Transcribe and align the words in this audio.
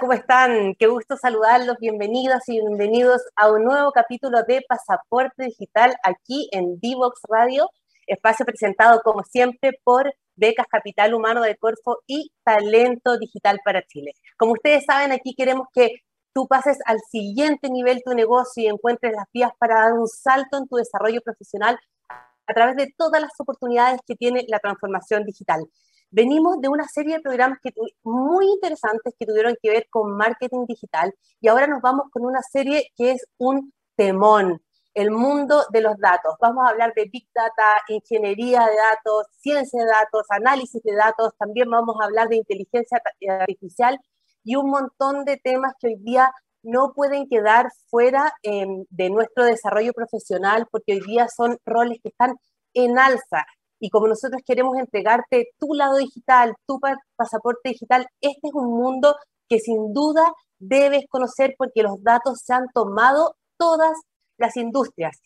¿cómo 0.00 0.12
están? 0.12 0.74
Qué 0.74 0.88
gusto 0.88 1.16
saludarlos. 1.16 1.76
Bienvenidas 1.80 2.48
y 2.48 2.60
bienvenidos 2.60 3.22
a 3.34 3.50
un 3.50 3.64
nuevo 3.64 3.92
capítulo 3.92 4.42
de 4.42 4.62
Pasaporte 4.68 5.44
Digital 5.44 5.94
aquí 6.02 6.48
en 6.52 6.78
Divox 6.80 7.20
Radio, 7.28 7.70
espacio 8.06 8.44
presentado 8.44 9.00
como 9.02 9.22
siempre 9.22 9.78
por 9.84 10.12
Becas 10.34 10.66
Capital 10.66 11.14
Humano 11.14 11.40
de 11.40 11.56
Corfo 11.56 12.00
y 12.06 12.30
Talento 12.44 13.16
Digital 13.16 13.60
para 13.64 13.82
Chile. 13.86 14.12
Como 14.36 14.52
ustedes 14.52 14.84
saben, 14.84 15.12
aquí 15.12 15.34
queremos 15.34 15.68
que 15.72 16.02
tú 16.34 16.46
pases 16.46 16.78
al 16.84 16.98
siguiente 17.10 17.70
nivel 17.70 18.02
tu 18.04 18.12
negocio 18.12 18.64
y 18.64 18.66
encuentres 18.66 19.14
las 19.14 19.26
vías 19.32 19.52
para 19.58 19.76
dar 19.82 19.92
un 19.94 20.08
salto 20.08 20.58
en 20.58 20.68
tu 20.68 20.76
desarrollo 20.76 21.20
profesional 21.22 21.78
a 22.08 22.54
través 22.54 22.76
de 22.76 22.92
todas 22.98 23.22
las 23.22 23.32
oportunidades 23.38 24.00
que 24.06 24.14
tiene 24.14 24.44
la 24.48 24.58
transformación 24.58 25.24
digital. 25.24 25.64
Venimos 26.10 26.60
de 26.60 26.68
una 26.68 26.86
serie 26.86 27.16
de 27.16 27.20
programas 27.20 27.58
que, 27.62 27.72
muy 28.02 28.46
interesantes 28.46 29.14
que 29.18 29.26
tuvieron 29.26 29.56
que 29.60 29.70
ver 29.70 29.86
con 29.90 30.16
marketing 30.16 30.66
digital 30.66 31.12
y 31.40 31.48
ahora 31.48 31.66
nos 31.66 31.82
vamos 31.82 32.06
con 32.10 32.24
una 32.24 32.42
serie 32.42 32.90
que 32.96 33.12
es 33.12 33.26
un 33.38 33.72
temón, 33.96 34.62
el 34.94 35.10
mundo 35.10 35.64
de 35.72 35.82
los 35.82 35.98
datos. 35.98 36.34
Vamos 36.40 36.64
a 36.64 36.70
hablar 36.70 36.92
de 36.94 37.08
Big 37.12 37.28
Data, 37.34 37.82
ingeniería 37.88 38.60
de 38.60 38.76
datos, 38.76 39.26
ciencia 39.40 39.84
de 39.84 39.90
datos, 39.90 40.22
análisis 40.30 40.82
de 40.82 40.94
datos, 40.94 41.32
también 41.38 41.68
vamos 41.70 41.96
a 42.00 42.04
hablar 42.04 42.28
de 42.28 42.36
inteligencia 42.36 43.00
artificial 43.40 43.98
y 44.42 44.56
un 44.56 44.70
montón 44.70 45.24
de 45.24 45.36
temas 45.36 45.74
que 45.80 45.88
hoy 45.88 45.96
día 45.98 46.30
no 46.62 46.92
pueden 46.94 47.28
quedar 47.28 47.70
fuera 47.88 48.32
em, 48.42 48.84
de 48.90 49.10
nuestro 49.10 49.44
desarrollo 49.44 49.92
profesional 49.92 50.66
porque 50.70 50.94
hoy 50.94 51.00
día 51.00 51.28
son 51.28 51.58
roles 51.64 51.98
que 52.02 52.08
están 52.08 52.36
en 52.74 52.98
alza. 52.98 53.44
Y 53.86 53.88
como 53.88 54.08
nosotros 54.08 54.42
queremos 54.44 54.76
entregarte 54.78 55.50
tu 55.60 55.72
lado 55.72 55.98
digital, 55.98 56.56
tu 56.66 56.80
pasaporte 57.14 57.68
digital, 57.68 58.04
este 58.20 58.48
es 58.48 58.52
un 58.52 58.76
mundo 58.76 59.14
que 59.48 59.60
sin 59.60 59.92
duda 59.92 60.32
debes 60.58 61.04
conocer 61.08 61.54
porque 61.56 61.84
los 61.84 62.02
datos 62.02 62.40
se 62.44 62.52
han 62.52 62.66
tomado 62.74 63.36
todas 63.56 63.92
las 64.38 64.56
industrias. 64.56 65.20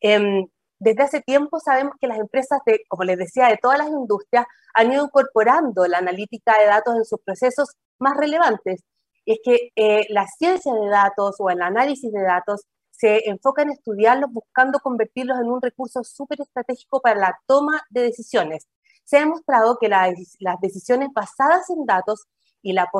Em, 0.00 0.44
desde 0.80 1.04
hace 1.04 1.20
tiempo 1.20 1.60
sabemos 1.60 1.94
que 2.00 2.08
las 2.08 2.18
empresas, 2.18 2.58
de, 2.66 2.80
como 2.88 3.04
les 3.04 3.16
decía, 3.16 3.46
de 3.46 3.58
todas 3.58 3.78
las 3.78 3.90
industrias 3.90 4.44
han 4.74 4.92
ido 4.92 5.04
incorporando 5.04 5.86
la 5.86 5.98
analítica 5.98 6.58
de 6.58 6.66
datos 6.66 6.96
en 6.96 7.04
sus 7.04 7.20
procesos 7.24 7.68
más 8.00 8.16
relevantes. 8.16 8.82
es 9.24 9.38
que 9.44 9.70
eh, 9.76 10.06
la 10.08 10.26
ciencia 10.26 10.74
de 10.74 10.88
datos 10.88 11.36
o 11.38 11.48
el 11.50 11.62
análisis 11.62 12.10
de 12.10 12.22
datos 12.22 12.62
se 13.00 13.30
enfoca 13.30 13.62
en 13.62 13.70
estudiarlos 13.70 14.30
buscando 14.30 14.78
convertirlos 14.80 15.38
en 15.40 15.48
un 15.48 15.62
recurso 15.62 16.04
súper 16.04 16.42
estratégico 16.42 17.00
para 17.00 17.18
la 17.18 17.40
toma 17.46 17.80
de 17.88 18.02
decisiones. 18.02 18.68
Se 19.04 19.16
ha 19.16 19.20
demostrado 19.20 19.78
que 19.80 19.88
las 19.88 20.60
decisiones 20.60 21.08
basadas 21.14 21.70
en 21.70 21.86
datos 21.86 22.26
y 22.60 22.74
la, 22.74 22.90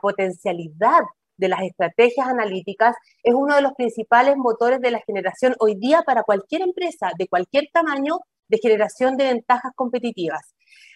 potencialidad 0.00 1.00
de 1.36 1.48
las 1.48 1.62
estrategias 1.62 2.28
analíticas 2.28 2.94
es 3.24 3.34
uno 3.34 3.56
de 3.56 3.62
los 3.62 3.72
principales 3.72 4.36
motores 4.36 4.80
de 4.80 4.92
la 4.92 5.00
generación 5.00 5.56
hoy 5.58 5.74
día 5.74 6.02
para 6.02 6.22
cualquier 6.22 6.62
empresa 6.62 7.10
de 7.18 7.26
cualquier 7.26 7.64
tamaño 7.72 8.20
de 8.46 8.58
generación 8.58 9.16
de 9.16 9.24
ventajas 9.24 9.72
competitivas. 9.74 10.54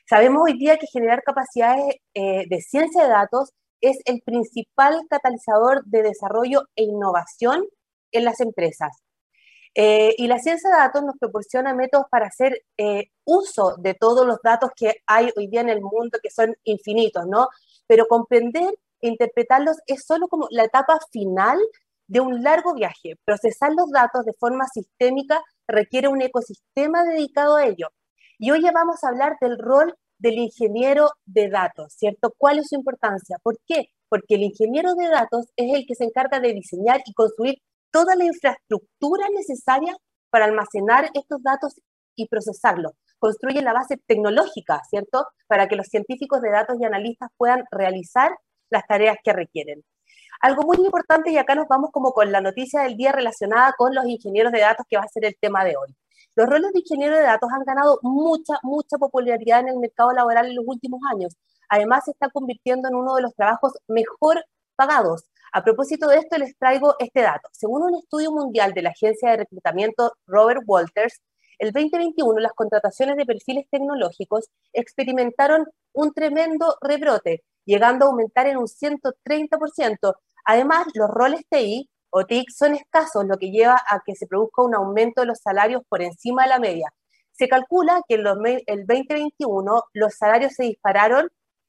Sabemos 0.08 0.42
hoy 0.44 0.56
día 0.56 0.76
que 0.76 0.86
generar 0.86 1.24
capacidades 1.24 1.96
eh, 2.14 2.44
de 2.48 2.60
ciencia 2.60 3.02
de 3.02 3.08
datos 3.08 3.50
es 3.80 3.98
el 4.04 4.22
principal 4.22 5.00
catalizador 5.10 5.84
de 5.86 6.02
desarrollo 6.02 6.62
e 6.76 6.84
innovación 6.84 7.64
en 8.14 8.24
las 8.24 8.40
empresas. 8.40 9.02
Eh, 9.76 10.14
y 10.18 10.28
la 10.28 10.38
ciencia 10.38 10.70
de 10.70 10.76
datos 10.76 11.02
nos 11.02 11.18
proporciona 11.18 11.74
métodos 11.74 12.06
para 12.08 12.26
hacer 12.26 12.62
eh, 12.78 13.08
uso 13.24 13.74
de 13.78 13.94
todos 13.94 14.24
los 14.24 14.38
datos 14.42 14.70
que 14.76 14.94
hay 15.06 15.30
hoy 15.36 15.48
día 15.48 15.62
en 15.62 15.68
el 15.68 15.80
mundo, 15.80 16.18
que 16.22 16.30
son 16.30 16.54
infinitos, 16.62 17.26
¿no? 17.26 17.48
Pero 17.86 18.06
comprender 18.06 18.72
e 19.00 19.08
interpretarlos 19.08 19.76
es 19.86 20.04
solo 20.06 20.28
como 20.28 20.46
la 20.50 20.64
etapa 20.64 20.98
final 21.10 21.58
de 22.06 22.20
un 22.20 22.42
largo 22.42 22.74
viaje. 22.74 23.16
Procesar 23.24 23.72
los 23.74 23.90
datos 23.90 24.24
de 24.24 24.32
forma 24.34 24.66
sistémica 24.68 25.42
requiere 25.66 26.08
un 26.08 26.22
ecosistema 26.22 27.04
dedicado 27.04 27.56
a 27.56 27.66
ello. 27.66 27.88
Y 28.38 28.50
hoy 28.52 28.62
ya 28.62 28.72
vamos 28.72 29.02
a 29.02 29.08
hablar 29.08 29.36
del 29.40 29.58
rol 29.58 29.94
del 30.18 30.38
ingeniero 30.38 31.10
de 31.26 31.48
datos, 31.48 31.94
¿cierto? 31.94 32.32
¿Cuál 32.38 32.60
es 32.60 32.68
su 32.68 32.76
importancia? 32.76 33.38
¿Por 33.42 33.58
qué? 33.66 33.88
Porque 34.08 34.36
el 34.36 34.42
ingeniero 34.42 34.94
de 34.94 35.08
datos 35.08 35.46
es 35.56 35.74
el 35.74 35.86
que 35.86 35.94
se 35.96 36.04
encarga 36.04 36.40
de 36.40 36.52
diseñar 36.52 37.00
y 37.04 37.12
construir 37.12 37.58
toda 37.94 38.16
la 38.16 38.24
infraestructura 38.24 39.28
necesaria 39.32 39.94
para 40.28 40.46
almacenar 40.46 41.10
estos 41.14 41.40
datos 41.44 41.80
y 42.16 42.26
procesarlos. 42.26 42.90
Construye 43.20 43.62
la 43.62 43.72
base 43.72 43.98
tecnológica, 44.08 44.80
¿cierto? 44.90 45.28
Para 45.46 45.68
que 45.68 45.76
los 45.76 45.86
científicos 45.86 46.40
de 46.40 46.50
datos 46.50 46.76
y 46.80 46.84
analistas 46.84 47.30
puedan 47.36 47.62
realizar 47.70 48.32
las 48.68 48.84
tareas 48.88 49.16
que 49.22 49.32
requieren. 49.32 49.84
Algo 50.40 50.64
muy 50.64 50.76
importante, 50.84 51.30
y 51.30 51.38
acá 51.38 51.54
nos 51.54 51.68
vamos 51.68 51.90
como 51.92 52.10
con 52.10 52.32
la 52.32 52.40
noticia 52.40 52.82
del 52.82 52.96
día 52.96 53.12
relacionada 53.12 53.74
con 53.78 53.94
los 53.94 54.04
ingenieros 54.06 54.50
de 54.50 54.60
datos, 54.60 54.84
que 54.90 54.96
va 54.96 55.04
a 55.04 55.08
ser 55.08 55.24
el 55.26 55.36
tema 55.40 55.64
de 55.64 55.76
hoy. 55.76 55.94
Los 56.34 56.48
roles 56.48 56.72
de 56.72 56.80
ingeniero 56.80 57.14
de 57.16 57.22
datos 57.22 57.48
han 57.52 57.62
ganado 57.62 58.00
mucha, 58.02 58.54
mucha 58.64 58.98
popularidad 58.98 59.60
en 59.60 59.68
el 59.68 59.78
mercado 59.78 60.10
laboral 60.10 60.46
en 60.46 60.56
los 60.56 60.64
últimos 60.66 61.00
años. 61.12 61.36
Además, 61.68 62.06
se 62.06 62.10
está 62.10 62.28
convirtiendo 62.28 62.88
en 62.88 62.96
uno 62.96 63.14
de 63.14 63.22
los 63.22 63.34
trabajos 63.36 63.72
mejor 63.86 64.44
pagados. 64.74 65.24
A 65.52 65.62
propósito 65.62 66.08
de 66.08 66.18
esto, 66.18 66.36
les 66.36 66.56
traigo 66.56 66.96
este 66.98 67.22
dato. 67.22 67.48
Según 67.52 67.82
un 67.82 67.94
estudio 67.94 68.32
mundial 68.32 68.72
de 68.72 68.82
la 68.82 68.90
agencia 68.90 69.30
de 69.30 69.36
reclutamiento 69.38 70.12
Robert 70.26 70.62
Walters, 70.66 71.20
el 71.58 71.72
2021 71.72 72.40
las 72.40 72.52
contrataciones 72.52 73.16
de 73.16 73.26
perfiles 73.26 73.66
tecnológicos 73.70 74.50
experimentaron 74.72 75.66
un 75.92 76.12
tremendo 76.12 76.76
rebrote, 76.80 77.44
llegando 77.64 78.06
a 78.06 78.08
aumentar 78.08 78.46
en 78.46 78.56
un 78.56 78.66
130%. 78.66 80.14
Además, 80.44 80.86
los 80.94 81.08
roles 81.08 81.42
TI 81.48 81.88
o 82.10 82.24
TIC 82.24 82.50
son 82.50 82.74
escasos, 82.74 83.24
lo 83.24 83.38
que 83.38 83.50
lleva 83.50 83.80
a 83.88 84.00
que 84.04 84.14
se 84.14 84.26
produzca 84.26 84.62
un 84.62 84.74
aumento 84.74 85.20
de 85.20 85.28
los 85.28 85.38
salarios 85.38 85.82
por 85.88 86.02
encima 86.02 86.44
de 86.44 86.48
la 86.48 86.58
media. 86.58 86.92
Se 87.32 87.48
calcula 87.48 88.02
que 88.08 88.14
en 88.16 88.62
el 88.66 88.86
2021 88.86 89.82
los 89.92 90.14
salarios 90.14 90.52
se 90.52 90.64
dispararon 90.64 91.28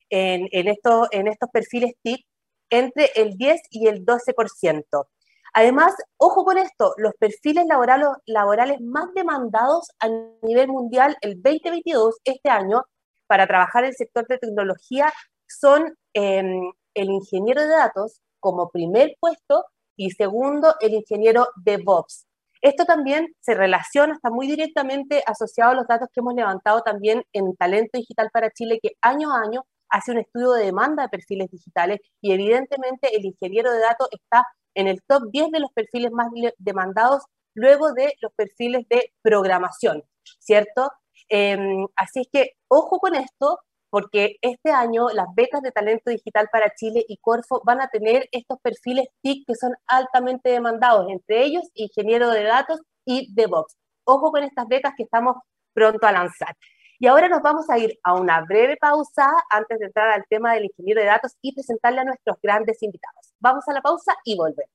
en, 0.10 0.68
estos, 0.68 1.08
en 1.12 1.28
estos 1.28 1.50
perfiles 1.50 1.94
TIC 2.04 2.26
entre 2.70 3.12
el 3.16 3.38
10 3.38 3.62
y 3.70 3.88
el 3.88 4.06
12%. 4.06 5.08
Además, 5.54 5.94
ojo 6.18 6.44
con 6.44 6.58
esto, 6.58 6.94
los 6.98 7.14
perfiles 7.18 7.66
laborales, 7.66 8.82
más 8.82 9.14
demandados 9.14 9.88
a 10.00 10.10
nivel 10.42 10.68
mundial 10.68 11.16
el 11.22 11.42
2022, 11.42 12.18
este 12.26 12.50
año, 12.50 12.84
para 13.26 13.48
trabajar 13.48 13.86
en 13.86 13.92
el 13.92 13.96
sector 13.96 14.28
de 14.28 14.38
tecnología, 14.38 15.14
son 15.48 15.96
em, 16.14 16.72
el 16.94 17.10
ingeniero 17.10 17.62
de 17.62 17.70
datos 17.70 18.20
como 18.42 18.70
primer 18.70 19.16
puesto 19.20 19.64
y 19.96 20.12
segundo, 20.12 20.76
el 20.82 20.94
ingeniero 20.94 21.48
DevOps. 21.56 22.26
Esto 22.62 22.84
también 22.86 23.28
se 23.40 23.54
relaciona, 23.54 24.14
está 24.14 24.30
muy 24.30 24.48
directamente 24.48 25.24
asociado 25.26 25.72
a 25.72 25.76
los 25.76 25.88
datos 25.88 26.10
que 26.12 26.20
hemos 26.20 26.34
levantado 26.34 26.82
también 26.82 27.24
en 27.32 27.56
Talento 27.56 27.98
Digital 27.98 28.30
para 28.34 28.52
Chile, 28.52 28.80
que 28.82 28.98
año 29.02 29.32
a 29.32 29.42
año 29.42 29.66
hace 29.90 30.12
un 30.12 30.20
estudio 30.20 30.52
de 30.54 30.66
demanda 30.66 31.04
de 31.04 31.10
perfiles 31.10 31.50
digitales 31.52 32.00
y 32.22 32.32
evidentemente 32.34 33.16
el 33.16 33.26
ingeniero 33.26 33.72
de 33.72 33.80
datos 33.80 34.08
está 34.12 34.44
en 34.74 34.88
el 34.88 35.02
top 35.08 35.24
10 35.32 35.52
de 35.52 35.60
los 35.60 35.72
perfiles 35.74 36.12
más 36.12 36.28
demandados 36.58 37.24
luego 37.54 37.94
de 37.94 38.14
los 38.22 38.34
perfiles 38.34 38.86
de 38.90 39.14
programación, 39.22 40.04
¿cierto? 40.40 40.92
Em, 41.30 41.88
así 41.96 42.22
es 42.22 42.28
que 42.32 42.52
ojo 42.68 43.00
con 43.00 43.16
esto, 43.16 43.60
porque 43.90 44.36
este 44.42 44.72
año 44.72 45.08
las 45.10 45.28
becas 45.36 45.62
de 45.62 45.72
talento 45.72 46.12
digital 46.12 46.50
para 46.52 46.74
Chile 46.76 47.06
y 47.08 47.18
Corfo 47.18 47.62
van 47.66 47.82
a 47.82 47.88
tener 47.88 48.28
estos 48.32 48.60
perfiles 48.62 49.08
TIC 49.22 49.48
que 49.48 49.56
son 49.56 49.74
altamente 49.88 50.50
demandados, 50.50 51.08
entre 51.10 51.44
ellos 51.46 51.64
ingeniero 51.74 52.30
de 52.32 52.44
datos 52.44 52.82
y 53.06 53.34
DevOps. 53.34 53.76
Ojo 54.04 54.32
con 54.32 54.44
estas 54.44 54.68
becas 54.68 54.94
que 54.98 55.04
estamos 55.04 55.38
pronto 55.74 56.06
a 56.06 56.12
lanzar. 56.12 56.56
Y 57.00 57.08
ahora 57.08 57.28
nos 57.28 57.42
vamos 57.42 57.70
a 57.70 57.78
ir 57.78 57.98
a 58.04 58.14
una 58.14 58.42
breve 58.42 58.78
pausa 58.80 59.28
antes 59.50 59.80
de 59.80 59.86
entrar 59.86 60.12
al 60.12 60.24
tema 60.30 60.54
del 60.54 60.66
ingeniero 60.66 61.02
de 61.02 61.08
datos 61.08 61.34
y 61.42 61.54
presentarle 61.54 62.02
a 62.02 62.06
nuestros 62.06 62.38
grandes 62.42 62.82
invitados. 62.82 63.34
Vamos 63.40 63.64
a 63.68 63.74
la 63.74 63.82
pausa 63.82 64.14
y 64.24 64.38
volvemos. 64.38 64.72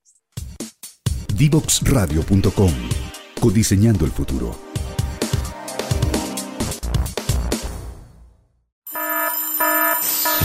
Divoxradio.com 1.34 2.72
Codiseñando 3.40 4.04
el 4.04 4.10
futuro. 4.10 4.54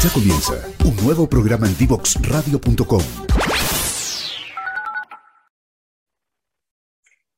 Ya 0.02 0.14
comienza 0.14 0.54
un 0.86 0.96
nuevo 1.04 1.28
programa 1.28 1.68
en 1.68 1.76
Divoxradio.com 1.78 3.02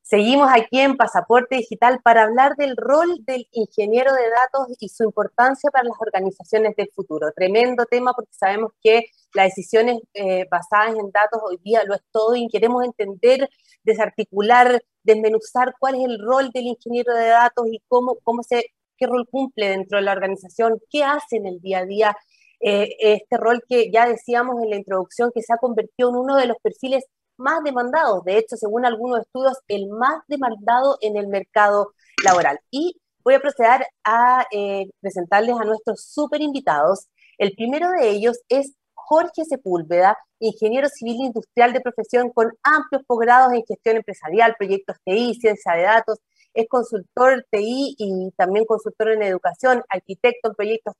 Seguimos 0.09 0.49
aquí 0.53 0.79
en 0.79 0.95
Pasaporte 0.95 1.57
Digital 1.57 1.99
para 2.01 2.23
hablar 2.23 2.55
del 2.55 2.77
rol 2.77 3.25
del 3.25 3.45
ingeniero 3.51 4.13
de 4.13 4.29
datos 4.29 4.73
y 4.79 4.87
su 4.87 5.03
importancia 5.03 5.69
para 5.69 5.83
las 5.83 5.97
organizaciones 5.99 6.77
del 6.77 6.89
futuro. 6.95 7.27
Tremendo 7.35 7.83
tema 7.85 8.13
porque 8.13 8.31
sabemos 8.31 8.71
que 8.81 9.07
las 9.33 9.47
decisiones 9.47 9.99
eh, 10.13 10.45
basadas 10.49 10.95
en 10.95 11.11
datos 11.11 11.41
hoy 11.43 11.59
día 11.61 11.83
lo 11.83 11.93
es 11.93 12.01
todo 12.13 12.37
y 12.37 12.47
queremos 12.47 12.85
entender, 12.85 13.49
desarticular, 13.83 14.81
desmenuzar 15.03 15.73
cuál 15.77 15.95
es 15.95 16.05
el 16.05 16.19
rol 16.19 16.51
del 16.53 16.67
ingeniero 16.67 17.13
de 17.13 17.27
datos 17.27 17.67
y 17.69 17.81
cómo, 17.89 18.15
cómo 18.23 18.43
se, 18.43 18.63
qué 18.97 19.07
rol 19.07 19.27
cumple 19.29 19.67
dentro 19.67 19.97
de 19.97 20.05
la 20.05 20.13
organización, 20.13 20.79
qué 20.89 21.03
hace 21.03 21.35
en 21.35 21.47
el 21.47 21.59
día 21.59 21.79
a 21.79 21.85
día. 21.85 22.17
eh, 22.61 22.95
este 22.99 23.37
rol 23.37 23.61
que 23.67 23.91
ya 23.91 24.07
decíamos 24.07 24.63
en 24.63 24.69
la 24.69 24.77
introducción 24.77 25.31
que 25.35 25.41
se 25.43 25.53
ha 25.53 25.57
convertido 25.57 26.09
en 26.09 26.15
uno 26.15 26.37
de 26.37 26.47
los 26.47 26.57
perfiles 26.63 27.03
más 27.37 27.63
demandados, 27.63 28.23
de 28.23 28.37
hecho, 28.37 28.55
según 28.57 28.85
algunos 28.85 29.21
estudios, 29.21 29.57
el 29.67 29.87
más 29.87 30.21
demandado 30.27 30.97
en 31.01 31.17
el 31.17 31.27
mercado 31.27 31.93
laboral. 32.23 32.59
Y 32.71 32.99
voy 33.23 33.35
a 33.35 33.39
proceder 33.39 33.85
a 34.03 34.45
eh, 34.51 34.89
presentarles 35.01 35.55
a 35.55 35.65
nuestros 35.65 36.01
super 36.01 36.41
invitados. 36.41 37.07
El 37.37 37.53
primero 37.55 37.91
de 37.91 38.09
ellos 38.09 38.39
es 38.49 38.73
Jorge 38.93 39.45
Sepúlveda, 39.45 40.17
ingeniero 40.39 40.89
civil 40.89 41.17
industrial 41.21 41.73
de 41.73 41.81
profesión 41.81 42.29
con 42.31 42.51
amplios 42.63 43.03
posgrados 43.07 43.53
en 43.53 43.63
gestión 43.65 43.97
empresarial, 43.97 44.55
proyectos 44.57 44.97
TI, 45.05 45.35
ciencia 45.35 45.73
de 45.73 45.83
datos, 45.83 46.19
es 46.53 46.67
consultor 46.67 47.45
TI 47.51 47.95
y 47.97 48.31
también 48.35 48.65
consultor 48.65 49.09
en 49.09 49.21
educación, 49.21 49.83
arquitecto 49.89 50.49
en 50.49 50.55
proyectos 50.55 50.95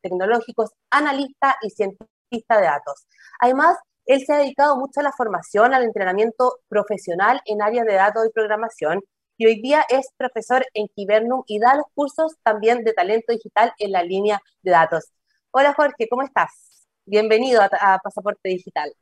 tecnológicos, 0.00 0.70
analista 0.90 1.56
y 1.62 1.70
cientista 1.70 2.56
de 2.56 2.62
datos. 2.62 3.06
Además, 3.40 3.76
él 4.06 4.20
se 4.26 4.32
ha 4.32 4.38
dedicado 4.38 4.76
mucho 4.76 5.00
a 5.00 5.02
la 5.02 5.12
formación, 5.12 5.74
al 5.74 5.84
entrenamiento 5.84 6.58
profesional 6.68 7.40
en 7.46 7.62
áreas 7.62 7.86
de 7.86 7.94
datos 7.94 8.26
y 8.26 8.32
programación 8.32 9.00
y 9.38 9.46
hoy 9.46 9.60
día 9.60 9.84
es 9.88 10.08
profesor 10.16 10.64
en 10.74 10.86
Kibernum 10.94 11.42
y 11.46 11.58
da 11.58 11.74
los 11.74 11.86
cursos 11.94 12.36
también 12.42 12.84
de 12.84 12.92
talento 12.92 13.32
digital 13.32 13.72
en 13.78 13.90
la 13.90 14.02
línea 14.02 14.40
de 14.62 14.70
datos. 14.70 15.10
Hola 15.50 15.74
Jorge, 15.74 16.06
¿cómo 16.08 16.22
estás? 16.22 16.86
Bienvenido 17.06 17.60
a, 17.62 17.98
Pasaporte 18.04 18.48
Digital. 18.50 18.92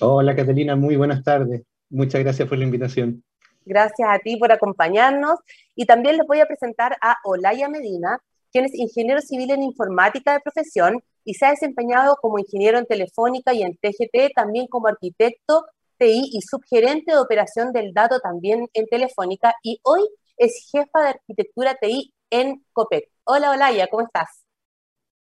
Hola 0.00 0.36
Catalina, 0.36 0.76
muy 0.76 0.96
buenas 0.96 1.22
tardes. 1.22 1.62
Muchas 1.88 2.20
gracias 2.22 2.48
por 2.48 2.58
la 2.58 2.64
invitación. 2.64 3.24
Gracias 3.64 4.08
a 4.10 4.18
ti 4.18 4.36
por 4.36 4.52
acompañarnos. 4.52 5.38
Y 5.74 5.86
también 5.86 6.18
les 6.18 6.26
voy 6.26 6.40
a 6.40 6.46
presentar 6.46 6.96
a 7.00 7.16
Olaya 7.24 7.68
Medina, 7.68 8.18
quien 8.52 8.66
es 8.66 8.74
ingeniero 8.74 9.20
civil 9.20 9.50
en 9.50 9.62
informática 9.62 10.32
de 10.34 10.40
profesión 10.40 11.02
y 11.26 11.34
se 11.34 11.44
ha 11.44 11.50
desempeñado 11.50 12.16
como 12.22 12.38
ingeniero 12.38 12.78
en 12.78 12.86
Telefónica 12.86 13.52
y 13.52 13.62
en 13.62 13.76
TGT, 13.76 14.32
también 14.34 14.68
como 14.68 14.86
arquitecto 14.86 15.66
TI 15.98 16.30
y 16.32 16.40
subgerente 16.40 17.12
de 17.12 17.18
operación 17.18 17.72
del 17.72 17.92
dato 17.92 18.20
también 18.20 18.68
en 18.74 18.86
Telefónica 18.86 19.52
y 19.62 19.80
hoy 19.82 20.02
es 20.36 20.70
jefa 20.70 21.00
de 21.00 21.08
arquitectura 21.08 21.76
TI 21.80 22.14
en 22.30 22.64
COPEC. 22.72 23.10
Hola, 23.24 23.50
Olaya, 23.50 23.88
¿cómo 23.88 24.04
estás? 24.06 24.44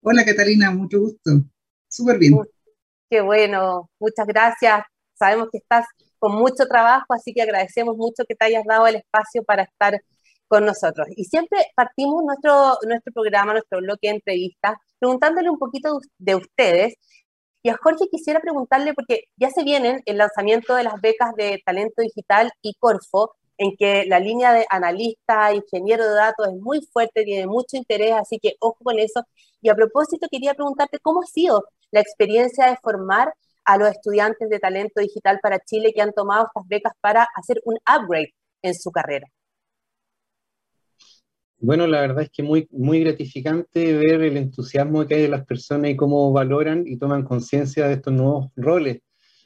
Hola, 0.01 0.25
Catalina, 0.25 0.71
mucho 0.71 0.99
gusto. 0.99 1.31
Súper 1.87 2.17
bien. 2.17 2.39
Qué 3.07 3.21
bueno, 3.21 3.91
muchas 3.99 4.25
gracias. 4.25 4.83
Sabemos 5.13 5.49
que 5.51 5.59
estás 5.59 5.85
con 6.17 6.33
mucho 6.33 6.65
trabajo, 6.67 7.13
así 7.13 7.33
que 7.33 7.43
agradecemos 7.43 7.95
mucho 7.97 8.23
que 8.27 8.33
te 8.33 8.45
hayas 8.45 8.65
dado 8.65 8.87
el 8.87 8.95
espacio 8.95 9.43
para 9.43 9.63
estar 9.63 10.01
con 10.47 10.65
nosotros. 10.65 11.07
Y 11.15 11.25
siempre 11.25 11.59
partimos 11.75 12.23
nuestro, 12.23 12.79
nuestro 12.87 13.13
programa, 13.13 13.53
nuestro 13.53 13.79
bloque 13.79 14.07
de 14.07 14.15
entrevistas, 14.15 14.75
preguntándole 15.03 15.49
un 15.49 15.59
poquito 15.59 15.99
de 16.17 16.35
ustedes. 16.35 16.95
Y 17.61 17.69
a 17.69 17.77
Jorge 17.77 18.05
quisiera 18.09 18.39
preguntarle, 18.39 18.93
porque 18.93 19.25
ya 19.35 19.49
se 19.49 19.63
vienen 19.63 20.01
el 20.05 20.17
lanzamiento 20.17 20.75
de 20.75 20.83
las 20.83 21.01
becas 21.01 21.33
de 21.35 21.61
talento 21.65 22.01
digital 22.01 22.51
y 22.61 22.73
Corfo, 22.75 23.33
en 23.57 23.75
que 23.77 24.05
la 24.07 24.19
línea 24.19 24.53
de 24.53 24.65
analista, 24.69 25.53
ingeniero 25.53 26.05
de 26.07 26.15
datos 26.15 26.47
es 26.47 26.53
muy 26.55 26.79
fuerte, 26.93 27.23
tiene 27.25 27.47
mucho 27.47 27.75
interés, 27.77 28.13
así 28.13 28.39
que 28.41 28.53
ojo 28.59 28.77
con 28.81 28.97
eso. 28.97 29.23
Y 29.61 29.69
a 29.69 29.75
propósito, 29.75 30.27
quería 30.31 30.53
preguntarte 30.53 30.99
cómo 30.99 31.21
ha 31.21 31.27
sido 31.27 31.65
la 31.91 31.99
experiencia 31.99 32.67
de 32.67 32.77
formar 32.81 33.33
a 33.65 33.77
los 33.77 33.89
estudiantes 33.89 34.49
de 34.49 34.59
talento 34.59 35.01
digital 35.01 35.39
para 35.41 35.59
Chile 35.59 35.91
que 35.93 36.01
han 36.01 36.13
tomado 36.13 36.45
estas 36.47 36.67
becas 36.67 36.93
para 37.01 37.27
hacer 37.35 37.61
un 37.65 37.75
upgrade 37.75 38.33
en 38.61 38.73
su 38.73 38.89
carrera? 38.91 39.27
Bueno, 41.63 41.87
la 41.87 42.01
verdad 42.01 42.23
es 42.23 42.29
que 42.29 42.43
muy, 42.43 42.67
muy 42.71 42.99
gratificante 42.99 43.93
ver 43.93 44.21
el 44.21 44.35
entusiasmo 44.35 45.07
que 45.07 45.15
hay 45.15 45.21
de 45.21 45.29
las 45.29 45.45
personas 45.45 45.91
y 45.91 45.95
cómo 45.95 46.33
valoran 46.33 46.83
y 46.85 46.97
toman 46.97 47.23
conciencia 47.23 47.87
de 47.87 47.93
estos 47.93 48.11
nuevos 48.11 48.51
roles 48.57 48.99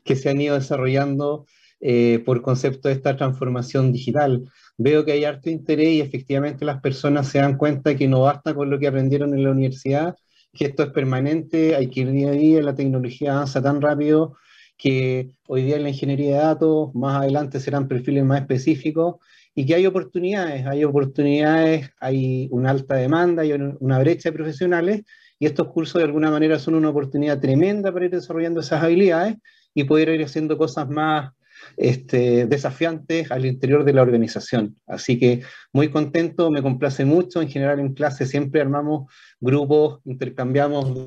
que 0.04 0.16
se 0.16 0.32
han 0.32 0.42
ido 0.42 0.56
desarrollando 0.56 1.46
eh, 1.80 2.24
por 2.26 2.42
concepto 2.42 2.88
de 2.88 2.96
esta 2.96 3.16
transformación 3.16 3.92
digital. 3.94 4.50
Veo 4.80 5.06
que 5.06 5.12
hay 5.12 5.26
harto 5.26 5.52
interés 5.52 5.90
y 5.90 6.02
efectivamente 6.02 6.66
las 6.66 6.82
personas 6.82 7.28
se 7.28 7.38
dan 7.38 7.56
cuenta 7.56 7.96
que 7.96 8.08
no 8.08 8.22
basta 8.22 8.56
con 8.56 8.72
lo 8.72 8.80
que 8.80 8.88
aprendieron 8.88 9.36
en 9.36 9.44
la 9.44 9.52
universidad, 9.52 10.16
que 10.54 10.66
esto 10.66 10.82
es 10.82 10.90
permanente, 10.90 11.76
hay 11.76 11.88
que 11.88 12.00
ir 12.00 12.12
día 12.12 12.30
a 12.30 12.32
día, 12.32 12.64
la 12.64 12.74
tecnología 12.74 13.34
avanza 13.34 13.62
tan 13.62 13.80
rápido 13.80 14.36
que 14.76 15.30
hoy 15.48 15.62
día 15.62 15.76
en 15.76 15.84
la 15.84 15.90
ingeniería 15.90 16.38
de 16.38 16.42
datos, 16.42 16.96
más 16.96 17.22
adelante 17.22 17.60
serán 17.60 17.88
perfiles 17.88 18.24
más 18.24 18.42
específicos 18.42 19.18
y 19.58 19.66
que 19.66 19.74
hay 19.74 19.88
oportunidades, 19.88 20.68
hay 20.68 20.84
oportunidades, 20.84 21.90
hay 22.00 22.48
una 22.52 22.70
alta 22.70 22.94
demanda, 22.94 23.42
hay 23.42 23.54
una 23.54 23.98
brecha 23.98 24.30
de 24.30 24.34
profesionales 24.34 25.02
y 25.40 25.48
estos 25.48 25.70
cursos 25.70 26.00
de 26.00 26.06
alguna 26.06 26.30
manera 26.30 26.60
son 26.60 26.76
una 26.76 26.90
oportunidad 26.90 27.40
tremenda 27.40 27.92
para 27.92 28.06
ir 28.06 28.12
desarrollando 28.12 28.60
esas 28.60 28.84
habilidades 28.84 29.38
y 29.74 29.86
poder 29.86 30.10
ir 30.10 30.24
haciendo 30.24 30.60
cosas 30.60 30.88
más 30.88 31.32
este, 31.76 32.46
desafiantes 32.46 33.32
al 33.32 33.48
interior 33.48 33.84
de 33.84 33.94
la 33.94 34.04
organización. 34.04 34.76
Así 34.86 35.18
que 35.18 35.42
muy 35.74 35.90
contento, 35.90 36.52
me 36.52 36.62
complace 36.62 37.04
mucho. 37.04 37.42
En 37.42 37.50
general 37.50 37.80
en 37.80 37.96
clase 37.96 38.28
siempre 38.28 38.62
armamos 38.62 39.12
grupos, 39.40 40.02
intercambiamos 40.06 41.04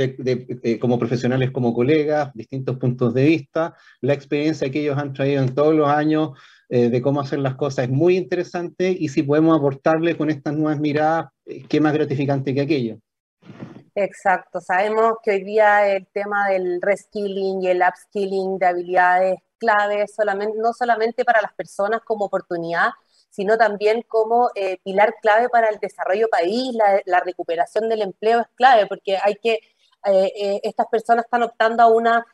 como 0.81 0.99
profesionales, 0.99 1.53
como 1.53 1.73
colegas, 1.73 2.33
distintos 2.35 2.79
puntos 2.79 3.15
de 3.15 3.27
vista. 3.27 3.77
La 4.01 4.13
experiencia 4.13 4.69
que 4.73 4.81
ellos 4.81 4.99
han 4.99 5.13
traído 5.13 5.41
en 5.41 5.55
todos 5.55 5.73
los 5.73 5.89
años 5.89 6.31
eh, 6.73 6.89
de 6.89 7.03
cómo 7.03 7.21
hacer 7.21 7.41
las 7.41 7.57
cosas. 7.57 7.87
Es 7.87 7.91
muy 7.91 8.17
interesante 8.17 8.95
y 8.97 9.09
si 9.09 9.25
podemos 9.25 9.59
aportarle 9.59 10.17
con 10.17 10.31
estas 10.31 10.55
nuevas 10.55 10.79
miradas, 10.79 11.33
eh, 11.45 11.65
qué 11.69 11.81
más 11.81 11.93
gratificante 11.93 12.55
que 12.55 12.61
aquello. 12.61 12.97
Exacto, 13.97 14.61
sabemos 14.61 15.15
que 15.21 15.33
hoy 15.33 15.43
día 15.43 15.97
el 15.97 16.07
tema 16.07 16.49
del 16.49 16.81
reskilling 16.81 17.61
y 17.61 17.67
el 17.67 17.83
upskilling 17.83 18.57
de 18.59 18.67
habilidades 18.67 19.41
clave, 19.59 20.07
solamente, 20.07 20.57
no 20.59 20.73
solamente 20.73 21.25
para 21.25 21.43
las 21.43 21.53
personas 21.55 22.03
como 22.05 22.27
oportunidad, 22.27 22.91
sino 23.31 23.59
también 23.59 24.03
como 24.07 24.51
eh, 24.55 24.79
pilar 24.85 25.17
clave 25.21 25.49
para 25.49 25.71
el 25.71 25.81
desarrollo 25.81 26.29
país, 26.29 26.73
la, 27.05 27.21
recuperación 27.21 27.89
del 27.89 28.03
empleo 28.03 28.43
es 28.43 28.47
clave, 28.55 28.87
porque 28.87 29.19
hay 29.21 29.35
que, 29.43 29.59
estas 30.63 30.87
personas 30.87 31.25
están 31.25 31.43
optando 31.43 31.83
a 31.83 31.89
una, 31.89 32.25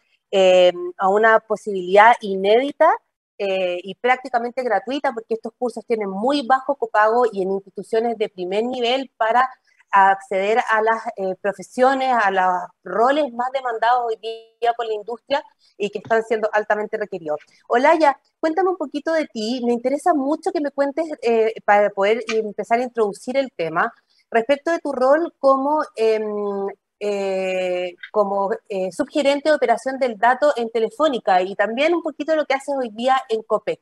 a 0.98 1.08
una 1.08 1.40
posibilidad 1.40 2.12
inédita 2.20 2.90
y 3.38 3.94
prácticamente 3.96 4.62
gratuita, 4.62 5.12
porque 5.12 5.34
estos 5.34 5.52
cursos 5.58 5.84
tienen 5.86 6.08
muy 6.08 6.46
bajo 6.46 6.76
copago 6.76 7.24
y 7.30 7.42
en 7.42 7.52
instituciones 7.52 8.16
de 8.18 8.28
primer 8.28 8.64
nivel 8.64 9.10
para 9.16 9.48
acceder 9.90 10.58
a 10.58 10.82
las 10.82 11.02
profesiones, 11.40 12.10
a 12.12 12.30
los 12.30 12.68
roles 12.84 13.32
más 13.32 13.50
demandados 13.52 14.04
hoy 14.06 14.16
día 14.16 14.72
por 14.76 14.86
la 14.86 14.94
industria 14.94 15.42
y 15.76 15.90
que 15.90 15.98
están 15.98 16.22
siendo 16.24 16.48
altamente 16.52 16.96
requeridos. 16.96 17.40
Olaya, 17.68 18.18
cuéntame 18.40 18.70
un 18.70 18.76
poquito 18.76 19.12
de 19.12 19.26
ti. 19.26 19.62
Me 19.64 19.72
interesa 19.72 20.14
mucho 20.14 20.50
que 20.52 20.60
me 20.60 20.70
cuentes 20.70 21.06
eh, 21.22 21.54
para 21.64 21.90
poder 21.90 22.22
empezar 22.28 22.80
a 22.80 22.84
introducir 22.84 23.36
el 23.36 23.50
tema 23.52 23.92
respecto 24.30 24.70
de 24.70 24.80
tu 24.80 24.92
rol 24.92 25.34
como, 25.38 25.82
em, 25.96 26.66
eh, 26.98 27.94
como 28.10 28.50
eh, 28.70 28.90
subgerente 28.90 29.50
de 29.50 29.54
operación 29.54 29.98
del 29.98 30.16
dato 30.16 30.54
en 30.56 30.70
Telefónica 30.70 31.42
y 31.42 31.54
también 31.54 31.94
un 31.94 32.02
poquito 32.02 32.34
lo 32.34 32.46
que 32.46 32.54
haces 32.54 32.74
hoy 32.74 32.90
día 32.90 33.16
en 33.28 33.42
COPEC. 33.42 33.80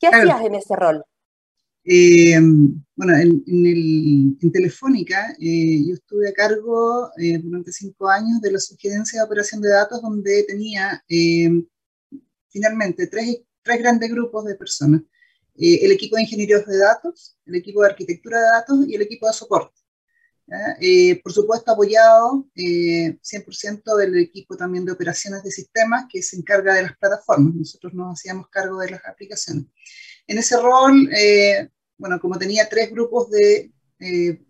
¿Qué 0.00 0.06
hacías 0.06 0.40
en 0.40 0.54
ese 0.54 0.74
rol? 0.74 1.04
Eh, 1.84 2.38
bueno, 2.96 3.14
en, 3.16 3.44
en, 3.46 4.52
Telefónica 4.52 5.34
yo 5.38 5.94
estuve 5.94 6.30
a 6.30 6.32
cargo 6.32 7.10
durante 7.42 7.72
cinco 7.72 8.08
años 8.08 8.40
de 8.40 8.52
la 8.52 8.58
sugerencia 8.58 9.20
de 9.20 9.26
operación 9.26 9.60
de 9.60 9.68
datos, 9.68 10.00
donde 10.00 10.44
tenía 10.44 11.04
finalmente 12.48 13.06
tres, 13.06 13.42
tres, 13.62 13.78
grandes 13.78 14.10
grupos 14.10 14.46
de 14.46 14.54
personas. 14.54 15.02
el 15.56 15.92
equipo 15.92 16.16
de 16.16 16.22
ingenieros 16.22 16.66
de 16.66 16.78
datos, 16.78 17.36
el 17.44 17.54
equipo 17.56 17.82
de 17.82 17.90
arquitectura 17.90 18.40
de 18.40 18.46
datos 18.46 18.88
y 18.88 18.94
el 18.94 19.02
equipo 19.02 19.26
de 19.26 19.32
soporte. 19.34 19.85
Por 21.22 21.32
supuesto, 21.32 21.72
apoyado 21.72 22.46
100% 22.54 23.96
del 23.96 24.18
equipo 24.18 24.56
también 24.56 24.84
de 24.84 24.92
operaciones 24.92 25.42
de 25.42 25.50
sistemas 25.50 26.06
que 26.08 26.22
se 26.22 26.36
encarga 26.36 26.74
de 26.74 26.82
las 26.82 26.96
plataformas. 26.96 27.54
Nosotros 27.54 27.94
nos 27.94 28.18
hacíamos 28.18 28.48
cargo 28.48 28.78
de 28.78 28.90
las 28.90 29.04
aplicaciones. 29.04 29.66
En 30.26 30.38
ese 30.38 30.56
rol 30.60 31.08
bueno, 31.98 32.20
como 32.20 32.38
tenía 32.38 32.68
tres 32.68 32.90
grupos 32.90 33.30
de, 33.30 33.72
eh, 34.00 34.40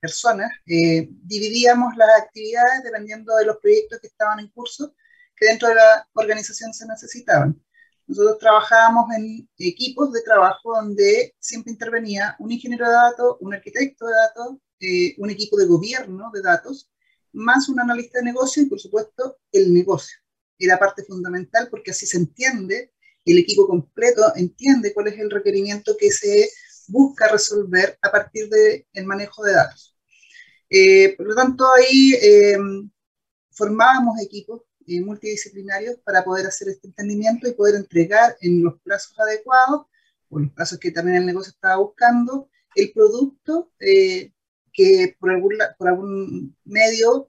personas, 0.00 0.50
eh, 0.66 1.08
dividíamos 1.22 1.94
las 1.96 2.08
actividades 2.22 2.82
dependiendo 2.82 3.36
de 3.36 3.44
los 3.44 3.58
proyectos 3.58 4.00
que 4.00 4.06
estaban 4.06 4.40
en 4.40 4.48
curso, 4.48 4.94
que 5.36 5.46
dentro 5.46 5.68
de 5.68 5.74
la 5.74 6.08
organización 6.14 6.72
se 6.72 6.86
necesitaban. 6.86 7.62
Nosotros 8.06 8.38
trabajábamos 8.38 9.14
en 9.14 9.48
equipos 9.58 10.12
de 10.12 10.22
trabajo 10.22 10.74
donde 10.74 11.34
siempre 11.38 11.72
intervenía 11.72 12.34
un 12.38 12.50
ingeniero 12.50 12.86
de 12.86 12.92
datos, 12.92 13.36
un 13.40 13.54
arquitecto 13.54 14.06
de 14.06 14.12
datos, 14.12 14.56
eh, 14.82 15.14
un 15.16 15.30
equipo 15.30 15.56
de 15.56 15.66
gobierno 15.66 16.30
de 16.34 16.42
datos, 16.42 16.90
más 17.32 17.70
un 17.70 17.80
analista 17.80 18.18
de 18.18 18.26
negocio 18.26 18.62
y, 18.62 18.66
por 18.66 18.78
supuesto, 18.78 19.38
el 19.50 19.72
negocio. 19.72 20.18
Era 20.58 20.78
parte 20.78 21.02
fundamental 21.04 21.68
porque 21.70 21.92
así 21.92 22.06
se 22.06 22.18
entiende 22.18 22.92
el 23.24 23.38
equipo 23.38 23.66
completo 23.66 24.32
entiende 24.34 24.92
cuál 24.92 25.08
es 25.08 25.18
el 25.18 25.30
requerimiento 25.30 25.96
que 25.98 26.10
se 26.10 26.50
busca 26.88 27.28
resolver 27.28 27.98
a 28.02 28.10
partir 28.10 28.48
del 28.48 29.06
manejo 29.06 29.44
de 29.44 29.52
datos. 29.52 29.96
Eh, 30.68 31.14
por 31.16 31.26
lo 31.26 31.34
tanto, 31.34 31.64
ahí 31.72 32.14
eh, 32.14 32.58
formábamos 33.50 34.20
equipos 34.20 34.62
multidisciplinarios 34.86 35.98
para 36.04 36.24
poder 36.24 36.46
hacer 36.46 36.68
este 36.68 36.88
entendimiento 36.88 37.48
y 37.48 37.52
poder 37.52 37.76
entregar 37.76 38.36
en 38.40 38.64
los 38.64 38.80
plazos 38.80 39.18
adecuados, 39.18 39.86
o 40.28 40.38
los 40.40 40.50
plazos 40.50 40.78
que 40.78 40.90
también 40.90 41.18
el 41.18 41.26
negocio 41.26 41.50
estaba 41.50 41.76
buscando, 41.76 42.50
el 42.74 42.92
producto 42.92 43.70
que 44.72 45.16
por 45.18 45.30
algún, 45.30 46.56
medio 46.64 47.28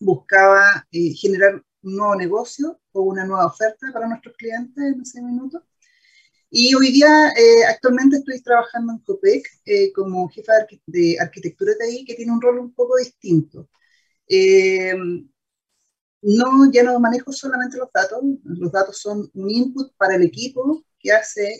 buscaba 0.00 0.86
generar 0.90 1.62
un 1.82 1.96
nuevo 1.96 2.14
negocio 2.16 2.80
o 2.92 3.02
una 3.02 3.24
nueva 3.24 3.46
oferta 3.46 3.86
para 3.92 4.08
nuestros 4.08 4.36
clientes 4.36 4.82
en 4.82 5.00
ese 5.00 5.22
minuto. 5.22 5.64
Y 6.50 6.74
hoy 6.74 6.90
día, 6.90 7.28
eh, 7.28 7.64
actualmente 7.68 8.16
estoy 8.16 8.42
trabajando 8.42 8.92
en 8.92 8.98
COPEC 9.00 9.46
eh, 9.66 9.92
como 9.92 10.28
jefa 10.28 10.52
de, 10.86 11.16
arquitectura 11.20 11.72
de 11.78 11.84
ahí, 11.86 12.04
que 12.04 12.14
tiene 12.14 12.32
un 12.32 12.40
rol 12.40 12.58
un 12.58 12.74
poco 12.74 12.96
distinto. 12.96 13.68
Eh, 14.28 14.94
no, 16.22 16.70
ya 16.72 16.82
no 16.82 16.98
manejo 17.00 17.32
solamente 17.32 17.78
los 17.78 17.90
datos, 17.92 18.20
los 18.44 18.72
datos 18.72 18.98
son 18.98 19.30
un 19.32 19.50
input 19.50 19.92
para 19.96 20.16
el 20.16 20.22
equipo 20.22 20.84
que 20.98 21.12
hace 21.12 21.56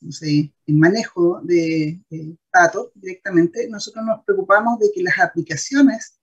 no 0.00 0.10
el 0.22 0.74
manejo 0.74 1.40
de 1.42 2.00
datos 2.52 2.90
directamente. 2.94 3.68
Nosotros 3.68 4.04
nos 4.04 4.24
preocupamos 4.24 4.78
de 4.78 4.90
que 4.94 5.02
las 5.02 5.18
aplicaciones 5.18 6.20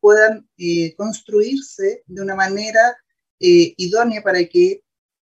puedan 0.00 0.48
construirse 0.96 2.02
de 2.06 2.22
una 2.22 2.34
manera 2.34 2.96
idónea 3.38 4.22
para 4.22 4.44
que 4.44 4.84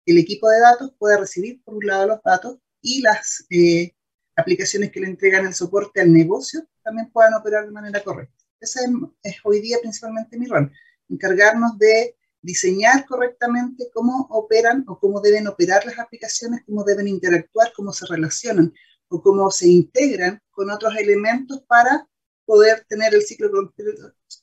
el 0.07 0.19
equipo 0.19 0.49
de 0.49 0.61
datos 0.61 0.93
puede 0.99 1.19
recibir, 1.19 1.61
por 1.65 1.75
un 1.75 1.87
lado, 1.87 2.07
los 2.07 2.23
datos 2.23 2.59
y 2.81 3.03
las 3.03 3.45
eh, 3.51 3.93
aplicaciones 4.37 4.93
que 4.93 5.01
le 5.01 5.09
entregan 5.09 5.45
el 5.45 5.55
soporte 5.55 6.01
al 6.01 6.13
negocio 6.13 6.67
también 6.85 7.11
puedan 7.11 7.35
operar 7.35 7.67
de 7.67 7.73
manera 7.73 8.03
correcta. 8.03 8.45
Ese 8.61 8.81
es, 9.23 9.37
hoy 9.43 9.61
día 9.61 9.79
principalmente 9.83 10.39
mi 10.39 10.47
rol, 10.47 10.73
encargarnos 11.09 11.77
de 11.79 12.16
diseñar 12.47 13.05
correctamente 13.07 13.91
cómo 13.93 14.29
operan 14.31 14.85
o 14.87 14.99
cómo 14.99 15.21
deben 15.21 15.49
operar 15.49 15.85
las 15.85 15.99
aplicaciones, 15.99 16.63
cómo 16.65 16.85
deben 16.85 17.09
interactuar, 17.09 17.73
cómo 17.75 17.93
se 17.93 18.07
relacionan 18.07 18.73
o 19.09 19.21
cómo 19.21 19.51
se 19.51 19.69
integran 19.69 20.41
con 20.53 20.71
otros 20.71 20.97
elementos 20.97 21.63
para 21.67 22.09
poder 22.45 22.85
tener 22.89 23.15
el 23.15 23.23
ciclo 23.23 23.51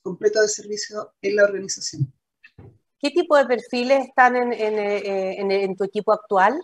completo 0.02 0.42
de 0.42 0.48
servicio 0.48 1.14
en 1.22 1.36
la 1.36 1.44
organización. 1.44 2.12
¿Qué 3.00 3.10
tipo 3.10 3.36
de 3.36 3.46
perfiles 3.46 4.06
están 4.06 4.36
en, 4.36 4.52
eh, 4.52 5.74
tu 5.76 5.84
equipo 5.84 6.12
actual? 6.12 6.60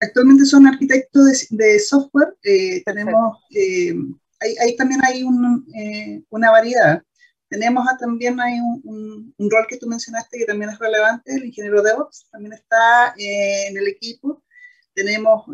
Actualmente 0.00 0.44
son 0.44 0.66
arquitectos 0.66 1.46
de, 1.50 1.78
software. 1.78 2.36
Eh, 2.42 2.82
tenemos, 2.84 3.38
eh, 3.54 3.94
ahí, 4.40 4.76
también 4.76 5.00
hay 5.04 5.22
una 5.22 6.50
variedad. 6.50 7.02
Tenemos 7.54 7.86
también 8.00 8.40
hay 8.40 8.58
un, 8.58 9.32
rol 9.38 9.66
que 9.68 9.76
tú 9.76 9.86
mencionaste 9.86 10.38
que 10.38 10.44
también 10.44 10.70
es 10.70 10.78
relevante, 10.80 11.32
el 11.32 11.44
ingeniero 11.44 11.84
DevOps, 11.84 12.26
también 12.32 12.54
está 12.54 13.14
en 13.16 13.76
el 13.76 13.86
equipo. 13.86 14.42
Tenemos 14.92 15.44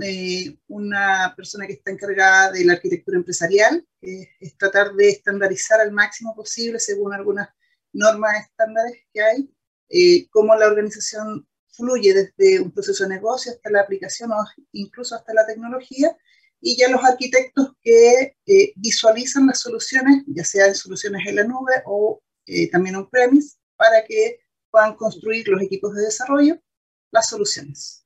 una 0.67 1.35
persona 1.37 1.67
que 1.67 1.75
está 1.75 1.91
encargada 1.91 2.53
de 2.53 2.65
la 2.65 2.73
arquitectura 2.73 3.19
empresarial, 3.19 3.87
que 4.01 4.31
es 4.41 4.57
tratar 4.57 4.95
de 4.95 5.11
estandarizar 5.11 5.79
al 5.83 5.93
máximo 5.93 6.35
posible 6.35 6.81
según 6.81 7.13
algunas 7.13 7.51
normas 7.93 8.47
estándares 8.47 8.95
que 9.13 9.21
hay. 9.21 9.55
Eh, 9.91 10.27
cómo 10.31 10.57
la 10.57 10.69
organización 10.69 11.47
fluye 11.69 12.15
desde 12.15 12.63
un 12.63 12.73
proceso 12.73 13.05
de 13.05 13.11
negocio 13.11 13.53
hasta 13.53 13.69
la 13.69 13.83
aplicación 13.83 14.33
o 14.33 14.43
incluso 14.73 15.17
hasta 15.17 15.35
la 15.35 15.45
tecnología, 15.45 16.17
y 16.61 16.77
ya 16.77 16.89
los 16.89 17.03
arquitectos 17.03 17.73
que 17.83 18.37
eh, 18.47 18.73
visualizan 18.77 19.47
las 19.47 19.61
soluciones, 19.61 20.25
ya 20.27 20.45
sea 20.45 20.67
en 20.67 20.75
soluciones 20.75 21.27
en 21.27 21.37
la 21.37 21.45
nube 21.45 21.83
o 21.87 22.21
eh, 22.47 22.71
también 22.71 22.97
on-premise, 22.97 23.57
para 23.77 24.05
que 24.05 24.41
puedan 24.71 24.95
construir 24.95 25.49
los 25.49 25.63
equipos 25.63 25.95
de 25.95 26.05
desarrollo 26.05 26.59
las 27.11 27.29
soluciones. 27.29 28.05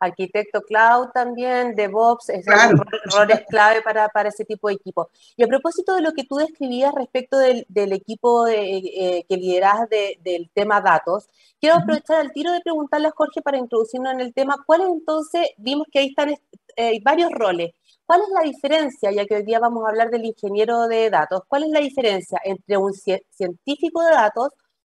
Arquitecto 0.00 0.62
cloud 0.62 1.08
también, 1.12 1.74
DevOps, 1.74 2.28
es 2.28 2.44
claro, 2.44 2.84
roles 3.12 3.40
clave 3.48 3.82
para, 3.82 4.08
para, 4.08 4.28
ese 4.28 4.44
tipo 4.44 4.68
de 4.68 4.74
equipo. 4.74 5.10
Y 5.36 5.42
a 5.42 5.48
propósito 5.48 5.92
de 5.96 6.02
lo 6.02 6.12
que 6.12 6.22
tú 6.22 6.36
describías 6.36 6.94
respecto 6.94 7.36
del, 7.36 7.66
del 7.68 7.92
equipo 7.92 8.46
eh, 8.46 9.26
que 9.28 9.36
lideras 9.36 9.88
del 9.88 10.50
tema 10.54 10.80
datos, 10.80 11.28
quiero 11.60 11.76
aprovechar 11.76 12.24
el 12.24 12.32
tiro 12.32 12.52
de 12.52 12.60
preguntarle 12.60 13.08
a 13.08 13.12
Jorge 13.12 13.42
para 13.42 13.58
introducirnos 13.58 14.12
en 14.12 14.20
el 14.20 14.32
tema, 14.32 14.62
¿cuál 14.64 14.82
es 14.82 14.88
entonces, 14.88 15.48
vimos 15.56 15.88
que 15.90 15.98
ahí 15.98 16.08
están 16.10 16.32
eh, 16.78 17.00
varios 17.02 17.32
roles, 17.32 17.72
¿cuál 18.06 18.22
es 18.22 18.28
la 18.30 18.42
diferencia, 18.42 19.10
ya 19.10 19.26
que 19.26 19.36
hoy 19.36 19.42
día 19.42 19.58
vamos 19.58 19.84
a 19.84 19.88
hablar 19.90 20.10
del 20.10 20.24
ingeniero 20.24 20.86
de 20.86 21.10
datos, 21.10 21.42
cuál 21.48 21.64
es 21.64 21.70
la 21.70 21.80
diferencia 21.80 22.40
entre 22.44 22.76
un 22.76 22.92
científico 22.94 24.02
de 24.02 24.12
datos, 24.12 24.50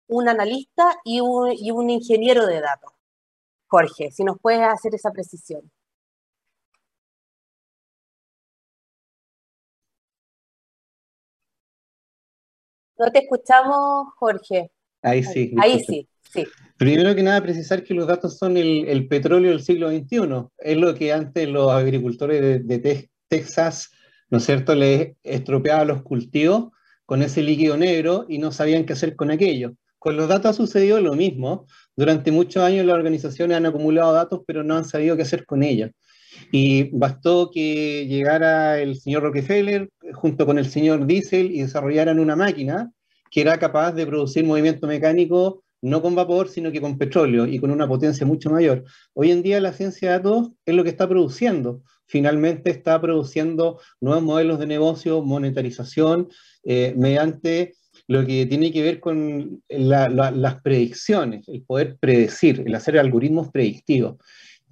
un 0.08 0.30
analista 0.30 0.96
y 1.04 1.20
un, 1.20 1.52
y 1.52 1.72
un 1.72 1.90
ingeniero 1.90 2.46
de 2.48 2.62
datos? 2.62 2.92
Jorge, 3.68 4.12
si 4.12 4.24
nos 4.24 4.40
puedes 4.40 4.62
hacer 4.62 4.96
esa 4.96 5.12
precisión. 5.12 5.70
No 12.98 13.12
te 13.12 13.20
escuchamos, 13.20 14.08
Jorge. 14.16 14.72
Ahí 15.02 15.24
sí. 15.24 15.54
Ahí 15.60 15.84
sí, 15.84 16.08
Primero 16.78 17.16
que 17.16 17.24
nada, 17.24 17.42
precisar 17.42 17.84
que 17.84 17.94
los 17.94 18.08
datos 18.08 18.38
son 18.38 18.58
el, 18.58 19.08
petróleo 19.08 19.52
del 19.52 19.62
siglo 19.62 19.90
XXI. 19.90 20.48
Es 20.58 20.78
lo 20.78 20.94
que 20.96 21.14
antes 21.14 21.48
los 21.48 21.72
agricultores 21.72 22.66
de, 22.66 23.10
Texas, 23.28 23.92
¿no 24.30 24.38
es 24.38 24.46
cierto?, 24.46 24.76
les 24.76 25.14
estropeaban 25.24 25.88
los 25.88 26.04
cultivos 26.04 26.72
con 27.06 27.22
ese 27.22 27.42
líquido 27.42 27.78
negro 27.78 28.26
y 28.28 28.38
no 28.38 28.52
sabían 28.52 28.86
qué 28.86 28.94
hacer 28.94 29.16
con 29.16 29.32
aquello. 29.32 29.74
Con 29.98 30.18
los 30.18 30.28
datos 30.28 30.52
ha 30.52 30.54
sucedido 30.54 31.00
lo 31.00 31.14
mismo. 31.14 31.66
Durante 31.96 32.32
muchos 32.32 32.64
años 32.64 32.86
las 32.86 32.96
organizaciones 32.96 33.58
han 33.58 33.66
acumulado 33.66 34.14
datos, 34.14 34.42
pero 34.46 34.64
no 34.64 34.76
han 34.76 34.86
sabido 34.86 35.16
qué 35.16 35.22
hacer 35.22 35.46
con 35.46 35.64
ellos. 35.64 35.92
Y 36.52 36.90
bastó 36.98 37.50
que 37.52 38.08
llegara 38.08 38.80
el 38.80 39.00
señor 39.00 39.24
Rockefeller 39.24 39.90
junto 40.14 40.46
con 40.46 40.58
el 40.58 40.66
señor 40.66 41.06
Diesel 41.06 41.52
y 41.52 41.62
desarrollaran 41.62 42.20
una 42.20 42.36
máquina 42.36 42.92
que 43.32 43.42
era 43.42 43.58
capaz 43.58 43.94
de 43.94 44.06
producir 44.06 44.44
movimiento 44.44 44.86
mecánico 44.86 45.63
no 45.84 46.02
con 46.02 46.16
vapor, 46.16 46.48
sino 46.48 46.72
que 46.72 46.80
con 46.80 46.98
petróleo 46.98 47.46
y 47.46 47.60
con 47.60 47.70
una 47.70 47.88
potencia 47.88 48.26
mucho 48.26 48.50
mayor. 48.50 48.86
Hoy 49.14 49.32
en 49.32 49.44
día 49.44 49.60
la 49.60 49.74
ciencia 49.74 50.10
de 50.10 50.18
datos 50.18 50.52
es 50.66 50.74
lo 50.74 50.84
que 50.84 50.90
está 50.90 51.10
produciendo. 51.10 51.82
Finalmente 52.06 52.70
está 52.70 53.02
produciendo 53.02 53.82
nuevos 54.00 54.24
modelos 54.24 54.60
de 54.60 54.66
negocio, 54.66 55.22
monetarización, 55.22 56.30
eh, 56.64 56.94
mediante 56.96 57.76
lo 58.08 58.26
que 58.26 58.46
tiene 58.46 58.72
que 58.72 58.82
ver 58.82 59.02
con 59.02 59.62
las 59.68 60.62
predicciones, 60.62 61.48
el 61.50 61.64
poder 61.64 61.98
predecir, 62.00 62.64
el 62.66 62.74
hacer 62.76 62.98
algoritmos 62.98 63.52
predictivos. 63.52 64.16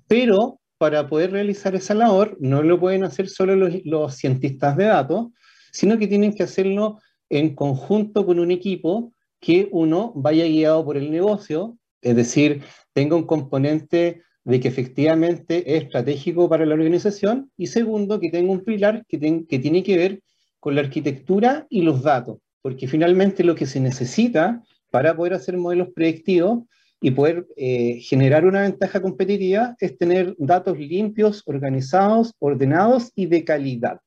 Pero 0.07 0.61
para 0.77 1.09
poder 1.09 1.31
realizar 1.31 1.75
esa 1.75 1.93
labor 1.93 2.37
no 2.39 2.63
lo 2.63 2.79
pueden 2.79 3.03
hacer 3.03 3.27
solo 3.27 3.69
los, 3.83 4.15
cientistas 4.15 4.77
de 4.77 4.85
datos, 4.85 5.27
sino 5.73 5.97
que 5.97 6.07
tienen 6.07 6.33
que 6.33 6.43
hacerlo 6.43 6.99
en 7.29 7.53
conjunto 7.53 8.25
con 8.25 8.39
un 8.39 8.51
equipo 8.51 9.11
que 9.41 9.67
uno 9.71 10.13
vaya 10.15 10.45
guiado 10.45 10.85
por 10.85 10.95
el 10.95 11.11
negocio, 11.11 11.77
es 12.01 12.15
decir, 12.15 12.61
tenga 12.93 13.17
un 13.17 13.23
componente 13.25 14.21
de 14.43 14.59
que 14.59 14.69
efectivamente 14.69 15.75
es 15.75 15.83
estratégico 15.83 16.47
para 16.47 16.65
la 16.65 16.75
organización 16.75 17.51
y 17.57 17.67
segundo, 17.67 18.19
que 18.19 18.31
tenga 18.31 18.51
un 18.51 18.63
pilar 18.63 19.03
que, 19.07 19.17
tiene 19.17 19.83
que 19.83 19.97
ver 19.97 20.21
con 20.59 20.75
la 20.75 20.81
arquitectura 20.81 21.67
y 21.69 21.81
los 21.81 22.01
datos 22.03 22.37
porque 22.61 22.87
finalmente 22.87 23.43
lo 23.43 23.55
que 23.55 23.65
se 23.65 23.79
necesita 23.79 24.63
para 24.89 25.15
poder 25.15 25.33
hacer 25.33 25.57
modelos 25.57 25.89
predictivos 25.93 26.63
y 27.01 27.11
poder 27.11 27.47
eh, 27.55 27.99
generar 28.01 28.45
una 28.45 28.61
ventaja 28.61 29.01
competitiva 29.01 29.75
es 29.79 29.97
tener 29.97 30.35
datos 30.37 30.77
limpios, 30.77 31.41
organizados, 31.45 32.33
ordenados 32.37 33.11
y 33.15 33.25
de 33.25 33.43
calidad. 33.43 33.99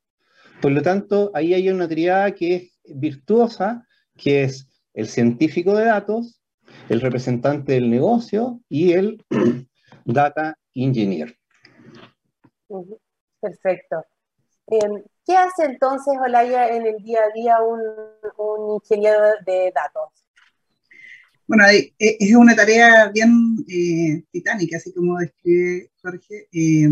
Por 0.61 0.71
lo 0.71 0.83
tanto, 0.83 1.33
ahí 1.35 1.55
hay 1.55 1.69
una 1.71 1.89
triada 1.89 2.33
que 2.33 2.55
es 2.55 2.73
virtuosa, 2.85 3.85
que 4.17 4.45
es 4.45 4.69
el 4.95 5.09
científico 5.09 5.77
de 5.77 5.87
datos, 5.87 6.41
el 6.89 7.01
representante 7.01 7.73
del 7.73 7.91
negocio 7.91 8.61
y 8.69 8.93
el 8.93 9.25
data 10.05 10.57
engineer. 10.75 11.37
Perfecto. 13.41 14.05
Em, 14.67 15.03
¿Qué 15.27 15.37
hace 15.37 15.65
entonces, 15.65 16.15
Olaya, 16.23 16.69
en 16.69 16.87
el 16.87 17.03
día 17.03 17.21
a 17.21 17.33
día 17.35 17.57
un, 17.61 18.75
ingeniero 18.75 19.21
de 19.47 19.73
datos? 19.75 20.11
Bueno, 21.47 21.65
e, 21.69 21.95
es 21.99 22.35
una 22.35 22.55
tarea 22.55 23.09
bien 23.09 23.57
eh, 23.69 24.23
titánica, 24.31 24.77
así 24.77 24.93
como 24.95 25.19
describe 25.19 25.91
Jorge. 26.03 26.49
Eh, 26.53 26.89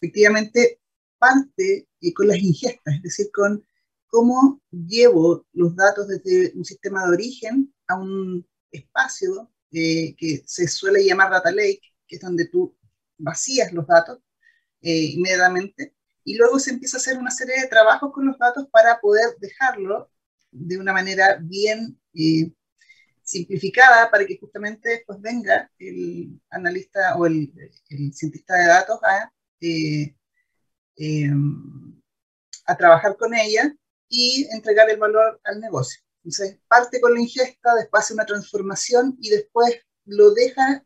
efectivamente, 0.00 0.80
parte 1.18 1.88
eh, 2.00 2.14
con 2.14 2.28
las 2.28 2.38
ingestas, 2.38 2.94
es 2.94 3.02
decir, 3.02 3.26
con 3.32 3.64
cómo 4.08 4.60
llevo 4.70 5.46
los 5.52 5.74
datos 5.76 6.08
desde 6.08 6.52
un 6.56 6.64
sistema 6.64 7.04
de 7.04 7.10
origen 7.10 7.74
a 7.86 7.96
un 7.96 8.46
espacio 8.70 9.50
que 9.70 10.42
se 10.46 10.66
suele 10.66 11.04
llamar 11.04 11.30
data 11.30 11.50
lake, 11.50 11.82
que 12.06 12.16
es 12.16 12.22
donde 12.22 12.46
tú 12.46 12.76
vacías 13.18 13.72
los 13.72 13.86
datos 13.86 14.18
inmediatamente 14.80 15.94
y 16.28 16.36
luego 16.36 16.58
se 16.58 16.70
empieza 16.70 16.98
a 16.98 17.00
hacer 17.00 17.16
una 17.16 17.30
serie 17.30 17.58
de 17.58 17.68
trabajos 17.68 18.12
con 18.12 18.26
los 18.26 18.38
datos 18.38 18.66
para 18.70 19.00
poder 19.00 19.36
dejarlo 19.38 20.10
de 20.50 20.76
una 20.78 20.92
manera 20.92 21.38
bien 21.40 21.98
eh, 22.12 22.52
simplificada 23.22 24.10
para 24.10 24.26
que 24.26 24.38
justamente 24.38 24.90
después 24.90 25.18
venga 25.22 25.70
el 25.78 26.38
analista 26.50 27.16
o 27.16 27.24
el, 27.24 27.50
cientista 28.12 28.56
de 28.56 28.66
datos 28.66 29.00
a, 29.02 29.32
eh, 29.62 30.14
a 32.66 32.76
trabajar 32.76 33.16
con 33.16 33.34
ella 33.34 33.74
y 34.08 34.46
entregar 34.52 34.90
el 34.90 34.98
valor 34.98 35.40
al 35.44 35.60
negocio. 35.60 36.00
Entonces, 36.24 36.58
parte 36.68 37.00
con 37.00 37.14
la 37.14 37.20
ingesta, 37.20 37.74
después 37.74 38.04
hace 38.04 38.14
una 38.14 38.26
transformación 38.26 39.16
y 39.20 39.30
después 39.30 39.76
lo 40.04 40.32
deja 40.32 40.84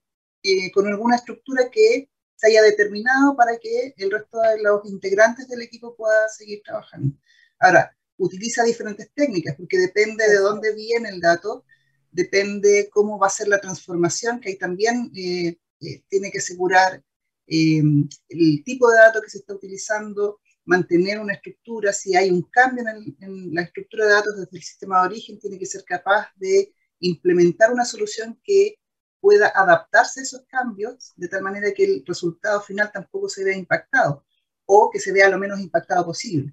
con 0.75 0.89
alguna 0.89 1.17
estructura 1.17 1.71
que 1.71 2.11
se 2.35 2.49
haya 2.49 2.63
determinado 2.63 3.37
para 3.37 3.57
que 3.59 3.95
el 3.97 4.11
resto 4.11 4.41
de 4.41 4.61
los 4.61 4.85
integrantes 4.87 5.47
del 5.47 5.63
equipo 5.63 5.95
pueda 5.95 6.29
seguir 6.29 6.61
trabajando. 6.65 7.17
Ahora, 7.61 7.97
utiliza 8.17 8.65
diferentes 8.65 9.11
técnicas 9.15 9.55
porque 9.57 9.79
depende 9.79 10.29
de 10.29 10.39
dónde 10.39 10.75
viene 10.75 11.09
el 11.09 11.21
dato, 11.21 11.65
depende 12.11 12.91
cómo 12.93 13.19
va 13.19 13.29
a 13.29 13.31
ser 13.31 13.49
la 13.49 13.61
transformación, 13.61 14.41
que 14.41 14.51
ahí 14.51 14.59
también 14.59 15.13
eh, 15.17 15.59
eh, 15.81 16.03
tiene 16.09 16.31
que 16.31 16.39
asegurar 16.39 17.03
eh, 17.47 17.83
el 18.29 18.65
tipo 18.65 18.91
de 18.91 18.99
dato 18.99 19.21
que 19.21 19.31
se 19.31 19.39
está 19.39 19.55
utilizando, 19.55 20.41
mantener 20.65 21.19
una 21.19 21.35
estructura, 21.35 21.93
si 21.93 22.17
hay 22.17 22.31
un 22.31 22.43
cambio 22.43 22.85
en, 22.89 23.17
en, 23.21 23.55
la 23.55 23.63
estructura 23.63 24.07
de 24.07 24.13
datos 24.13 24.37
desde 24.37 24.57
el 24.57 24.63
sistema 24.63 25.01
de 25.01 25.09
origen, 25.09 25.39
tiene 25.39 25.59
que 25.59 25.67
ser 25.67 25.85
capaz 25.85 26.29
de 26.37 26.75
implementar 27.01 27.73
una 27.73 27.85
solución 27.85 28.41
que 28.45 28.79
pueda 29.21 29.53
adaptarse 29.55 30.21
a 30.21 30.23
esos 30.25 30.45
cambios 30.49 31.13
de 31.17 31.29
tal 31.29 31.43
manera 31.43 31.73
que 31.73 31.85
el 31.85 32.05
resultado 32.07 32.61
final 32.61 32.91
tampoco 32.93 33.29
se 33.29 33.45
vea 33.45 33.57
impactado 33.57 34.25
o 34.67 34.91
que 34.91 34.99
se 35.01 35.13
vea 35.13 35.29
lo 35.29 35.39
menos 35.39 35.61
impactado 35.61 36.05
posible. 36.05 36.53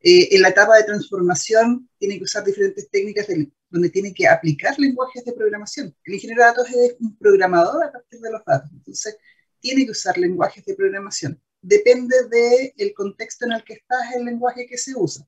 Eh, 0.00 0.34
en 0.34 0.42
la 0.42 0.48
etapa 0.48 0.76
de 0.76 0.84
transformación 0.84 1.88
tiene 1.98 2.18
que 2.18 2.24
usar 2.24 2.44
diferentes 2.44 2.88
técnicas 2.90 3.26
donde 3.68 3.90
tiene 3.90 4.14
que 4.14 4.28
aplicar 4.28 4.78
lenguajes 4.78 5.24
de 5.24 5.32
programación. 5.32 5.94
El 6.04 6.14
ingeniero 6.14 6.42
de 6.42 6.48
datos 6.48 6.70
es 6.70 6.96
un 7.00 7.16
programador 7.18 7.84
a 7.84 7.92
partir 7.92 8.20
de 8.20 8.30
los 8.30 8.44
datos, 8.44 8.70
entonces 8.72 9.16
tiene 9.60 9.84
que 9.84 9.90
usar 9.90 10.16
lenguajes 10.16 10.64
de 10.64 10.74
programación. 10.74 11.40
Depende 11.60 12.16
del 12.76 12.94
contexto 12.94 13.46
en 13.46 13.52
el 13.52 13.64
que 13.64 13.74
estás, 13.74 14.14
el 14.14 14.24
lenguaje 14.24 14.66
que 14.66 14.78
se 14.78 14.92
usa. 14.96 15.26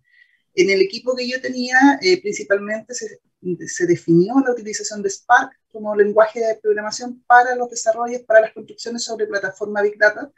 En 0.55 0.71
el 0.71 0.81
equipo 0.81 1.15
que 1.17 1.29
yo 1.29 1.41
tenía, 1.41 1.99
eh, 2.03 2.21
principalmente 2.21 2.95
se, 2.95 3.21
se 3.67 3.87
definió 3.87 4.35
la 4.45 4.53
utilización 4.53 5.03
de 5.03 5.11
Spark 5.11 5.53
como 5.73 5.95
lenguaje 5.95 6.41
de 6.41 6.57
programación 6.57 7.23
para 7.27 7.55
los 7.55 7.71
desarrollos, 7.71 8.23
para 8.23 8.41
las 8.41 8.53
construcciones 8.53 9.05
sobre 9.05 9.27
plataforma 9.27 9.83
Big 9.83 9.99
Data, 9.99 10.33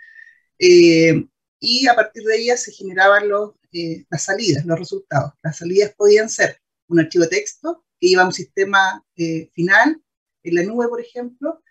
eh, 0.59 1.27
y 1.59 1.87
a 1.87 1.95
partir 1.95 2.25
de 2.25 2.37
ella 2.37 2.57
se 2.57 2.73
generaban 2.73 3.29
los, 3.29 3.53
eh, 3.73 4.05
las 4.11 4.25
salidas, 4.25 4.65
los 4.65 4.79
resultados. 4.79 5.33
Las 5.43 5.59
salidas 5.59 5.95
podían 5.95 6.29
ser 6.29 6.61
un 6.89 7.01
archivo 7.01 7.25
de 7.25 7.31
texto 7.31 7.85
que 8.01 8.09
iba 8.09 8.23
a 8.23 8.27
un 8.27 8.33
sistema 8.33 9.05
eh, 9.17 9.49
final, 9.53 10.01
en 10.43 10.55
la 10.55 10.63
nube, 10.65 10.89
por 10.89 11.01
ejemplo, 11.01 11.63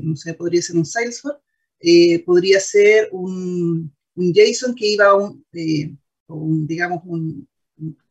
no 0.00 0.16
sé, 0.16 0.32
podría 0.32 0.62
ser 0.62 0.76
un 0.76 0.86
Salesforce, 0.86 1.40
podría 2.24 2.60
ser 2.60 3.08
un, 3.12 3.94
un, 4.14 4.32
JSON 4.32 4.74
que 4.74 4.86
iba 4.86 5.06
a 5.06 5.14
un, 5.14 5.44
un 6.28 6.66
digamos, 6.66 7.02
un, 7.04 7.48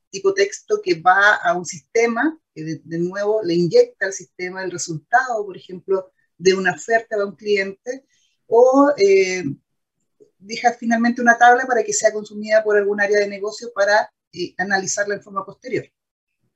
tipo 0.10 0.34
texto 0.34 0.82
que 0.84 1.00
va 1.00 1.36
a 1.36 1.56
un 1.56 1.66
sistema, 1.66 2.40
que 2.54 2.80
de, 2.84 2.98
nuevo 3.00 3.42
le 3.44 3.54
inyecta 3.54 4.06
al 4.06 4.14
sistema 4.14 4.64
el 4.64 4.72
resultado, 4.72 5.46
por 5.46 5.58
ejemplo, 5.58 6.12
de 6.38 6.54
una 6.54 6.74
oferta 6.74 7.16
a 7.16 7.26
un 7.26 7.36
cliente, 7.36 8.06
o 8.48 8.92
eh, 8.98 9.44
deja 10.40 10.74
finalmente 10.74 11.22
una 11.22 11.38
tabla 11.38 11.66
para 11.66 11.84
que 11.84 11.94
sea 11.94 12.14
consumida 12.14 12.64
por 12.64 12.78
algún 12.78 13.02
área 13.02 13.20
de 13.20 13.28
negocio 13.28 13.72
para 13.74 14.12
eh, 14.32 14.54
analizarla 14.58 15.16
en 15.16 15.24
forma 15.24 15.46
posterior. 15.46 15.86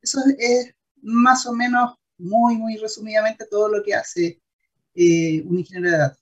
Eso 0.02 0.20
es, 0.38 0.74
más 1.02 1.46
o 1.46 1.54
menos, 1.54 1.96
muy, 2.18 2.56
muy 2.56 2.78
resumidamente, 2.78 3.46
todo 3.50 3.68
lo 3.68 3.84
que 3.84 3.96
hace 3.96 4.42
eh, 4.96 5.44
un 5.46 5.60
ingeniero 5.60 5.92
de 5.92 5.98
datos. 5.98 6.21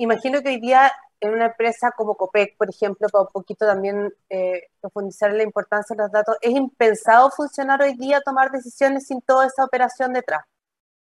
Imagino 0.00 0.40
que 0.40 0.48
hoy 0.48 0.60
día 0.60 0.90
en 1.20 1.34
una 1.34 1.46
empresa 1.46 1.92
como 1.94 2.14
Copec, 2.14 2.56
por 2.56 2.70
ejemplo, 2.70 3.06
para 3.10 3.24
un 3.24 3.30
poquito 3.30 3.66
también 3.66 4.10
eh, 4.30 4.62
profundizar 4.80 5.30
en 5.30 5.36
la 5.36 5.42
importancia 5.42 5.94
de 5.94 6.02
los 6.02 6.10
datos, 6.10 6.36
¿es 6.40 6.52
impensado 6.52 7.30
funcionar 7.30 7.82
hoy 7.82 7.94
día, 7.98 8.22
tomar 8.22 8.50
decisiones 8.50 9.06
sin 9.06 9.20
toda 9.20 9.46
esa 9.46 9.62
operación 9.62 10.14
detrás? 10.14 10.42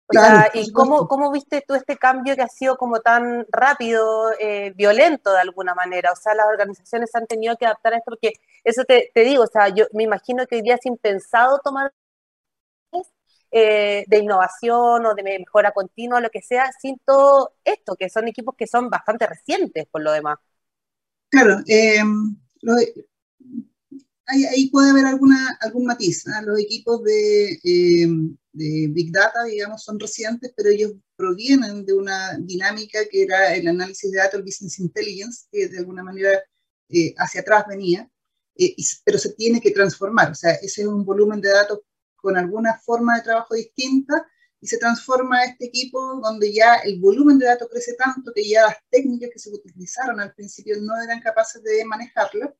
O 0.09 0.13
sea, 0.15 0.51
¿y 0.55 0.73
cómo, 0.73 1.09
cómo, 1.09 1.31
viste 1.31 1.63
tú 1.67 1.75
este 1.75 1.99
cambio 1.99 2.37
que 2.37 2.43
ha 2.43 2.49
sido 2.49 2.79
como 2.79 3.01
tan 3.01 3.45
rápido, 3.51 4.31
eh, 4.39 4.73
violento 4.75 5.33
de 5.33 5.41
alguna 5.41 5.75
manera? 5.75 6.13
O 6.13 6.17
sea, 6.17 6.35
las 6.35 6.47
organizaciones 6.47 7.15
han 7.15 7.27
tenido 7.27 7.57
que 7.57 7.67
adaptar 7.67 7.93
a 7.93 7.97
esto 7.99 8.13
porque 8.13 8.33
eso 8.65 8.85
te, 8.85 9.11
te 9.13 9.25
digo, 9.25 9.43
o 9.43 9.49
sea, 9.49 9.69
yo 9.69 9.87
me 9.93 10.05
imagino 10.05 10.47
que 10.47 10.57
hoy 10.57 10.63
día 10.63 10.77
es 10.77 10.87
impensado 10.87 11.59
tomar 11.63 11.93
eh, 13.51 14.05
de 14.09 14.19
innovación 14.19 15.07
o 15.07 15.15
de 15.15 15.23
mejora 15.23 15.73
continua, 15.73 16.21
lo 16.21 16.31
que 16.31 16.43
sea, 16.43 16.71
sin 16.81 16.99
todo 17.05 17.55
esto, 17.65 17.95
que 17.97 18.11
son 18.11 18.27
equipos 18.27 18.55
que 18.59 18.67
son 18.67 18.91
bastante 18.91 19.27
recientes 19.27 19.87
por 19.91 20.03
lo 20.03 20.13
demás. 20.13 20.39
Claro, 21.29 21.61
eh, 21.67 22.03
ahí, 24.27 24.69
puede 24.71 24.91
haber 24.91 25.07
alguna, 25.07 25.57
algún 25.61 25.87
matiz. 25.87 26.25
Los 26.45 26.59
equipos 26.59 27.03
de, 27.05 27.53
eh, 27.63 28.09
de, 28.53 28.89
Big 28.91 29.13
Data, 29.13 29.45
digamos, 29.45 29.85
son 29.85 30.01
recientes, 30.01 30.53
pero 30.57 30.71
ellos 30.71 30.93
provienen 31.17 31.87
de 31.87 31.93
una 31.93 32.37
dinámica 32.39 32.99
que 33.11 33.23
era 33.23 33.55
el 33.55 33.69
análisis 33.69 34.11
de 34.11 34.19
datos, 34.19 34.39
el 34.41 34.45
Business 34.45 34.81
Intelligence, 34.81 35.47
que 35.53 35.69
de 35.69 35.79
alguna 35.79 36.03
manera 36.03 36.43
hacia 37.19 37.41
atrás 37.41 37.65
venía. 37.69 38.11
pero 39.05 39.19
se 39.19 39.35
tiene 39.35 39.61
que 39.61 39.71
transformar, 39.71 40.33
o 40.33 40.35
sea, 40.35 40.53
ese 40.55 40.83
es 40.83 40.87
un 40.89 41.05
volumen 41.05 41.41
de 41.41 41.51
datos 41.51 41.81
con 42.17 42.37
alguna 42.37 42.79
forma 42.79 43.17
de 43.17 43.23
trabajo 43.23 43.55
distinta 43.55 44.27
y 44.61 44.67
se 44.67 44.79
transforma 44.79 45.45
este 45.45 45.67
equipo 45.67 46.21
donde 46.23 46.53
ya 46.53 46.77
el 46.77 46.99
volumen 46.99 47.39
de 47.39 47.47
datos 47.47 47.69
crece 47.71 47.95
tanto 47.95 48.33
que 48.35 48.49
ya 48.49 48.63
las 48.63 48.77
técnicas 48.91 49.31
que 49.33 49.39
se 49.39 49.51
utilizaron 49.51 50.21
al 50.21 50.35
principio 50.35 50.77
no 50.81 51.01
eran 51.03 51.21
capaces 51.21 51.63
de 51.63 51.85
manejarlo. 51.85 52.57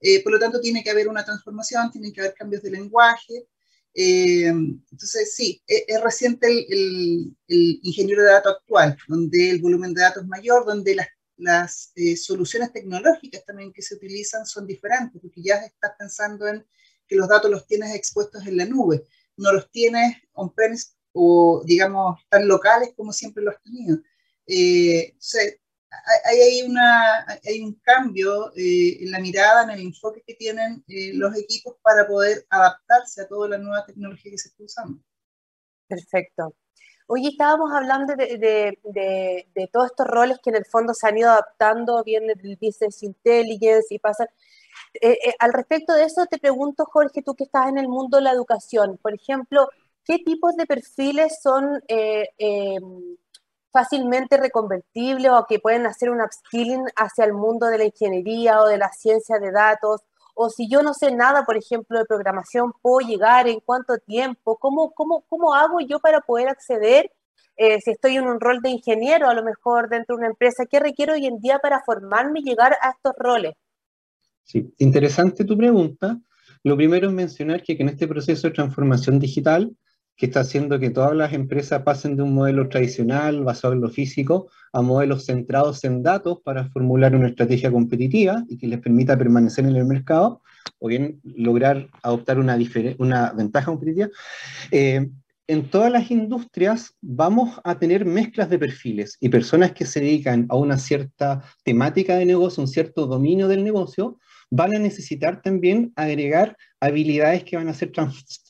Eh, 0.00 0.22
por 0.22 0.32
lo 0.32 0.38
tanto, 0.38 0.60
tiene 0.60 0.84
que 0.84 0.90
haber 0.90 1.08
una 1.08 1.24
transformación, 1.24 1.90
tiene 1.90 2.12
que 2.12 2.20
haber 2.20 2.34
cambios 2.34 2.62
de 2.62 2.70
lenguaje. 2.70 3.48
Eh, 3.94 4.46
entonces, 4.46 5.34
sí, 5.34 5.62
e, 5.66 5.84
es, 5.88 6.00
reciente 6.00 6.46
el, 6.46 7.34
el, 7.48 7.80
ingeniero 7.82 8.22
de 8.22 8.30
datos 8.30 8.56
actual, 8.60 8.96
donde 9.08 9.50
el 9.50 9.60
volumen 9.60 9.94
de 9.94 10.02
datos 10.02 10.22
es 10.22 10.28
mayor, 10.28 10.64
donde 10.64 10.94
las, 10.94 11.08
las 11.36 11.92
eh, 11.96 12.16
soluciones 12.16 12.72
tecnológicas 12.72 13.44
también 13.44 13.72
que 13.72 13.82
se 13.82 13.94
utilizan 13.94 14.46
son 14.46 14.66
diferentes, 14.66 15.20
porque 15.20 15.42
ya 15.42 15.56
estás 15.56 15.92
pensando 15.98 16.46
en 16.46 16.64
que 17.08 17.16
los 17.16 17.28
datos 17.28 17.50
los 17.50 17.66
tienes 17.66 17.94
expuestos 17.94 18.46
en 18.46 18.56
la 18.56 18.66
nube, 18.66 19.04
no 19.36 19.52
los 19.52 19.70
tienes 19.70 20.16
on-premise 20.34 20.92
o, 21.12 21.62
digamos, 21.64 22.20
tan 22.28 22.46
locales 22.46 22.92
como 22.96 23.12
siempre 23.12 23.42
los 23.42 23.54
has 23.54 23.62
tenido. 23.62 23.98
Eh, 24.46 25.14
hay, 26.24 26.40
hay, 26.40 26.62
una, 26.62 27.26
hay 27.44 27.60
un 27.62 27.74
cambio 27.82 28.52
eh, 28.56 28.98
en 29.00 29.10
la 29.10 29.18
mirada, 29.18 29.64
en 29.64 29.70
el 29.70 29.80
enfoque 29.80 30.22
que 30.26 30.34
tienen 30.34 30.84
eh, 30.88 31.12
los 31.14 31.36
equipos 31.36 31.76
para 31.82 32.06
poder 32.06 32.46
adaptarse 32.50 33.22
a 33.22 33.28
toda 33.28 33.48
la 33.48 33.58
nueva 33.58 33.84
tecnología 33.86 34.30
que 34.30 34.38
se 34.38 34.48
está 34.48 34.64
usando. 34.64 35.02
Perfecto. 35.88 36.54
Hoy 37.06 37.26
estábamos 37.26 37.72
hablando 37.72 38.14
de, 38.14 38.36
de, 38.36 38.78
de, 38.84 39.48
de, 39.54 39.70
todos 39.72 39.86
estos 39.86 40.06
roles 40.06 40.38
que 40.42 40.50
en 40.50 40.56
el 40.56 40.66
fondo 40.66 40.92
se 40.92 41.08
han 41.08 41.16
ido 41.16 41.30
adaptando, 41.30 42.04
viene 42.04 42.34
del 42.34 42.58
business 42.60 43.02
intelligence 43.02 43.86
y 43.88 43.98
pasan. 43.98 44.28
Eh, 45.00 45.18
eh, 45.24 45.34
al 45.38 45.52
respecto 45.52 45.92
de 45.94 46.04
eso, 46.04 46.26
te 46.26 46.38
pregunto, 46.38 46.84
Jorge, 46.86 47.22
tú 47.22 47.34
que 47.34 47.44
estás 47.44 47.68
en 47.68 47.78
el 47.78 47.88
mundo 47.88 48.16
de 48.18 48.24
la 48.24 48.32
educación, 48.32 48.98
por 48.98 49.14
ejemplo, 49.14 49.68
¿qué 50.04 50.18
tipos 50.18 50.56
de 50.56 50.66
perfiles 50.66 51.40
son 51.42 51.82
eh, 51.88 52.28
em, 52.38 53.16
fácilmente 53.72 54.36
reconvertibles 54.36 55.30
o 55.30 55.46
que 55.48 55.60
pueden 55.60 55.86
hacer 55.86 56.10
un 56.10 56.20
upskilling 56.20 56.84
hacia 56.96 57.24
el 57.24 57.32
mundo 57.34 57.66
de 57.66 57.78
la 57.78 57.84
ingeniería 57.84 58.60
o 58.60 58.66
de 58.68 58.78
la 58.78 58.90
ciencia 58.92 59.38
de 59.38 59.52
datos? 59.52 60.02
O 60.34 60.50
si 60.50 60.68
yo 60.68 60.82
no 60.82 60.94
sé 60.94 61.12
nada, 61.12 61.44
por 61.44 61.56
ejemplo, 61.56 61.98
de 61.98 62.04
programación, 62.04 62.72
¿puedo 62.82 63.06
llegar? 63.06 63.48
¿En 63.48 63.60
cuánto 63.60 63.98
tiempo? 63.98 64.56
¿Cómo, 64.58 64.92
cómo, 64.92 65.24
cómo 65.28 65.54
hago 65.54 65.80
yo 65.80 66.00
para 66.00 66.20
poder 66.20 66.48
acceder? 66.48 67.12
si 67.84 67.90
estoy 67.90 68.16
en 68.16 68.28
un 68.28 68.38
rol 68.40 68.60
de 68.62 68.70
ingeniero, 68.70 69.28
a 69.28 69.34
lo 69.34 69.42
mejor 69.42 69.88
dentro 69.88 70.14
de 70.14 70.20
una 70.20 70.28
empresa, 70.28 70.64
¿qué 70.66 70.78
requiero 70.78 71.14
hoy 71.14 71.26
en 71.26 71.40
día 71.40 71.58
para 71.58 71.82
formarme 71.82 72.38
y 72.40 72.44
llegar 72.44 72.76
a 72.80 72.90
estos 72.90 73.14
roles? 73.18 73.54
Sí, 74.48 74.72
interesante 74.78 75.44
tu 75.44 75.58
pregunta. 75.58 76.18
Lo 76.64 76.74
primero 76.74 77.08
es 77.08 77.14
mencionar 77.14 77.62
que 77.62 77.74
en 77.78 77.90
este 77.90 78.08
proceso 78.08 78.48
de 78.48 78.54
transformación 78.54 79.18
digital, 79.18 79.76
que 80.16 80.24
está 80.24 80.40
haciendo 80.40 80.78
que 80.78 80.88
todas 80.88 81.14
las 81.14 81.34
empresas 81.34 81.82
pasen 81.82 82.16
de 82.16 82.22
un 82.22 82.32
modelo 82.32 82.66
tradicional 82.70 83.44
basado 83.44 83.74
en 83.74 83.82
lo 83.82 83.90
físico 83.90 84.50
a 84.72 84.80
modelos 84.80 85.26
centrados 85.26 85.84
en 85.84 86.02
datos 86.02 86.38
para 86.42 86.64
formular 86.70 87.14
una 87.14 87.28
estrategia 87.28 87.70
competitiva 87.70 88.42
y 88.48 88.56
que 88.56 88.66
les 88.68 88.80
permita 88.80 89.18
permanecer 89.18 89.66
en 89.66 89.76
el 89.76 89.84
mercado 89.84 90.40
o 90.78 90.88
bien 90.88 91.20
lograr 91.22 91.86
adoptar 92.02 92.38
una, 92.38 92.58
una 92.96 93.32
ventaja 93.32 93.66
competitiva, 93.66 94.08
eh, 94.70 95.10
en 95.46 95.70
todas 95.70 95.92
las 95.92 96.10
industrias 96.10 96.94
vamos 97.00 97.60
a 97.64 97.78
tener 97.78 98.04
mezclas 98.04 98.48
de 98.48 98.58
perfiles 98.58 99.18
y 99.20 99.28
personas 99.28 99.72
que 99.72 99.86
se 99.86 100.00
dedican 100.00 100.46
a 100.48 100.56
una 100.56 100.78
cierta 100.78 101.42
temática 101.64 102.16
de 102.16 102.26
negocio, 102.26 102.62
un 102.62 102.68
cierto 102.68 103.06
dominio 103.06 103.46
del 103.48 103.62
negocio, 103.62 104.18
van 104.50 104.74
a 104.74 104.78
necesitar 104.78 105.42
también 105.42 105.92
agregar 105.96 106.56
habilidades 106.80 107.44
que 107.44 107.56
van 107.56 107.68
a 107.68 107.74
ser 107.74 107.92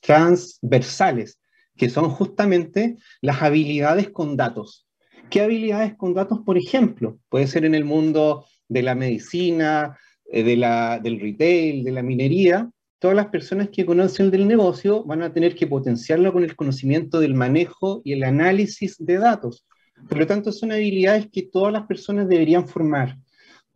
transversales, 0.03 1.41
que 1.77 1.91
son 1.91 2.11
justamente 2.11 2.97
las 3.21 3.43
habilidades 3.43 4.11
con 4.11 4.37
datos. 4.37 4.87
¿Qué 5.31 5.41
habilidades 5.41 5.95
con 5.97 6.15
datos, 6.15 6.41
por 6.45 6.57
ejemplo? 6.57 7.19
Puede 7.29 7.47
ser 7.47 7.65
en 7.65 7.75
el 7.75 7.85
mundo 7.85 8.47
de 8.69 8.83
la 8.83 8.95
medicina, 8.95 9.99
eh, 10.31 10.43
de 10.43 10.57
la, 10.57 10.99
del 10.99 11.21
retail, 11.21 11.85
de 11.85 11.93
la 11.93 12.03
minería, 12.03 12.71
todas 12.99 13.17
las 13.17 13.29
personas 13.29 13.69
que 13.71 13.87
conocen 13.87 14.31
del 14.31 14.47
negocio 14.47 15.05
van 15.05 15.23
a 15.23 15.33
tener 15.33 15.55
que 15.55 15.67
potenciarlo 15.67 16.33
con 16.33 16.45
el 16.45 16.57
conocimiento 16.57 17.21
del 17.21 17.35
manejo 17.35 18.03
y 18.05 18.13
el 18.13 18.25
análisis 18.25 18.97
de 18.99 19.19
datos. 19.19 19.67
Por 20.09 20.19
lo 20.19 20.27
tanto, 20.27 20.53
son 20.53 20.73
habilidades 20.73 21.29
que 21.33 21.43
todas 21.43 21.73
las 21.73 21.87
personas 21.87 22.29
deberían 22.29 22.69
formar. 22.69 23.17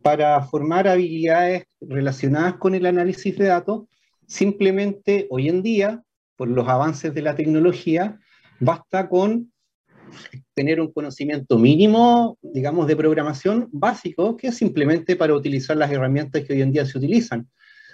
Para 0.03 0.41
formar 0.43 0.87
habilidades 0.87 1.65
relacionadas 1.79 2.55
con 2.55 2.75
el 2.75 2.85
análisis 2.85 3.37
de 3.37 3.45
datos, 3.45 3.85
simplemente 4.27 5.27
hoy 5.29 5.47
en 5.47 5.63
día, 5.63 6.03
por 6.35 6.49
los 6.49 6.67
avances 6.67 7.13
de 7.13 7.21
la 7.21 7.35
tecnología, 7.35 8.19
basta 8.59 9.07
con 9.07 9.51
tener 10.53 10.81
un 10.81 10.91
conocimiento 10.91 11.57
mínimo, 11.57 12.37
digamos, 12.41 12.85
de 12.87 12.97
programación 12.97 13.69
básico, 13.71 14.35
que 14.35 14.47
es 14.47 14.57
simplemente 14.57 15.15
para 15.15 15.33
utilizar 15.33 15.77
las 15.77 15.89
herramientas 15.89 16.43
que 16.43 16.53
hoy 16.53 16.61
en 16.61 16.73
día 16.73 16.85
se 16.85 16.97
utilizan. 16.97 17.47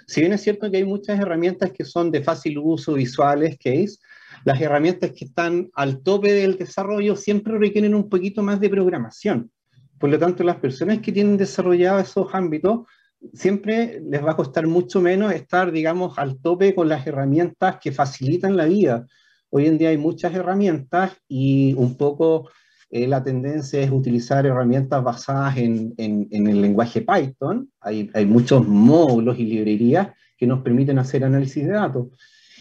Si 0.08 0.20
bien 0.20 0.32
es 0.32 0.42
cierto 0.42 0.68
que 0.68 0.78
hay 0.78 0.84
muchas 0.84 1.20
herramientas 1.20 1.70
que 1.70 1.84
son 1.84 2.10
de 2.10 2.22
fácil 2.22 2.58
uso, 2.58 2.94
visuales, 2.94 3.56
case, 3.56 3.98
las 4.44 4.60
herramientas 4.60 5.12
que 5.12 5.26
están 5.26 5.70
al 5.74 6.02
tope 6.02 6.32
del 6.32 6.58
desarrollo 6.58 7.14
siempre 7.14 7.56
requieren 7.56 7.94
un 7.94 8.08
poquito 8.08 8.42
más 8.42 8.58
de 8.58 8.68
programación. 8.68 9.52
Por 10.00 10.08
lo 10.08 10.18
tanto, 10.18 10.42
las 10.44 10.56
personas 10.56 11.00
que 11.00 11.12
tienen 11.12 11.36
desarrollado 11.36 11.98
esos 11.98 12.34
ámbitos, 12.34 12.86
siempre 13.34 14.00
les 14.02 14.24
va 14.24 14.30
a 14.30 14.36
costar 14.36 14.66
mucho 14.66 15.02
menos 15.02 15.30
estar, 15.30 15.70
digamos, 15.70 16.18
al 16.18 16.40
tope 16.40 16.74
con 16.74 16.88
las 16.88 17.06
herramientas 17.06 17.76
que 17.82 17.92
facilitan 17.92 18.56
la 18.56 18.64
vida. 18.64 19.06
Hoy 19.50 19.66
en 19.66 19.76
día 19.76 19.90
hay 19.90 19.98
muchas 19.98 20.34
herramientas 20.34 21.12
y 21.28 21.74
un 21.74 21.98
poco 21.98 22.48
eh, 22.88 23.06
la 23.06 23.22
tendencia 23.22 23.78
es 23.82 23.90
utilizar 23.90 24.46
herramientas 24.46 25.04
basadas 25.04 25.58
en, 25.58 25.94
el 25.98 26.62
lenguaje 26.62 27.02
Python. 27.02 27.70
Hay, 27.82 28.08
muchos 28.24 28.66
módulos 28.66 29.38
y 29.38 29.44
librerías 29.44 30.08
que 30.38 30.46
nos 30.46 30.62
permiten 30.62 30.98
hacer 30.98 31.24
análisis 31.24 31.66
de 31.66 31.72
datos. 31.72 32.06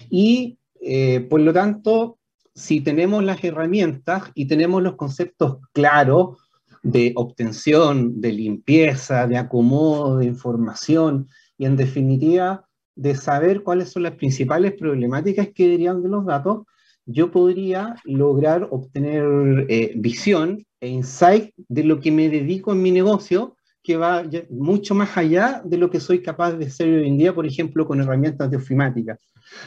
Y 0.10 0.60
eh, 0.82 1.22
por 1.22 1.40
lo 1.40 1.54
tanto, 1.54 2.20
si 2.54 2.82
tenemos 2.82 3.24
las 3.24 3.42
herramientas 3.46 4.24
y 4.34 4.46
tenemos 4.46 4.84
los 4.84 4.98
conceptos 4.98 5.60
claros 5.72 6.49
de 6.84 7.14
obtención, 7.16 8.22
de 8.22 8.32
limpieza, 8.32 9.28
de 9.28 9.38
acomodo, 9.38 10.18
de 10.18 10.26
información 10.26 11.28
y 11.58 11.66
en 11.66 11.76
definitiva 11.76 12.66
de 12.96 13.16
saber 13.16 13.64
cuáles 13.64 13.92
son 13.92 14.04
las 14.04 14.16
principales 14.16 14.74
problemáticas 14.74 15.50
que 15.54 15.70
derivan 15.70 16.02
de 16.04 16.10
los 16.10 16.26
datos, 16.26 16.64
yo 17.06 17.32
podría 17.32 17.96
lograr 18.04 18.68
obtener 18.72 19.66
eh, 19.70 19.94
visión 19.96 20.66
e 20.80 20.90
insight 20.90 21.54
de 21.58 21.84
lo 21.84 22.00
que 22.00 22.12
me 22.12 22.30
dedico 22.30 22.72
en 22.72 22.82
mi 22.82 22.92
negocio, 22.92 23.56
que 23.82 23.98
va 23.98 24.24
mucho 24.50 24.94
más 24.94 25.18
allá 25.18 25.62
de 25.66 25.78
lo 25.78 25.90
que 25.90 26.00
soy 26.00 26.22
capaz 26.22 26.54
de 26.54 26.66
hacer 26.66 26.90
hoy 26.90 27.08
en 27.08 27.18
día, 27.18 27.34
por 27.34 27.48
ejemplo, 27.48 27.88
con 27.88 28.02
herramientas 28.02 28.52
de 28.52 28.58
ofimática. 28.58 29.18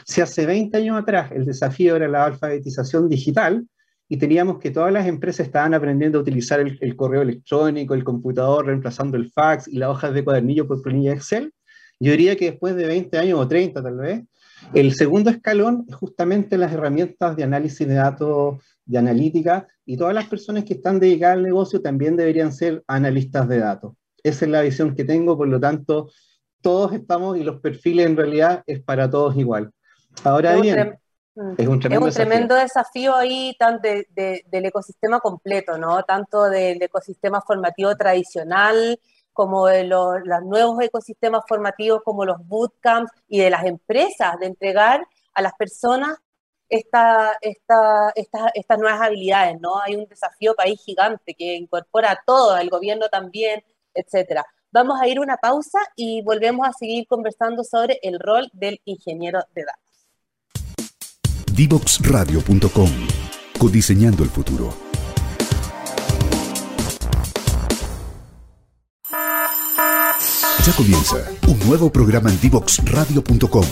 Si 0.05 0.21
hace 0.21 0.45
20 0.45 0.77
años 0.77 0.97
atrás 0.97 1.31
el 1.31 1.45
desafío 1.45 1.95
era 1.95 2.07
la 2.07 2.25
alfabetización 2.25 3.09
digital 3.09 3.67
y 4.13 4.17
teníamos 4.17 4.59
que 4.59 4.69
todas 4.69 4.93
las 4.93 5.07
empresas 5.07 5.47
estaban 5.47 5.73
aprendiendo 5.73 6.19
a 6.19 6.21
utilizar 6.21 6.59
el, 6.59 6.77
el 6.81 6.95
correo 6.95 7.23
electrónico, 7.23 7.95
el 7.95 8.03
computador, 8.03 8.67
reemplazando 8.67 9.17
el 9.17 9.31
fax 9.31 9.67
y 9.67 9.79
las 9.79 9.89
hojas 9.89 10.13
de 10.13 10.23
cuadernillo 10.23 10.67
por 10.67 10.83
planilla 10.83 11.13
Excel, 11.13 11.51
yo 11.99 12.11
diría 12.11 12.35
que 12.35 12.51
después 12.51 12.75
de 12.75 12.85
20 12.85 13.17
años 13.17 13.39
o 13.39 13.47
30 13.47 13.81
tal 13.81 13.97
vez, 13.97 14.23
el 14.75 14.93
segundo 14.93 15.31
escalón 15.31 15.85
es 15.89 15.95
justamente 15.95 16.59
las 16.59 16.71
herramientas 16.71 17.35
de 17.35 17.43
análisis 17.43 17.87
de 17.87 17.95
datos, 17.95 18.63
de 18.85 18.99
analítica, 18.99 19.67
y 19.83 19.97
todas 19.97 20.13
las 20.13 20.27
personas 20.27 20.63
que 20.63 20.75
están 20.75 20.99
dedicadas 20.99 21.37
al 21.37 21.43
negocio 21.43 21.81
también 21.81 22.15
deberían 22.15 22.53
ser 22.53 22.83
analistas 22.85 23.49
de 23.49 23.57
datos. 23.57 23.93
Esa 24.21 24.45
es 24.45 24.51
la 24.51 24.61
visión 24.61 24.93
que 24.93 25.05
tengo, 25.05 25.35
por 25.35 25.47
lo 25.47 25.59
tanto, 25.59 26.11
todos 26.61 26.93
estamos 26.93 27.35
y 27.39 27.43
los 27.43 27.59
perfiles 27.61 28.05
en 28.05 28.15
realidad 28.15 28.61
es 28.67 28.79
para 28.79 29.09
todos 29.09 29.35
igual. 29.37 29.71
Ahora 30.23 30.55
bien, 30.61 30.99
es 31.57 31.67
un 31.67 31.79
tremendo, 31.79 32.07
es 32.07 32.15
un 32.15 32.23
tremendo 32.23 32.55
desafío. 32.55 33.15
ahí 33.15 33.55
del 34.11 34.65
ecosistema 34.65 35.19
completo, 35.19 35.77
¿no? 35.77 36.03
Tanto 36.03 36.43
del 36.43 36.81
ecosistema 36.81 37.41
formativo 37.41 37.95
tradicional, 37.95 38.99
como 39.33 39.65
de 39.65 39.83
los, 39.83 40.21
nuevos 40.43 40.81
ecosistemas 40.81 41.43
formativos 41.47 42.01
como 42.03 42.23
los 42.23 42.37
bootcamps 42.47 43.11
y 43.27 43.39
de 43.39 43.49
las 43.49 43.65
empresas, 43.65 44.39
de 44.39 44.45
entregar 44.45 45.05
a 45.33 45.41
las 45.41 45.53
personas 45.53 46.17
esta, 46.69 47.37
esta, 47.41 48.11
estas 48.15 48.79
nuevas 48.79 49.01
habilidades, 49.01 49.59
¿no? 49.59 49.79
Hay 49.79 49.95
un 49.95 50.05
desafío 50.05 50.55
país 50.55 50.79
gigante 50.83 51.33
que 51.33 51.55
incorpora 51.55 52.11
a 52.11 52.23
todo, 52.25 52.57
el 52.57 52.69
gobierno 52.69 53.09
también, 53.09 53.63
etcétera. 53.93 54.45
Vamos 54.71 54.99
a 54.99 55.07
ir 55.07 55.19
una 55.19 55.37
pausa 55.37 55.79
y 55.95 56.23
volvemos 56.23 56.67
a 56.67 56.73
seguir 56.73 57.05
conversando 57.07 57.63
sobre 57.63 57.99
el 58.01 58.19
rol 58.19 58.49
del 58.53 58.81
ingeniero 58.85 59.39
de 59.53 59.65
datos. 59.65 59.82
Divoxradio.com 61.55 62.89
Codiseñando 63.59 64.23
el 64.23 64.29
futuro. 64.31 64.73
Ya 70.65 70.73
comienza 70.75 71.17
un 71.47 71.59
nuevo 71.67 71.91
programa 71.91 72.31
en 72.31 72.41
Divoxradio.com. 72.41 73.65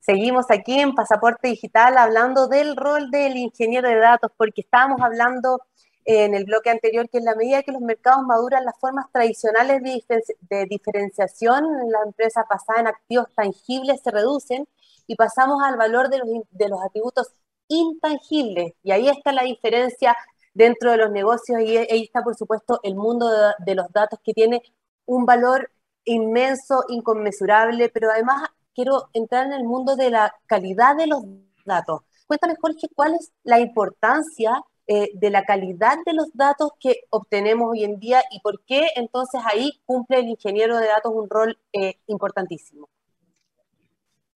Seguimos 0.00 0.50
aquí 0.50 0.78
en 0.78 0.94
Pasaporte 0.94 1.48
Digital 1.48 1.96
hablando 1.96 2.46
del 2.46 2.76
rol 2.76 3.10
del 3.10 3.38
ingeniero 3.38 3.88
de 3.88 3.96
datos, 3.96 4.30
porque 4.36 4.60
estábamos 4.60 5.00
hablando 5.00 5.62
en 6.10 6.34
el 6.34 6.46
bloque 6.46 6.70
anterior 6.70 7.06
que 7.10 7.18
en 7.18 7.26
la 7.26 7.34
medida 7.34 7.62
que 7.62 7.70
los 7.70 7.82
mercados 7.82 8.22
maduran, 8.26 8.64
las 8.64 8.78
formas 8.78 9.12
tradicionales 9.12 9.82
de, 9.82 10.66
diferenciación 10.66 11.66
en 11.66 11.92
la 11.92 12.00
empresa 12.06 12.46
basada 12.48 12.80
en 12.80 12.86
activos 12.86 13.26
tangibles 13.36 14.00
se 14.02 14.10
reducen 14.10 14.66
y 15.06 15.16
pasamos 15.16 15.62
al 15.62 15.76
valor 15.76 16.08
de 16.08 16.16
los, 16.16 16.28
de 16.50 16.68
los 16.70 16.80
atributos 16.82 17.34
intangibles. 17.68 18.72
Y 18.82 18.92
ahí 18.92 19.10
está 19.10 19.32
la 19.32 19.42
diferencia 19.42 20.16
dentro 20.54 20.92
de 20.92 20.96
los 20.96 21.10
negocios 21.10 21.60
y 21.60 21.76
ahí 21.76 22.04
está, 22.04 22.22
por 22.22 22.34
supuesto, 22.36 22.80
el 22.84 22.94
mundo 22.94 23.28
de, 23.58 23.74
los 23.74 23.92
datos 23.92 24.18
que 24.24 24.32
tiene 24.32 24.62
un 25.04 25.26
valor 25.26 25.70
inmenso, 26.06 26.84
inconmensurable, 26.88 27.90
pero 27.90 28.10
además 28.10 28.48
quiero 28.74 29.10
entrar 29.12 29.44
en 29.44 29.52
el 29.52 29.64
mundo 29.64 29.94
de 29.94 30.08
la 30.08 30.34
calidad 30.46 30.96
de 30.96 31.06
los 31.06 31.22
datos. 31.66 32.00
Cuéntame, 32.26 32.56
Jorge, 32.58 32.88
cuál 32.96 33.14
es 33.14 33.30
la 33.42 33.60
importancia 33.60 34.62
eh, 34.88 35.10
de 35.14 35.30
la 35.30 35.44
calidad 35.44 35.98
de 36.06 36.14
los 36.14 36.28
datos 36.34 36.70
que 36.80 37.02
obtenemos 37.10 37.70
hoy 37.70 37.84
en 37.84 37.98
día 38.00 38.22
y 38.30 38.40
por 38.40 38.62
qué 38.66 38.88
entonces 38.96 39.40
ahí 39.44 39.80
cumple 39.84 40.20
el 40.20 40.28
ingeniero 40.28 40.78
de 40.78 40.86
datos 40.86 41.12
un 41.14 41.28
rol 41.28 41.58
eh, 41.72 41.96
importantísimo. 42.06 42.88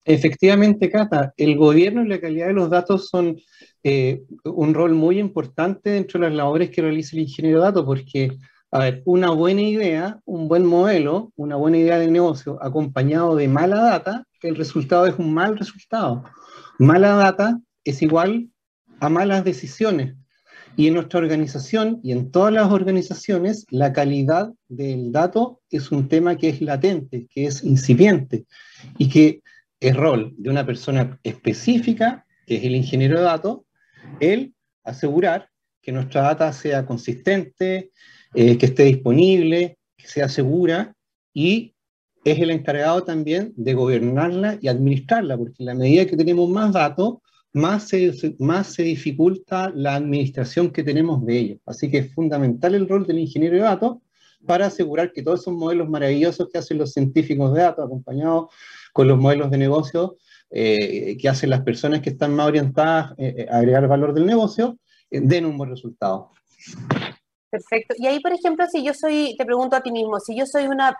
Efectivamente, 0.05 0.89
Cata, 0.89 1.33
el 1.37 1.57
gobierno 1.57 2.03
y 2.03 2.09
la 2.09 2.19
calidad 2.19 2.47
de 2.47 2.53
los 2.53 2.69
datos 2.69 3.09
son 3.09 3.37
eh, 3.83 4.23
un 4.43 4.73
rol 4.73 4.93
muy 4.93 5.17
importante 5.17 5.91
dentro 5.91 6.19
de 6.19 6.27
las 6.27 6.35
labores 6.35 6.69
que 6.69 6.81
realiza 6.81 7.15
el 7.15 7.23
ingeniero 7.23 7.59
de 7.59 7.65
datos, 7.65 7.85
porque, 7.85 8.37
a 8.71 8.79
ver, 8.79 9.01
una 9.05 9.31
buena 9.31 9.61
idea, 9.61 10.19
un 10.25 10.47
buen 10.47 10.65
modelo, 10.65 11.31
una 11.35 11.55
buena 11.55 11.77
idea 11.77 11.97
de 11.99 12.11
negocio 12.11 12.57
acompañado 12.61 13.35
de 13.35 13.47
mala 13.47 13.77
data, 13.77 14.25
el 14.43 14.55
resultado 14.55 15.07
es 15.07 15.17
un 15.17 15.33
mal 15.33 15.57
resultado. 15.57 16.23
Mala 16.77 17.15
data 17.15 17.59
es 17.83 18.01
igual 18.01 18.49
a 18.99 19.09
malas 19.09 19.43
decisiones. 19.43 20.15
Y 20.75 20.87
en 20.87 20.95
nuestra 20.95 21.19
organización 21.19 21.99
y 22.03 22.11
en 22.11 22.31
todas 22.31 22.51
las 22.51 22.71
organizaciones, 22.71 23.65
la 23.69 23.93
calidad 23.93 24.51
del 24.67 25.11
dato 25.11 25.61
es 25.69 25.91
un 25.91 26.07
tema 26.07 26.35
que 26.35 26.49
es 26.49 26.61
latente, 26.61 27.27
que 27.29 27.45
es 27.45 27.63
incipiente 27.63 28.45
y 28.97 29.09
que 29.09 29.41
es 29.79 29.95
rol 29.95 30.33
de 30.37 30.49
una 30.49 30.65
persona 30.65 31.19
específica, 31.23 32.25
que 32.47 32.55
es 32.55 32.63
el 32.63 32.75
ingeniero 32.75 33.17
de 33.17 33.25
datos, 33.25 33.61
el 34.19 34.53
asegurar 34.83 35.49
que 35.81 35.91
nuestra 35.91 36.21
data 36.21 36.51
sea 36.53 36.85
consistente, 36.85 37.91
eh, 38.33 38.57
que 38.57 38.65
esté 38.65 38.83
disponible, 38.85 39.77
que 39.95 40.07
sea 40.07 40.29
segura 40.29 40.95
y 41.33 41.75
es 42.23 42.39
el 42.39 42.51
encargado 42.51 43.03
también 43.03 43.53
de 43.57 43.73
gobernarla 43.73 44.57
y 44.61 44.69
administrarla, 44.69 45.37
porque 45.37 45.55
en 45.59 45.65
la 45.65 45.75
medida 45.75 46.05
que 46.05 46.15
tenemos 46.15 46.49
más 46.49 46.71
datos, 46.71 47.17
más 47.53 47.87
se, 47.87 48.35
más 48.39 48.73
se 48.73 48.83
dificulta 48.83 49.71
la 49.73 49.95
administración 49.95 50.71
que 50.71 50.83
tenemos 50.83 51.25
de 51.25 51.37
ellos. 51.37 51.59
Así 51.65 51.89
que 51.89 51.99
es 51.99 52.13
fundamental 52.13 52.75
el 52.75 52.89
rol 52.89 53.05
del 53.05 53.19
ingeniero 53.19 53.55
de 53.55 53.61
datos 53.61 53.97
para 54.45 54.65
asegurar 54.65 55.13
que 55.13 55.21
todos 55.21 55.41
esos 55.41 55.53
modelos 55.53 55.87
maravillosos 55.87 56.49
que 56.49 56.57
hacen 56.57 56.77
los 56.77 56.91
científicos 56.91 57.53
de 57.53 57.61
datos, 57.61 57.85
acompañados 57.85 58.53
con 58.91 59.07
los 59.07 59.17
modelos 59.17 59.51
de 59.51 59.57
negocio, 59.57 60.17
eh, 60.49 61.17
que 61.17 61.29
hacen 61.29 61.49
las 61.49 61.61
personas 61.61 62.01
que 62.01 62.09
están 62.09 62.35
más 62.35 62.47
orientadas 62.47 63.13
eh, 63.17 63.47
a 63.49 63.57
agregar 63.57 63.87
valor 63.87 64.13
del 64.13 64.25
negocio, 64.25 64.77
den 65.09 65.45
un 65.45 65.57
buen 65.57 65.69
resultado. 65.69 66.31
Perfecto. 67.49 67.93
Y 67.97 68.07
ahí, 68.07 68.19
por 68.19 68.33
ejemplo, 68.33 68.65
si 68.71 68.83
yo 68.83 68.93
soy, 68.95 69.35
te 69.37 69.45
pregunto 69.45 69.75
a 69.75 69.81
ti 69.81 69.91
mismo, 69.91 70.19
si 70.19 70.35
yo 70.35 70.45
soy 70.45 70.65
una 70.65 70.97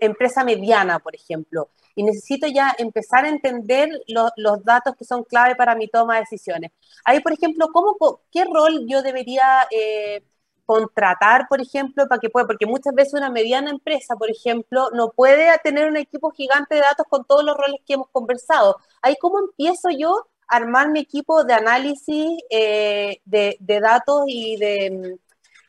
empresa 0.00 0.44
mediana, 0.44 0.98
por 1.00 1.14
ejemplo, 1.14 1.70
y 1.98 2.04
necesito 2.04 2.46
ya 2.46 2.72
empezar 2.78 3.24
a 3.24 3.28
entender 3.28 3.88
los 4.06 4.64
datos 4.64 4.94
que 4.96 5.04
son 5.04 5.24
clave 5.24 5.56
para 5.56 5.74
mi 5.74 5.88
toma 5.88 6.14
de 6.14 6.20
decisiones. 6.20 6.70
Ahí, 7.04 7.18
por 7.18 7.32
ejemplo, 7.32 7.66
¿cómo, 7.72 8.20
¿qué 8.30 8.44
rol 8.44 8.86
yo 8.86 9.02
debería 9.02 9.66
eh, 9.72 10.22
contratar, 10.64 11.48
por 11.48 11.60
ejemplo, 11.60 12.06
para 12.06 12.20
que 12.20 12.30
pueda? 12.30 12.46
Porque 12.46 12.66
muchas 12.66 12.94
veces 12.94 13.14
una 13.14 13.30
mediana 13.30 13.70
empresa, 13.70 14.14
por 14.14 14.30
ejemplo, 14.30 14.90
no 14.92 15.10
puede 15.10 15.50
tener 15.64 15.88
un 15.88 15.96
equipo 15.96 16.30
gigante 16.30 16.76
de 16.76 16.82
datos 16.82 17.04
con 17.10 17.24
todos 17.24 17.42
los 17.42 17.56
roles 17.56 17.80
que 17.84 17.94
hemos 17.94 18.08
conversado. 18.10 18.76
Ahí, 19.02 19.16
¿cómo 19.20 19.40
empiezo 19.40 19.88
yo 19.90 20.28
a 20.46 20.56
armar 20.58 20.90
mi 20.90 21.00
equipo 21.00 21.42
de 21.42 21.54
análisis 21.54 22.28
eh, 22.48 23.20
de, 23.24 23.80
datos 23.82 24.22
y 24.28 24.56
de, 24.56 25.18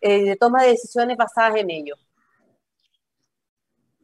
eh, 0.01 0.23
de 0.25 0.35
toma 0.35 0.61
de 0.61 0.69
decisiones 0.69 1.17
basadas 1.17 1.55
en 1.55 1.71
ellos? 1.71 2.08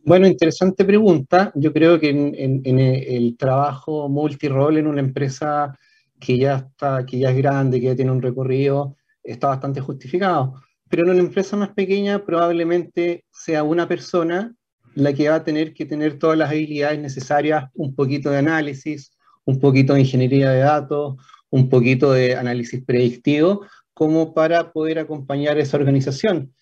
Bueno, 0.05 0.27
interesante 0.27 0.85
pregunta. 0.85 1.51
Yo 1.55 1.73
creo 1.73 1.99
que 1.99 2.09
en, 2.09 2.79
el 2.79 3.35
trabajo 3.37 4.07
multirol 4.07 4.77
en 4.77 4.85
una 4.85 4.99
empresa 4.99 5.75
que 6.19 6.37
ya 6.37 6.57
está, 6.57 7.03
que 7.07 7.17
ya 7.17 7.31
es 7.31 7.37
grande, 7.37 7.79
que 7.79 7.87
ya 7.87 7.95
tiene 7.95 8.11
un 8.11 8.21
recorrido, 8.21 8.95
está 9.23 9.47
bastante 9.47 9.81
justificado. 9.81 10.61
Pero 10.89 11.05
en 11.05 11.09
una 11.09 11.21
empresa 11.21 11.57
más 11.57 11.69
pequeña 11.69 12.23
probablemente 12.23 13.25
sea 13.31 13.63
una 13.63 13.87
persona 13.87 14.53
la 14.93 15.11
que 15.11 15.27
va 15.27 15.37
a 15.37 15.43
tener 15.43 15.73
que 15.73 15.87
tener 15.87 16.19
todas 16.19 16.37
las 16.37 16.51
habilidades 16.51 16.99
necesarias, 16.99 17.65
un 17.73 17.95
poquito 17.95 18.29
de 18.29 18.37
análisis, 18.37 19.11
un 19.43 19.59
poquito 19.59 19.95
de 19.95 20.01
ingeniería 20.01 20.51
de 20.51 20.59
datos, 20.59 21.15
un 21.49 21.67
poquito 21.67 22.13
de 22.13 22.35
análisis 22.35 22.79
predictivo, 22.85 23.65
como 23.95 24.35
para 24.35 24.71
poder 24.71 24.99
acompañar 24.99 25.57
esa 25.57 25.77
organización. 25.77 26.53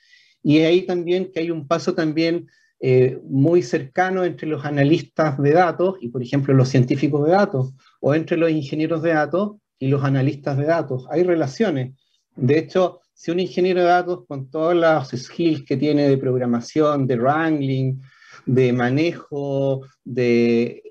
Y 0.41 0.59
ahí 0.59 0.83
también 0.83 1.29
que 1.29 1.41
hay 1.41 1.51
un 1.51 1.67
paso 1.67 1.93
también 1.93 2.47
eh, 2.85 3.17
muy 3.23 3.61
cercano 3.61 4.25
entre 4.25 4.45
los 4.45 4.65
analistas 4.65 5.41
de 5.41 5.51
datos 5.53 5.95
y, 6.01 6.09
por 6.09 6.21
ejemplo, 6.21 6.53
los 6.53 6.67
científicos 6.67 7.25
de 7.25 7.31
datos, 7.31 7.71
o 8.01 8.13
entre 8.13 8.35
los 8.35 8.51
ingenieros 8.51 9.01
de 9.01 9.13
datos 9.13 9.53
y 9.79 9.87
los 9.87 10.03
analistas 10.03 10.57
de 10.57 10.65
datos. 10.65 11.07
Hay 11.09 11.23
relaciones. 11.23 11.93
De 12.35 12.57
hecho, 12.57 12.99
si 13.13 13.31
un 13.31 13.39
ingeniero 13.39 13.79
de 13.79 13.87
datos 13.87 14.25
con 14.27 14.49
todos 14.49 14.75
los 14.75 15.11
skills 15.11 15.63
que 15.63 15.77
tiene 15.77 16.09
de 16.09 16.17
programación, 16.17 17.07
de 17.07 17.15
wrangling, 17.15 18.01
de 18.45 18.73
manejo, 18.73 19.87
de, 20.03 20.83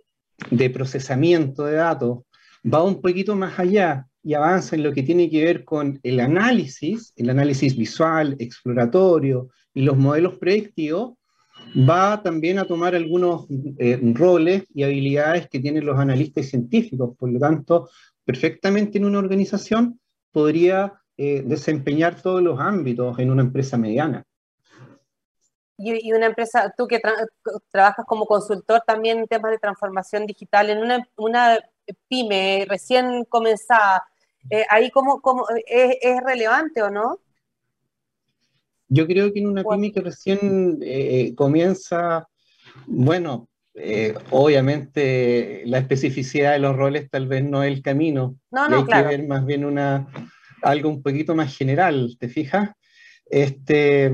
de 0.50 0.70
procesamiento 0.70 1.66
de 1.66 1.74
datos, 1.74 2.20
va 2.64 2.82
un 2.82 3.02
poquito 3.02 3.36
más 3.36 3.58
allá 3.58 4.06
y 4.22 4.32
avanza 4.32 4.76
en 4.76 4.82
lo 4.82 4.94
que 4.94 5.02
tiene 5.02 5.28
que 5.28 5.44
ver 5.44 5.62
con 5.62 6.00
el 6.02 6.20
análisis, 6.20 7.12
el 7.16 7.28
análisis 7.28 7.76
visual, 7.76 8.34
exploratorio 8.38 9.50
y 9.74 9.82
los 9.82 9.98
modelos 9.98 10.38
predictivos, 10.38 11.18
va 11.76 12.22
también 12.22 12.58
a 12.58 12.64
tomar 12.64 12.94
algunos 12.94 13.46
eh, 13.78 13.98
roles 14.14 14.64
y 14.74 14.82
habilidades 14.82 15.48
que 15.48 15.60
tienen 15.60 15.86
los 15.86 15.98
analistas 15.98 16.46
científicos. 16.46 17.16
Por 17.18 17.30
lo 17.30 17.38
tanto, 17.38 17.88
perfectamente 18.24 18.98
en 18.98 19.04
una 19.04 19.18
organización 19.18 20.00
podría 20.30 21.00
eh, 21.16 21.42
desempeñar 21.44 22.20
todos 22.20 22.42
los 22.42 22.58
ámbitos 22.60 23.18
en 23.18 23.30
una 23.30 23.42
empresa 23.42 23.76
mediana. 23.76 24.24
Y, 25.78 26.12
una 26.12 26.26
empresa, 26.26 26.72
tú 26.76 26.86
que 26.86 27.00
trabajas 27.70 28.06
como 28.06 28.26
consultor 28.26 28.82
también 28.86 29.18
en 29.18 29.26
temas 29.26 29.50
de 29.50 29.58
transformación 29.58 30.26
digital, 30.26 30.70
en 30.70 30.78
una, 31.16 31.58
pyme 32.08 32.66
recién 32.68 33.24
comenzada, 33.24 34.04
eh, 34.48 34.64
ahí 34.68 34.90
cómo, 34.90 35.20
cómo 35.20 35.44
es 35.66 36.22
relevante 36.22 36.82
o 36.82 36.90
no? 36.90 37.18
Yo 38.94 39.06
creo 39.06 39.32
que 39.32 39.40
en 39.40 39.46
una 39.46 39.64
pyme 39.64 39.90
que 39.90 40.02
recién 40.02 40.78
eh, 40.82 41.32
comienza, 41.34 42.28
bueno, 42.86 43.48
eh, 43.74 44.12
obviamente 44.30 45.62
la 45.64 45.78
especificidad 45.78 46.52
de 46.52 46.58
los 46.58 46.76
roles 46.76 47.08
tal 47.08 47.26
vez 47.26 47.42
no 47.42 47.62
es 47.62 47.72
el 47.72 47.80
camino. 47.80 48.36
No, 48.50 48.68
no, 48.68 48.76
hay 48.76 48.84
que 48.84 49.08
ver 49.08 49.26
más 49.26 49.46
bien 49.46 49.64
una, 49.64 50.06
algo 50.60 50.90
un 50.90 51.02
poquito 51.02 51.34
más 51.34 51.56
general, 51.56 52.16
¿te 52.18 52.28
fijas? 52.28 52.72
Este, 53.30 54.12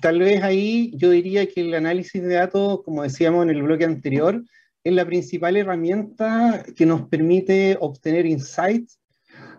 tal 0.00 0.20
vez 0.20 0.40
ahí 0.44 0.92
yo 0.94 1.10
diría 1.10 1.48
que 1.48 1.62
el 1.62 1.74
análisis 1.74 2.22
de 2.22 2.34
datos, 2.34 2.82
como 2.84 3.02
decíamos 3.02 3.42
en 3.42 3.50
el 3.50 3.62
bloque 3.64 3.84
anterior, 3.84 4.40
es 4.84 4.92
la 4.92 5.04
principal 5.04 5.56
herramienta 5.56 6.64
que 6.76 6.86
nos 6.86 7.08
permite 7.08 7.76
obtener 7.80 8.24
insights 8.24 9.00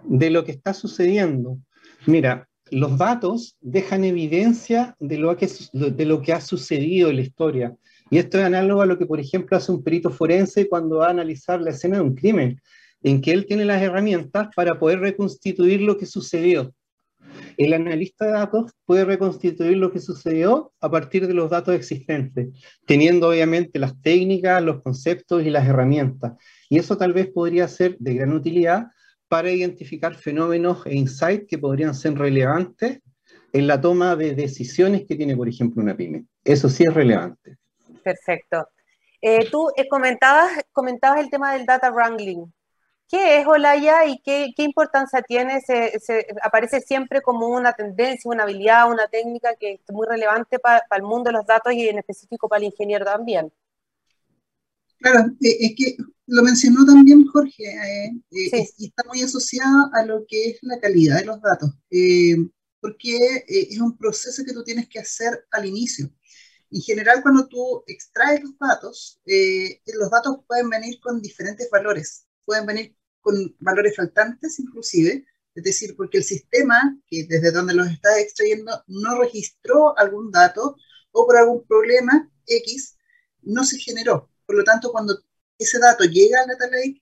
de 0.06 0.30
lo 0.30 0.45
que 0.45 0.54
está 0.54 0.73
sucediendo. 0.73 1.58
Mira, 2.06 2.47
los 2.73 2.97
datos 2.97 3.57
dejan 3.62 4.03
evidencia 4.03 4.95
de 4.99 5.17
lo, 5.17 5.36
que, 5.38 6.33
ha 6.33 6.41
sucedido 6.41 7.09
en 7.09 7.17
la 7.17 7.21
historia. 7.21 7.75
Y 8.09 8.17
esto 8.17 8.38
es 8.38 8.43
análogo 8.43 8.81
a 8.81 8.86
lo 8.86 8.97
que, 8.97 9.05
por 9.05 9.19
ejemplo, 9.19 9.55
hace 9.57 9.71
un 9.71 9.83
perito 9.83 10.09
forense 10.09 10.67
cuando 10.67 10.97
va 10.97 11.07
a 11.07 11.12
analizar 11.12 11.62
la 11.62 11.71
escena 11.71 11.97
de 11.97 12.03
un 12.03 12.15
crimen, 12.15 12.62
en 13.01 13.21
que 13.21 13.31
él 13.31 13.45
tiene 13.45 13.65
las 13.65 13.81
herramientas 13.81 14.49
para 14.55 14.79
poder 14.79 14.99
reconstituir 14.99 15.81
lo 15.81 15.97
que 15.97 16.05
sucedió. 16.05 16.73
El 17.57 17.73
analista 17.73 18.25
de 18.25 18.31
datos 18.31 18.71
puede 18.86 19.05
reconstituir 19.05 19.77
lo 19.77 19.91
que 19.91 19.99
sucedió 19.99 20.73
a 20.81 20.89
partir 20.89 21.27
de 21.27 21.33
los 21.33 21.49
datos 21.49 21.75
existentes, 21.75 22.49
teniendo 22.86 23.29
obviamente 23.29 23.79
las 23.79 23.99
técnicas, 24.01 24.63
los 24.63 24.81
conceptos 24.81 25.43
y 25.43 25.49
las 25.49 25.67
herramientas. 25.67 26.33
Y 26.69 26.77
eso 26.77 26.97
tal 26.97 27.13
vez 27.13 27.27
podría 27.27 27.67
ser 27.67 27.97
de 27.99 28.15
gran 28.15 28.33
utilidad 28.33 28.88
para 29.34 29.50
identificar 29.50 30.13
fenómenos 30.13 30.86
e 30.86 30.93
insights 30.93 31.48
que 31.48 31.58
podrían 31.58 31.96
ser 31.96 32.13
relevantes 32.15 33.00
en 33.52 33.65
la 33.65 33.82
toma 33.82 34.15
de 34.15 34.36
decisiones 34.36 35.08
que 35.08 35.15
tiene, 35.15 35.36
por 35.36 35.50
ejemplo, 35.50 35.82
una 35.82 35.98
pyme. 35.98 36.26
Eso 36.43 36.69
sí 36.69 36.84
es 36.84 36.93
relevante. 36.93 37.58
Perfecto. 38.04 38.67
Eh, 39.19 39.50
tú 39.50 39.72
eh, 39.76 39.88
comentabas, 39.88 40.52
el 41.17 41.30
tema 41.32 41.54
del 41.54 41.65
data 41.65 41.89
wrangling. 41.89 42.46
¿Qué 43.10 43.39
es 43.39 43.48
Olaya 43.48 44.06
y 44.06 44.19
qué, 44.19 44.54
importancia 44.58 45.24
tiene? 45.24 45.62
Se, 45.62 46.28
aparece 46.43 46.82
siempre 46.82 47.24
como 47.24 47.48
una 47.48 47.74
tendencia, 47.74 48.30
una 48.30 48.43
habilidad, 48.43 48.88
una 48.91 49.08
técnica 49.08 49.56
que 49.56 49.80
es 49.84 49.91
muy 49.91 50.06
relevante 50.06 50.60
para 50.60 50.84
el 50.96 51.02
mundo 51.02 51.32
de 51.32 51.38
los 51.38 51.48
datos 51.48 51.74
y 51.74 51.89
en 51.89 51.98
específico 51.98 52.48
para 52.48 52.60
el 52.60 52.65
ingeniero 52.65 53.04
también. 53.04 53.52
Claro, 55.03 55.31
eh, 55.41 55.57
es 55.59 55.73
que 55.75 55.97
lo 56.27 56.43
mencionó 56.43 56.85
también 56.85 57.25
Jorge, 57.27 57.65
eh, 57.65 58.11
eh, 58.31 58.69
y 58.77 58.87
está 58.87 59.03
muy 59.03 59.21
asociado 59.21 59.89
a 59.93 60.05
lo 60.05 60.25
que 60.25 60.51
es 60.51 60.59
la 60.61 60.79
calidad 60.79 61.19
de 61.19 61.25
los 61.25 61.41
datos, 61.41 61.71
porque 62.79 63.43
es 63.47 63.79
un 63.81 63.97
proceso 63.97 64.43
que 64.45 64.53
tú 64.53 64.63
tienes 64.63 64.87
que 64.87 64.99
hacer 64.99 65.45
al 65.51 65.65
inicio. 65.65 66.09
En 66.71 66.81
general, 66.81 67.21
cuando 67.21 67.47
tú 67.49 67.83
extraes 67.85 68.41
los 68.43 68.57
datos, 68.57 69.19
los 69.25 70.09
datos 70.09 70.37
pueden 70.47 70.69
venir 70.69 70.99
con 71.01 71.21
diferentes 71.21 71.69
valores, 71.69 72.25
pueden 72.45 72.65
venir 72.65 72.95
con 73.19 73.35
valores 73.59 73.97
faltantes 73.97 74.57
inclusive, 74.59 75.25
es 75.53 75.63
decir, 75.63 75.95
porque 75.97 76.19
el 76.19 76.23
sistema, 76.23 76.97
que 77.07 77.25
desde 77.27 77.51
donde 77.51 77.73
los 77.73 77.89
estás 77.89 78.19
extrayendo, 78.19 78.71
no 78.87 79.19
registró 79.19 79.97
algún 79.97 80.31
dato 80.31 80.77
o 81.11 81.27
por 81.27 81.35
algún 81.37 81.65
problema 81.67 82.31
X, 82.47 82.95
no 83.41 83.65
se 83.65 83.77
generó. 83.79 84.33
Por 84.53 84.59
lo 84.59 84.65
tanto, 84.65 84.91
cuando 84.91 85.19
ese 85.57 85.79
dato 85.79 86.03
llega 86.03 86.39
a 86.39 86.45
Data 86.45 86.67
Lake, 86.67 87.01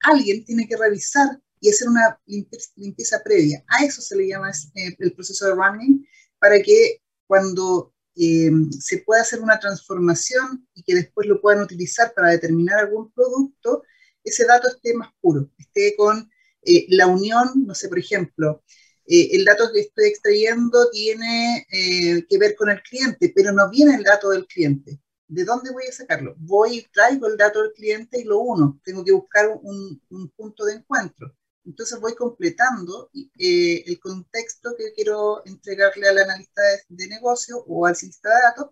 alguien 0.00 0.44
tiene 0.44 0.66
que 0.66 0.76
revisar 0.76 1.40
y 1.60 1.70
hacer 1.70 1.88
una 1.88 2.20
limpieza, 2.26 3.22
previa. 3.22 3.64
A 3.68 3.84
eso 3.84 4.02
se 4.02 4.16
le 4.16 4.26
llama 4.26 4.50
eh, 4.50 4.96
el 4.98 5.12
proceso 5.14 5.46
de 5.46 5.54
running, 5.54 6.04
para 6.40 6.60
que 6.60 7.00
cuando 7.28 7.94
eh, 8.16 8.50
se 8.80 8.98
pueda 8.98 9.22
hacer 9.22 9.38
una 9.38 9.60
transformación 9.60 10.66
y 10.74 10.82
que 10.82 10.96
después 10.96 11.28
lo 11.28 11.40
puedan 11.40 11.62
utilizar 11.62 12.12
para 12.14 12.30
determinar 12.30 12.80
algún 12.80 13.12
producto, 13.12 13.84
ese 14.24 14.44
dato 14.44 14.66
esté 14.66 14.92
más 14.94 15.12
puro, 15.20 15.52
esté 15.58 15.94
con 15.96 16.28
eh, 16.62 16.86
la 16.88 17.06
unión, 17.06 17.64
no 17.64 17.76
sé, 17.76 17.88
por 17.88 18.00
ejemplo, 18.00 18.64
el 19.06 19.44
dato 19.44 19.70
que 19.72 19.82
estoy 19.82 20.06
extrayendo 20.06 20.90
tiene 20.90 21.64
que 21.70 22.38
ver 22.38 22.56
con 22.56 22.70
el 22.70 22.82
cliente, 22.82 23.32
pero 23.34 23.52
no 23.52 23.68
viene 23.68 23.94
el 23.96 24.04
dato 24.04 24.30
del 24.30 24.46
cliente. 24.46 25.01
¿De 25.32 25.44
dónde 25.46 25.70
voy 25.72 25.84
a 25.88 25.92
sacarlo? 25.92 26.34
Voy 26.38 26.78
y 26.78 26.82
traigo 26.92 27.26
el 27.26 27.38
dato 27.38 27.62
del 27.62 27.72
cliente 27.72 28.20
y 28.20 28.24
lo 28.24 28.40
uno. 28.40 28.78
Tengo 28.84 29.02
que 29.02 29.12
buscar 29.12 29.48
un, 29.62 30.00
punto 30.36 30.66
de 30.66 30.74
encuentro. 30.74 31.34
Entonces 31.64 31.98
voy 32.00 32.14
completando 32.14 33.10
eh, 33.38 33.82
el 33.86 33.98
contexto 33.98 34.74
que 34.76 34.92
quiero 34.92 35.42
entregarle 35.46 36.08
al 36.08 36.18
analista 36.18 36.60
de, 36.88 37.06
negocio 37.08 37.64
o 37.66 37.86
al 37.86 37.92
analista 37.92 38.28
de 38.28 38.42
datos 38.42 38.66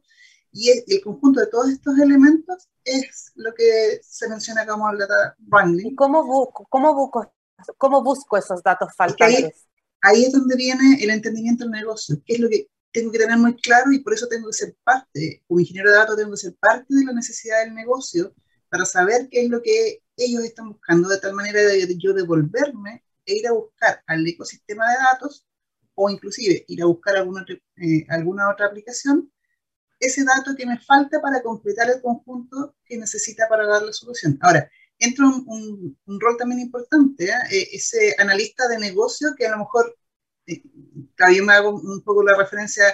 y 0.52 0.70
el, 0.70 1.00
conjunto 1.02 1.40
de 1.40 1.46
todos 1.46 1.70
estos 1.70 1.98
elementos 1.98 2.68
es 2.84 3.32
lo 3.36 3.54
que 3.54 4.00
se 4.02 4.28
menciona 4.28 4.66
como 4.66 4.90
el 4.90 4.98
data 4.98 5.36
wrangling. 5.46 5.94
cómo 5.94 6.26
busco, 6.26 6.66
cómo 6.68 6.94
busco, 6.94 7.32
cómo 7.78 8.02
busco 8.02 8.36
esos 8.36 8.62
datos 8.62 8.90
faltantes? 8.96 9.68
Ahí, 10.02 10.16
ahí, 10.16 10.24
es 10.24 10.32
donde 10.32 10.56
viene 10.56 10.98
el 11.00 11.10
entendimiento 11.10 11.64
del 11.64 11.70
negocio, 11.70 12.20
qué 12.26 12.34
es 12.34 12.40
lo 12.40 12.48
que 12.48 12.68
tengo 12.92 13.12
que 13.12 13.18
tener 13.18 13.38
muy 13.38 13.56
claro 13.56 13.92
y 13.92 14.00
por 14.00 14.14
eso 14.14 14.26
tengo 14.28 14.48
que 14.48 14.54
ser 14.54 14.76
parte, 14.84 15.42
como 15.46 15.60
ingeniero 15.60 15.90
de 15.90 15.96
datos 15.96 16.16
tengo 16.16 16.32
que 16.32 16.36
ser 16.36 16.54
parte 16.56 16.86
de 16.88 17.04
la 17.04 17.12
necesidad 17.12 17.64
del 17.64 17.74
negocio 17.74 18.34
para 18.68 18.84
saber 18.84 19.28
qué 19.30 19.42
es 19.44 19.50
lo 19.50 19.62
que 19.62 20.02
ellos 20.16 20.44
están 20.44 20.70
buscando, 20.70 21.08
de 21.08 21.18
tal 21.18 21.34
manera 21.34 21.60
de 21.60 21.98
yo 21.98 22.12
devolverme 22.12 23.04
e 23.26 23.34
ir 23.34 23.46
a 23.48 23.52
buscar 23.52 24.02
al 24.06 24.26
ecosistema 24.26 24.88
de 24.90 24.96
datos 24.98 25.46
o 25.94 26.10
inclusive 26.10 26.64
ir 26.68 26.82
a 26.82 26.86
buscar 26.86 27.16
alguna, 27.16 27.44
eh, 27.76 28.06
alguna 28.08 28.50
otra 28.50 28.66
aplicación, 28.66 29.30
ese 29.98 30.24
dato 30.24 30.56
que 30.56 30.66
me 30.66 30.78
falta 30.78 31.20
para 31.20 31.42
completar 31.42 31.90
el 31.90 32.00
conjunto 32.00 32.74
que 32.84 32.96
necesita 32.96 33.46
para 33.48 33.66
dar 33.66 33.82
la 33.82 33.92
solución. 33.92 34.38
Ahora, 34.40 34.70
entra 34.98 35.26
un, 35.26 35.96
un, 36.06 36.20
rol 36.20 36.36
también 36.38 36.60
importante, 36.60 37.26
¿eh? 37.26 37.34
Eh, 37.50 37.68
ese 37.72 38.14
analista 38.18 38.66
de 38.68 38.78
negocio 38.78 39.34
que 39.36 39.46
a 39.46 39.50
lo 39.50 39.58
mejor, 39.58 39.96
eh, 40.46 40.62
también 41.20 41.44
me 41.44 41.52
hago 41.52 41.70
un 41.70 42.02
poco 42.02 42.22
la 42.22 42.34
referencia 42.34 42.84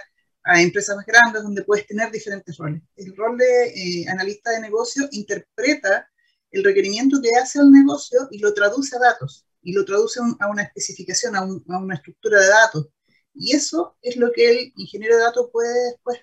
a 0.42 0.60
empresas 0.60 0.96
más 0.96 1.06
grandes 1.06 1.42
donde 1.44 1.62
puedes 1.62 1.86
tener 1.86 2.10
diferentes 2.10 2.56
roles. 2.56 2.82
El 2.96 3.16
rol 3.16 3.38
de 3.38 4.04
analista 4.08 4.50
de 4.50 4.60
negocio 4.60 5.08
interpreta 5.12 6.08
el 6.50 6.64
requerimiento 6.64 7.20
que 7.22 7.30
hace 7.40 7.60
el 7.60 7.70
negocio 7.70 8.28
y 8.30 8.38
lo 8.38 8.52
traduce 8.52 8.96
a 8.96 8.98
datos, 8.98 9.46
y 9.62 9.72
lo 9.72 9.84
traduce 9.84 10.20
a 10.40 10.48
una 10.48 10.62
especificación, 10.62 11.36
a, 11.36 11.40
a 11.40 11.78
una 11.78 11.94
estructura 11.94 12.40
de 12.40 12.48
datos. 12.48 12.88
Y 13.32 13.54
eso 13.54 13.96
es 14.02 14.16
lo 14.16 14.32
que 14.32 14.50
el 14.50 14.72
ingeniero 14.76 15.16
de 15.16 15.22
datos 15.22 15.48
puede 15.52 15.90
después 15.90 16.18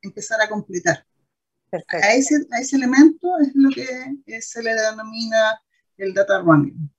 empezar 0.00 0.40
a 0.40 0.48
completar. 0.48 1.04
A 1.88 2.14
ese, 2.14 2.46
a 2.50 2.60
ese 2.60 2.76
elemento 2.76 3.38
es 3.40 3.50
lo 3.54 3.70
que 3.70 4.42
se 4.42 4.62
le 4.62 4.74
denomina 4.74 5.60
el 5.96 6.12
data 6.12 6.40
running. 6.40 6.90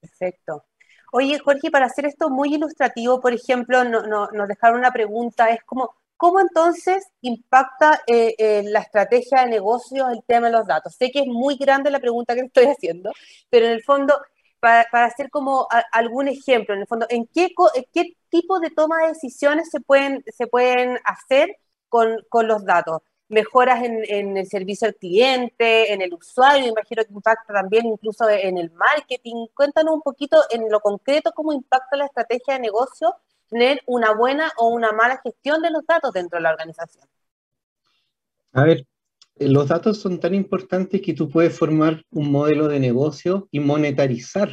Perfecto. 0.00 0.64
Oye, 1.12 1.38
Jorge, 1.38 1.70
para 1.70 1.86
hacer 1.86 2.06
esto 2.06 2.30
muy 2.30 2.54
ilustrativo, 2.54 3.20
por 3.20 3.32
ejemplo, 3.32 3.84
no, 3.84 4.02
no, 4.02 4.28
nos 4.32 4.48
dejaron 4.48 4.78
una 4.78 4.90
pregunta, 4.92 5.50
es 5.50 5.62
como, 5.64 5.94
¿cómo 6.16 6.40
entonces 6.40 7.06
impacta 7.20 8.02
eh, 8.06 8.34
eh, 8.38 8.62
la 8.66 8.80
estrategia 8.80 9.40
de 9.42 9.50
negocios 9.50 10.08
el 10.10 10.22
tema 10.26 10.48
de 10.48 10.54
los 10.54 10.66
datos? 10.66 10.94
Sé 10.94 11.10
que 11.10 11.20
es 11.20 11.26
muy 11.26 11.56
grande 11.56 11.90
la 11.90 12.00
pregunta 12.00 12.34
que 12.34 12.40
estoy 12.42 12.66
haciendo, 12.66 13.12
pero 13.50 13.66
en 13.66 13.72
el 13.72 13.82
fondo, 13.82 14.14
para, 14.60 14.86
hacer 15.04 15.30
como 15.30 15.68
algún 15.92 16.28
ejemplo, 16.28 16.74
en 16.74 16.80
el 16.82 16.86
fondo, 16.86 17.06
¿en 17.08 17.26
qué, 17.26 17.52
qué 17.92 18.16
tipo 18.28 18.58
de 18.60 18.70
toma 18.70 19.02
de 19.02 19.08
decisiones 19.08 19.70
se 19.70 19.80
pueden, 19.80 20.98
hacer 21.04 21.56
con 21.88 22.48
los 22.48 22.64
datos? 22.64 23.02
Mejoras 23.28 23.82
en, 23.82 24.36
el 24.36 24.46
servicio 24.46 24.86
al 24.86 24.94
cliente, 24.94 25.92
en 25.92 26.00
el 26.00 26.14
usuario, 26.14 26.68
imagino 26.68 27.04
que 27.04 27.12
impacta 27.12 27.52
también 27.52 27.86
incluso 27.86 28.28
en 28.28 28.58
el 28.58 28.70
marketing. 28.72 29.46
Cuéntanos 29.54 29.94
un 29.94 30.02
poquito 30.02 30.38
en 30.50 30.70
lo 30.70 30.80
concreto 30.80 31.32
cómo 31.34 31.52
impacta 31.52 31.96
la 31.96 32.06
estrategia 32.06 32.54
de 32.54 32.60
negocio 32.60 33.14
tener 33.48 33.80
una 33.86 34.12
buena 34.12 34.52
o 34.58 34.68
una 34.68 34.92
mala 34.92 35.20
gestión 35.22 35.62
de 35.62 35.70
los 35.70 35.84
datos 35.86 36.12
dentro 36.12 36.38
de 36.38 36.42
la 36.42 36.50
organización. 36.50 37.04
A 38.52 38.64
ver, 38.64 38.86
eh, 39.36 39.48
los 39.48 39.68
datos 39.68 39.98
son 39.98 40.18
tan 40.18 40.34
importantes 40.34 41.00
que 41.00 41.12
tú 41.12 41.28
puedes 41.28 41.56
formar 41.56 42.02
un 42.10 42.30
modelo 42.30 42.68
de 42.68 42.80
negocio 42.80 43.48
y 43.50 43.60
monetarizar 43.60 44.50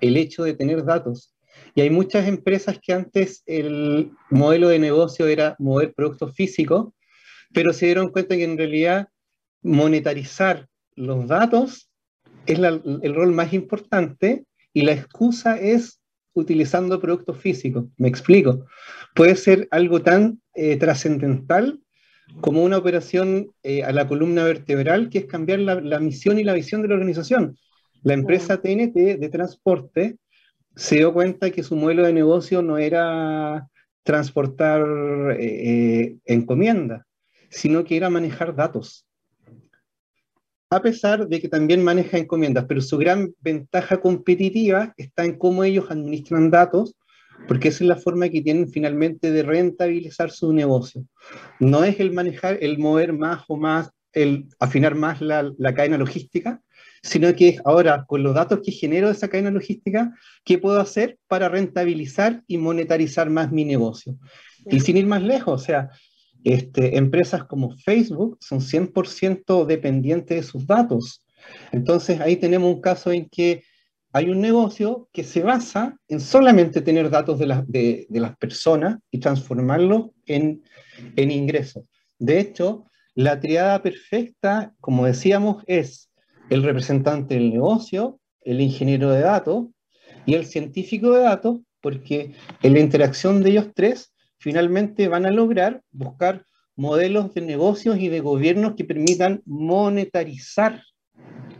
el 0.00 0.16
hecho 0.16 0.44
de 0.44 0.54
tener 0.54 0.84
datos. 0.84 1.34
Y 1.74 1.80
hay 1.80 1.90
muchas 1.90 2.26
empresas 2.26 2.78
que 2.80 2.92
antes 2.92 3.42
el 3.46 4.10
modelo 4.30 4.68
de 4.68 4.78
negocio 4.78 5.26
era 5.26 5.56
mover 5.58 5.94
productos 5.94 6.34
físicos 6.34 6.88
pero 7.56 7.72
se 7.72 7.86
dieron 7.86 8.10
cuenta 8.10 8.36
que 8.36 8.44
en 8.44 8.58
realidad 8.58 9.08
monetarizar 9.62 10.68
los 10.94 11.26
datos 11.26 11.88
es 12.44 12.58
el 12.58 13.14
rol 13.14 13.32
más 13.32 13.54
importante 13.54 14.44
y 14.74 14.82
la 14.82 14.92
excusa 14.92 15.58
es 15.58 15.98
utilizando 16.34 17.00
productos 17.00 17.38
físicos. 17.38 17.86
Me 17.96 18.08
explico. 18.08 18.66
Puede 19.14 19.36
ser 19.36 19.68
algo 19.70 20.02
tan 20.02 20.42
eh, 20.52 20.76
trascendental 20.76 21.80
como 22.42 22.62
una 22.62 22.76
operación 22.76 23.50
eh, 23.62 23.82
a 23.84 23.92
la 23.92 24.06
columna 24.06 24.44
vertebral, 24.44 25.08
que 25.08 25.20
es 25.20 25.24
cambiar 25.24 25.60
la, 25.60 25.98
misión 25.98 26.38
y 26.38 26.44
la 26.44 26.52
visión 26.52 26.82
de 26.82 26.88
la 26.88 26.94
organización. 26.96 27.56
La 28.02 28.12
empresa 28.12 28.60
TNT 28.60 29.18
de 29.18 29.28
transporte 29.30 30.18
se 30.74 30.96
dio 30.96 31.14
cuenta 31.14 31.50
que 31.50 31.62
su 31.62 31.74
modelo 31.74 32.04
de 32.04 32.12
negocio 32.12 32.60
no 32.60 32.76
era 32.76 33.66
transportar 34.02 34.84
eh, 35.40 36.18
encomiendas, 36.26 37.06
sino 37.50 37.84
que 37.84 37.96
era 37.96 38.10
manejar 38.10 38.54
datos. 38.54 39.06
A 40.70 40.82
pesar 40.82 41.28
de 41.28 41.40
que 41.40 41.48
también 41.48 41.84
maneja 41.84 42.18
encomiendas, 42.18 42.64
pero 42.66 42.80
su 42.80 42.98
gran 42.98 43.32
ventaja 43.40 44.00
competitiva 44.00 44.92
está 44.96 45.24
en 45.24 45.38
cómo 45.38 45.62
ellos 45.62 45.86
administran 45.90 46.50
datos, 46.50 46.96
porque 47.46 47.68
esa 47.68 47.84
es 47.84 47.88
la 47.88 47.96
forma 47.96 48.28
que 48.28 48.42
tienen 48.42 48.68
finalmente 48.68 49.30
de 49.30 49.42
rentabilizar 49.42 50.30
su 50.30 50.52
negocio. 50.52 51.04
No 51.60 51.84
es 51.84 52.00
el 52.00 52.12
manejar, 52.12 52.58
el 52.60 52.78
mover 52.78 53.12
más 53.12 53.44
o 53.48 53.56
más, 53.56 53.90
el 54.12 54.46
afinar 54.58 54.94
más 54.94 55.20
la, 55.20 55.52
la 55.56 55.74
cadena 55.74 55.98
logística, 55.98 56.60
sino 57.02 57.32
que 57.34 57.58
ahora 57.64 58.04
con 58.06 58.22
los 58.22 58.34
datos 58.34 58.60
que 58.64 58.72
genero 58.72 59.06
de 59.06 59.12
esa 59.12 59.28
cadena 59.28 59.50
logística, 59.50 60.12
¿qué 60.44 60.58
puedo 60.58 60.80
hacer 60.80 61.18
para 61.28 61.48
rentabilizar 61.48 62.42
y 62.46 62.58
monetarizar 62.58 63.30
más 63.30 63.52
mi 63.52 63.64
negocio? 63.64 64.18
Y 64.68 64.80
sin 64.80 64.96
ir 64.96 65.06
más 65.06 65.22
lejos, 65.22 65.62
o 65.62 65.64
sea, 65.64 65.90
este, 66.46 66.96
empresas 66.96 67.42
como 67.42 67.76
Facebook 67.76 68.38
son 68.40 68.60
100% 68.60 69.66
dependientes 69.66 70.36
de 70.36 70.42
sus 70.44 70.64
datos. 70.64 71.24
Entonces 71.72 72.20
ahí 72.20 72.36
tenemos 72.36 72.72
un 72.72 72.80
caso 72.80 73.10
en 73.10 73.28
que 73.28 73.64
hay 74.12 74.30
un 74.30 74.40
negocio 74.40 75.08
que 75.12 75.24
se 75.24 75.42
basa 75.42 75.98
en 76.06 76.20
solamente 76.20 76.82
tener 76.82 77.10
datos 77.10 77.40
de, 77.40 78.06
las 78.08 78.36
personas 78.36 78.98
y 79.10 79.18
transformarlos 79.18 80.10
en, 80.24 80.62
en 81.16 81.32
ingresos. 81.32 81.82
De 82.20 82.38
hecho, 82.38 82.84
la 83.16 83.40
triada 83.40 83.82
perfecta, 83.82 84.72
como 84.80 85.04
decíamos, 85.04 85.64
es 85.66 86.10
el 86.48 86.62
representante 86.62 87.34
del 87.34 87.50
negocio, 87.50 88.20
el 88.42 88.60
ingeniero 88.60 89.10
de 89.10 89.22
datos 89.22 89.66
y 90.26 90.34
el 90.34 90.46
científico 90.46 91.10
de 91.10 91.22
datos, 91.22 91.58
porque 91.80 92.34
en 92.62 92.74
la 92.74 92.78
interacción 92.78 93.42
de 93.42 93.50
ellos 93.50 93.70
tres 93.74 94.12
finalmente 94.46 95.08
van 95.08 95.26
a 95.26 95.32
lograr 95.32 95.82
buscar 95.90 96.46
modelos 96.76 97.34
de 97.34 97.40
negocios 97.40 97.98
y 97.98 98.08
de 98.08 98.20
gobiernos 98.20 98.76
que 98.76 98.84
permitan 98.84 99.42
monetarizar 99.44 100.84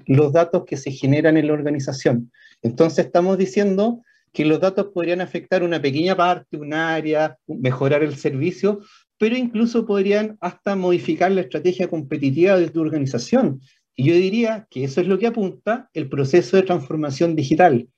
los 0.07 0.33
datos 0.33 0.63
que 0.65 0.77
se 0.77 0.93
generan 0.93 1.37
en 1.37 1.49
la 1.49 1.55
organización. 1.55 2.31
Entonces 2.63 3.07
estamos 3.07 3.39
diciendo 3.39 4.05
que 4.33 4.45
los 4.45 4.61
datos 4.61 4.91
podrían 4.95 5.21
afectar 5.21 5.65
una 5.65 5.83
pequeña 5.83 6.17
parte, 6.17 6.59
un 6.59 6.75
área, 6.75 7.37
mejorar 7.49 8.05
el 8.05 8.15
servicio, 8.15 8.79
pero 9.19 9.37
incluso 9.37 9.85
podrían 9.85 10.39
hasta 10.41 10.77
modificar 10.77 11.33
la 11.33 11.41
estrategia 11.41 11.89
competitiva 11.89 12.57
de 12.57 12.71
tu 12.71 12.83
organización. 12.83 13.63
Y 13.97 14.05
yo 14.05 14.15
diría 14.15 14.69
que 14.71 14.85
eso 14.85 15.01
es 15.01 15.09
lo 15.09 15.19
que 15.19 15.27
apunta 15.27 15.91
el 15.93 16.09
proceso 16.09 16.57
de 16.57 16.63
transformación 16.63 17.35
digital. 17.35 17.89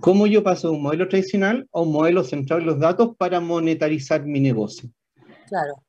¿Cómo 0.00 0.26
yo 0.26 0.42
paso 0.42 0.68
de 0.68 0.76
un 0.76 0.82
modelo 0.82 1.08
tradicional 1.08 1.68
a 1.72 1.80
un 1.80 1.92
modelo 1.92 2.24
centrado 2.24 2.60
en 2.60 2.66
los 2.66 2.78
datos 2.78 3.16
para 3.16 3.40
monetarizar 3.40 4.24
mi 4.24 4.40
negocio? 4.40 4.90
Claro. 5.48 5.82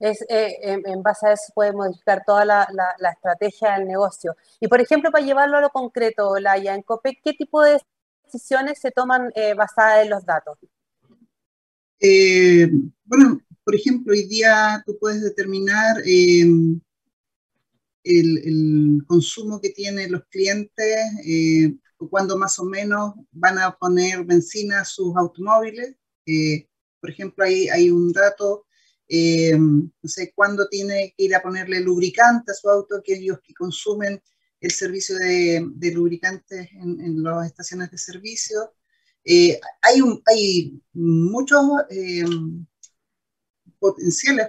Es, 0.00 0.22
eh, 0.28 0.54
en, 0.62 1.02
base 1.02 1.26
a 1.26 1.32
eso 1.32 1.52
puede 1.54 1.72
modificar 1.72 2.22
toda 2.24 2.44
la, 2.44 2.68
la, 2.98 3.10
estrategia 3.10 3.76
del 3.76 3.88
negocio. 3.88 4.36
Y 4.60 4.68
por 4.68 4.80
ejemplo, 4.80 5.10
para 5.10 5.24
llevarlo 5.24 5.56
a 5.56 5.60
lo 5.60 5.70
concreto, 5.70 6.38
Laia, 6.38 6.74
en 6.74 6.82
COPEC, 6.82 7.18
¿qué 7.24 7.32
tipo 7.32 7.62
de 7.62 7.80
decisiones 8.24 8.78
se 8.80 8.92
toman 8.92 9.32
eh, 9.34 9.54
basadas 9.54 10.04
en 10.04 10.10
los 10.10 10.24
datos? 10.24 10.56
Eh, 11.98 12.70
bueno, 13.04 13.40
por 13.64 13.74
ejemplo, 13.74 14.12
hoy 14.12 14.28
día 14.28 14.80
tú 14.86 14.96
puedes 15.00 15.20
determinar 15.20 15.96
em, 16.04 16.80
el, 18.04 18.38
el, 18.38 19.04
consumo 19.08 19.60
que 19.60 19.70
tienen 19.70 20.12
los 20.12 20.24
clientes, 20.26 20.96
cuándo 22.06 22.36
más 22.36 22.58
o 22.58 22.64
menos 22.64 23.14
van 23.32 23.58
a 23.58 23.76
poner 23.76 24.24
benzina 24.24 24.80
a 24.80 24.84
sus 24.84 25.16
automóviles. 25.16 25.96
Eh, 26.26 26.68
por 27.00 27.10
ejemplo, 27.10 27.44
hay, 27.44 27.68
hay 27.68 27.90
un 27.90 28.12
dato, 28.12 28.66
eh, 29.08 29.56
no 29.56 29.90
sé 30.08 30.32
cuándo 30.34 30.68
tiene 30.68 31.14
que 31.16 31.24
ir 31.24 31.34
a 31.34 31.42
ponerle 31.42 31.80
lubricante 31.80 32.52
a 32.52 32.54
su 32.54 32.68
auto, 32.68 33.02
que 33.02 33.14
ellos 33.14 33.40
que 33.42 33.54
consumen 33.54 34.22
el 34.60 34.70
servicio 34.70 35.16
de, 35.16 35.66
de 35.74 35.92
lubricantes 35.92 36.68
en, 36.72 37.00
en, 37.00 37.22
las 37.22 37.46
estaciones 37.46 37.90
de 37.90 37.98
servicio. 37.98 38.74
Eh, 39.24 39.58
hay, 39.82 40.00
un, 40.00 40.22
hay 40.26 40.80
muchos 40.92 41.62
potenciales 43.78 44.48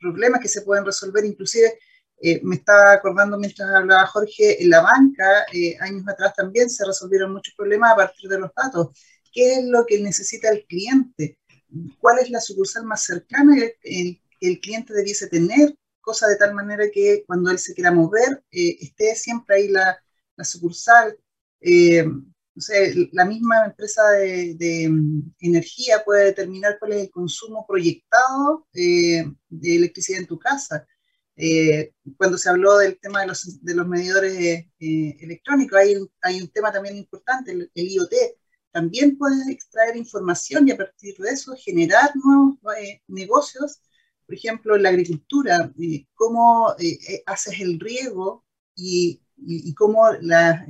problemas 0.00 0.40
que 0.40 0.48
se 0.48 0.62
pueden 0.62 0.84
resolver, 0.84 1.24
inclusive 1.24 1.78
eh, 2.24 2.40
me 2.44 2.54
estaba 2.54 2.92
acordando 2.92 3.36
mientras 3.36 3.68
hablaba 3.68 4.06
Jorge, 4.06 4.62
en 4.62 4.70
la 4.70 4.80
banca, 4.80 5.44
eh, 5.52 5.76
años 5.80 6.04
atrás 6.06 6.32
también 6.36 6.70
se 6.70 6.86
resolvieron 6.86 7.32
muchos 7.32 7.52
problemas 7.56 7.92
a 7.92 7.96
partir 7.96 8.30
de 8.30 8.38
los 8.38 8.52
datos. 8.54 8.90
¿Qué 9.32 9.54
es 9.54 9.64
lo 9.64 9.84
que 9.84 10.00
necesita 10.00 10.48
el 10.50 10.64
cliente? 10.66 11.40
¿Cuál 11.98 12.20
es 12.20 12.30
la 12.30 12.40
sucursal 12.40 12.84
más 12.84 13.04
cercana 13.04 13.56
que 13.56 14.20
el, 14.40 14.60
cliente 14.60 14.94
debiese 14.94 15.26
tener? 15.26 15.76
Cosa 16.00 16.28
de 16.28 16.36
tal 16.36 16.54
manera 16.54 16.84
que 16.92 17.24
cuando 17.26 17.50
él 17.50 17.58
se 17.58 17.74
quiera 17.74 17.90
mover, 17.90 18.44
eh, 18.52 18.76
esté 18.80 19.16
siempre 19.16 19.56
ahí 19.56 19.68
la, 19.68 19.98
sucursal. 20.44 21.18
O 22.54 22.60
sea, 22.60 22.76
la 23.12 23.24
misma 23.24 23.64
empresa 23.64 24.02
de, 24.10 24.54
de, 24.54 24.88
mm, 24.88 25.34
energía 25.40 26.04
puede 26.04 26.26
determinar 26.26 26.78
cuál 26.78 26.92
es 26.92 27.00
el 27.02 27.10
consumo 27.10 27.66
proyectado 27.66 28.68
de 28.72 29.26
electricidad 29.50 30.20
en 30.20 30.26
tu 30.26 30.38
casa 30.38 30.86
Eh, 31.44 31.92
cuando 32.16 32.38
se 32.38 32.48
habló 32.48 32.78
del 32.78 33.00
tema 33.00 33.22
de 33.22 33.26
los, 33.26 33.64
de 33.64 33.74
los 33.74 33.88
medidores 33.88 34.32
eh, 34.38 34.70
electrónicos, 34.78 35.76
hay, 36.22 36.40
un 36.40 36.48
tema 36.50 36.70
también 36.70 36.96
importante, 36.96 37.50
el, 37.50 37.70
IoT. 37.74 38.12
También 38.70 39.18
puedes 39.18 39.48
extraer 39.48 39.96
información 39.96 40.68
y 40.68 40.70
a 40.70 40.76
partir 40.76 41.16
de 41.16 41.30
eso 41.30 41.56
generar 41.56 42.12
nuevos 42.14 42.58
negocios. 43.08 43.80
Por 44.24 44.36
ejemplo, 44.36 44.76
en 44.76 44.84
la 44.84 44.90
agricultura, 44.90 45.72
cómo 46.14 46.76
haces 47.26 47.60
el 47.60 47.80
riego 47.80 48.44
y, 48.76 49.20
cómo 49.74 50.12
las 50.20 50.64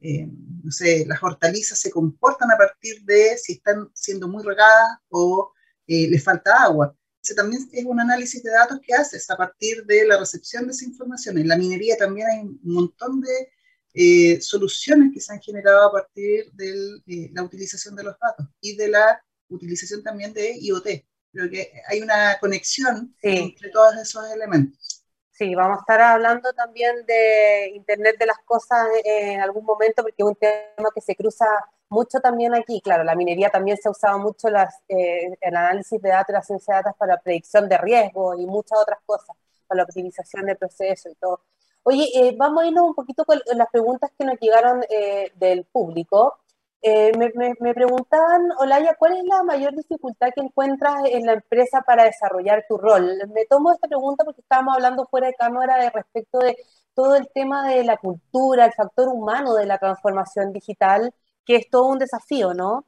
eh, 0.00 1.04
las 1.06 1.22
hortalizas 1.22 1.78
se 1.78 1.90
comportan 1.90 2.50
a 2.50 2.56
partir 2.56 3.02
de 3.04 3.36
si 3.38 3.52
están 3.54 3.88
siendo 3.94 4.26
muy 4.28 4.42
regadas 4.42 4.98
o 5.10 5.52
eh, 5.86 6.08
les 6.08 6.24
falta 6.24 6.64
agua. 6.64 6.94
También 7.34 7.68
es 7.72 7.84
un 7.84 8.00
análisis 8.00 8.42
de 8.42 8.50
datos 8.50 8.80
que 8.82 8.94
haces 8.94 9.28
a 9.30 9.36
partir 9.36 9.84
de 9.84 10.06
la 10.06 10.18
recepción 10.18 10.66
de 10.66 10.72
esa 10.72 10.84
información. 10.84 11.38
En 11.38 11.48
la 11.48 11.56
minería 11.56 11.96
también 11.96 12.28
hay 12.28 12.40
un 12.40 12.60
montón 12.62 13.20
de 13.20 13.50
eh, 13.94 14.40
soluciones 14.40 15.12
que 15.12 15.20
se 15.20 15.32
han 15.32 15.40
generado 15.40 15.88
a 15.88 15.92
partir 15.92 16.52
de 16.52 17.30
la 17.32 17.42
utilización 17.42 17.96
de 17.96 18.04
los 18.04 18.16
datos 18.18 18.46
y 18.60 18.76
de 18.76 18.88
la 18.88 19.24
utilización 19.48 20.02
también 20.02 20.32
de 20.34 20.56
IoT. 20.60 20.86
Creo 21.32 21.50
que 21.50 21.72
hay 21.88 22.00
una 22.00 22.38
conexión 22.38 23.14
entre 23.22 23.70
todos 23.70 23.96
esos 23.96 24.30
elementos. 24.30 25.04
Sí, 25.30 25.54
vamos 25.54 25.78
a 25.78 25.80
estar 25.80 26.00
hablando 26.00 26.50
también 26.54 27.04
de 27.06 27.72
Internet 27.74 28.16
de 28.18 28.26
las 28.26 28.38
Cosas 28.44 28.86
en 29.04 29.40
algún 29.40 29.66
momento, 29.66 30.02
porque 30.02 30.22
es 30.22 30.26
un 30.26 30.36
tema 30.36 30.88
que 30.94 31.00
se 31.02 31.14
cruza 31.14 31.46
mucho 31.96 32.20
también 32.20 32.54
aquí. 32.54 32.80
Claro, 32.82 33.04
la 33.04 33.14
minería 33.14 33.48
también 33.50 33.76
se 33.78 33.88
ha 33.88 33.92
usado 33.92 34.18
mucho 34.18 34.50
las, 34.50 34.82
eh, 34.88 35.36
el 35.40 35.56
análisis 35.56 36.00
de 36.02 36.10
datos 36.10 36.34
la 36.34 36.42
ciencia 36.42 36.74
de 36.74 36.82
datos 36.82 36.96
para 36.98 37.18
predicción 37.18 37.68
de 37.68 37.78
riesgo 37.78 38.34
y 38.34 38.46
muchas 38.46 38.78
otras 38.80 38.98
cosas, 39.06 39.34
para 39.66 39.78
la 39.78 39.84
optimización 39.84 40.44
de 40.46 40.56
procesos 40.56 41.12
y 41.12 41.14
todo. 41.16 41.40
Oye, 41.88 42.04
eh, 42.14 42.34
vamos 42.36 42.62
a 42.62 42.66
irnos 42.66 42.84
un 42.84 42.94
poquito 42.94 43.24
con 43.24 43.40
las 43.54 43.68
preguntas 43.70 44.10
que 44.18 44.24
nos 44.24 44.38
llegaron 44.40 44.82
eh, 44.90 45.30
del 45.36 45.64
público. 45.64 46.38
Eh, 46.82 47.12
me, 47.16 47.32
me, 47.60 47.74
preguntaban, 47.74 48.50
Olaya, 48.58 48.94
¿cuál 48.98 49.16
es 49.16 49.24
la 49.24 49.42
mayor 49.42 49.74
dificultad 49.74 50.28
que 50.34 50.42
encuentras 50.42 50.96
en 51.06 51.26
la 51.26 51.34
empresa 51.34 51.82
para 51.82 52.04
desarrollar 52.04 52.64
tu 52.68 52.76
rol? 52.76 53.04
Me 53.34 53.44
tomo 53.46 53.72
esta 53.72 53.88
pregunta 53.88 54.24
porque 54.24 54.42
estábamos 54.42 54.74
hablando 54.74 55.06
fuera 55.06 55.28
de 55.28 55.34
cámara 55.34 55.78
de 55.78 55.90
respecto 55.90 56.38
de 56.40 56.56
todo 56.94 57.14
el 57.16 57.28
tema 57.34 57.68
de 57.68 57.84
la 57.84 57.96
cultura, 57.98 58.66
el 58.66 58.72
factor 58.72 59.08
humano 59.08 59.54
de 59.54 59.66
la 59.66 59.78
transformación 59.78 60.52
digital, 60.52 61.12
que 61.46 61.56
es 61.56 61.70
todo 61.70 61.86
un 61.92 61.98
desafío, 61.98 62.52
¿no? 62.52 62.86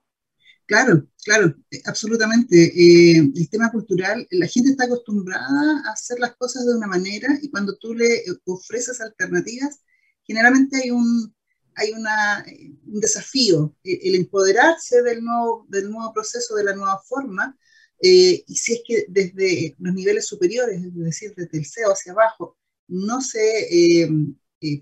Claro, 0.66 1.06
claro, 1.24 1.54
absolutamente. 1.86 2.56
Eh, 2.56 3.16
el 3.34 3.48
tema 3.48 3.70
cultural, 3.72 4.26
la 4.30 4.46
gente 4.46 4.70
está 4.70 4.84
acostumbrada 4.84 5.82
a 5.86 5.92
hacer 5.92 6.18
las 6.18 6.36
cosas 6.36 6.66
de 6.66 6.74
una 6.74 6.86
manera 6.86 7.28
y 7.40 7.50
cuando 7.50 7.78
tú 7.78 7.94
le 7.94 8.22
ofreces 8.44 9.00
alternativas, 9.00 9.80
generalmente 10.24 10.76
hay 10.76 10.90
un, 10.90 11.34
hay 11.74 11.92
una, 11.92 12.44
un 12.86 13.00
desafío, 13.00 13.74
eh, 13.84 13.98
el 14.02 14.16
empoderarse 14.16 15.02
del 15.02 15.24
nuevo, 15.24 15.64
del 15.68 15.90
nuevo 15.90 16.12
proceso, 16.12 16.54
de 16.56 16.64
la 16.64 16.74
nueva 16.74 17.00
forma, 17.09 17.56
eh, 18.00 18.44
y 18.46 18.54
si 18.56 18.74
es 18.74 18.82
que 18.86 19.06
desde 19.09 19.74
los 19.78 19.94
niveles 19.94 20.26
superiores, 20.26 20.82
es 20.82 20.94
decir, 20.94 21.34
desde 21.36 21.59
el 21.59 21.66
CEO 21.66 21.92
hacia 21.92 22.12
abajo, 22.12 22.56
no 22.88 23.20
se 23.20 24.02
eh, 24.02 24.09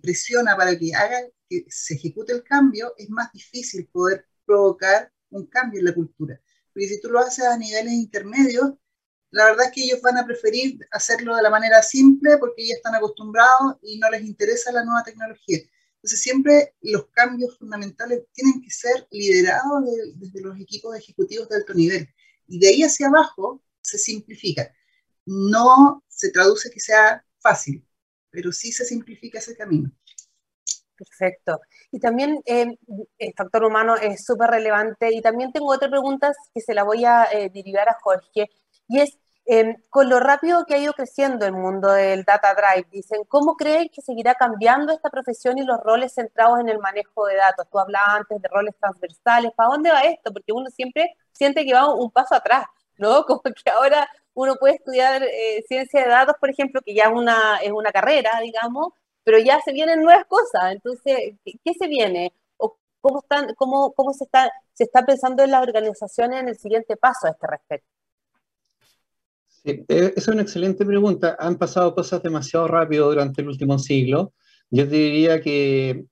presiona 0.02 0.56
para 0.56 0.78
que 0.78 0.94
haga 0.94 1.20
que 1.48 1.66
se 1.68 1.94
ejecute 1.94 2.32
el 2.32 2.42
cambio, 2.42 2.94
es 2.96 3.08
más 3.10 3.32
difícil 3.32 3.86
poder 3.88 4.26
provocar 4.44 5.12
un 5.30 5.46
cambio 5.46 5.80
en 5.80 5.86
la 5.86 5.94
cultura. 5.94 6.40
Porque 6.72 6.88
si 6.88 7.00
tú 7.00 7.08
lo 7.08 7.18
haces 7.18 7.44
a 7.44 7.56
niveles 7.56 7.92
intermedios, 7.92 8.72
la 9.30 9.44
verdad 9.46 9.66
es 9.66 9.72
que 9.72 9.84
ellos 9.84 10.00
van 10.00 10.18
a 10.18 10.24
preferir 10.24 10.78
hacerlo 10.92 11.36
de 11.36 11.42
la 11.42 11.50
manera 11.50 11.82
simple 11.82 12.38
porque 12.38 12.66
ya 12.66 12.74
están 12.74 12.94
acostumbrados 12.94 13.76
y 13.82 13.98
no 13.98 14.10
les 14.10 14.22
interesa 14.22 14.72
la 14.72 14.84
nueva 14.84 15.02
tecnología. 15.02 15.58
Entonces 15.96 16.22
siempre 16.22 16.74
los 16.82 17.08
cambios 17.08 17.58
fundamentales 17.58 18.22
tienen 18.32 18.62
que 18.62 18.70
ser 18.70 19.06
liderados 19.10 19.84
desde 20.14 20.40
los 20.40 20.58
equipos 20.60 20.96
ejecutivos 20.96 21.48
de 21.48 21.56
alto 21.56 21.74
nivel. 21.74 22.08
Y 22.46 22.60
de 22.60 22.68
ahí 22.68 22.82
hacia 22.82 23.08
abajo 23.08 23.62
se 23.82 23.98
simplifica. 23.98 24.72
No 25.24 26.04
se 26.08 26.30
traduce 26.30 26.70
que 26.70 26.80
sea 26.80 27.24
fácil, 27.40 27.84
pero 28.30 28.52
sí 28.52 28.70
se 28.70 28.84
simplifica 28.84 29.38
ese 29.38 29.56
camino. 29.56 29.90
Perfecto. 30.96 31.60
Y 31.90 32.00
también 32.00 32.42
eh, 32.46 32.78
el 33.18 33.34
factor 33.34 33.64
humano 33.64 33.96
es 33.96 34.24
súper 34.24 34.50
relevante. 34.50 35.12
Y 35.12 35.20
también 35.20 35.52
tengo 35.52 35.72
otra 35.72 35.88
pregunta 35.88 36.32
que 36.54 36.60
se 36.60 36.74
la 36.74 36.84
voy 36.84 37.04
a 37.04 37.24
eh, 37.32 37.50
derivar 37.52 37.88
a 37.88 37.98
Jorge. 38.00 38.48
Y 38.88 39.00
es, 39.00 39.18
Em, 39.48 39.76
con 39.90 40.08
lo 40.08 40.18
rápido 40.18 40.64
que 40.66 40.74
ha 40.74 40.78
ido 40.78 40.92
creciendo 40.92 41.46
el 41.46 41.52
mundo 41.52 41.92
del 41.92 42.24
data 42.24 42.52
drive, 42.52 42.88
dicen, 42.90 43.22
¿cómo 43.28 43.54
creen 43.56 43.88
que 43.90 44.02
seguirá 44.02 44.34
cambiando 44.34 44.92
esta 44.92 45.08
profesión 45.08 45.56
y 45.56 45.64
los 45.64 45.78
roles 45.84 46.14
centrados 46.14 46.58
en 46.58 46.68
el 46.68 46.80
manejo 46.80 47.26
de 47.26 47.36
datos? 47.36 47.68
Tú 47.70 47.78
hablabas 47.78 48.16
antes 48.16 48.42
de 48.42 48.48
roles 48.48 48.74
transversales, 48.80 49.52
¿para 49.56 49.68
dónde 49.68 49.92
va 49.92 50.00
esto? 50.00 50.32
Porque 50.32 50.52
uno 50.52 50.68
siempre 50.70 51.14
siente 51.30 51.64
que 51.64 51.74
va 51.74 51.94
un 51.94 52.10
paso 52.10 52.34
atrás, 52.34 52.64
¿no? 52.98 53.24
Como 53.26 53.40
que 53.42 53.70
ahora 53.70 54.08
uno 54.34 54.56
puede 54.56 54.74
estudiar 54.74 55.22
eh, 55.22 55.64
ciencia 55.68 56.02
de 56.02 56.08
datos, 56.08 56.34
por 56.40 56.50
ejemplo, 56.50 56.80
que 56.84 56.94
ya 56.94 57.08
una, 57.08 57.58
es 57.62 57.70
una 57.70 57.92
carrera, 57.92 58.40
digamos, 58.42 58.94
pero 59.26 59.40
ya 59.40 59.60
se 59.60 59.72
vienen 59.72 60.02
nuevas 60.02 60.24
cosas. 60.26 60.70
Entonces, 60.70 61.34
¿qué, 61.44 61.74
se 61.76 61.88
viene? 61.88 62.32
¿O 62.58 62.78
cómo, 63.00 63.18
están, 63.18 63.54
cómo, 63.56 63.92
cómo 63.92 64.12
se, 64.12 64.22
está, 64.22 64.52
se 64.72 64.84
está 64.84 65.04
pensando 65.04 65.42
en 65.42 65.50
las 65.50 65.66
organizaciones 65.66 66.40
en 66.40 66.48
el 66.48 66.56
siguiente 66.56 66.96
paso 66.96 67.26
a 67.26 67.30
este 67.30 67.46
respecto? 67.48 67.88
Eh, 69.64 69.84
eh, 69.88 70.12
es 70.14 70.28
una 70.28 70.42
excelente 70.42 70.86
pregunta. 70.86 71.36
Han 71.40 71.56
pasado 71.56 71.92
cosas 71.92 72.22
demasiado 72.22 72.68
rápido 72.68 73.08
durante 73.08 73.42
el 73.42 73.48
último 73.48 73.80
siglo. 73.80 74.32
Yo 74.70 74.86
diría 74.86 75.40
que 75.40 76.04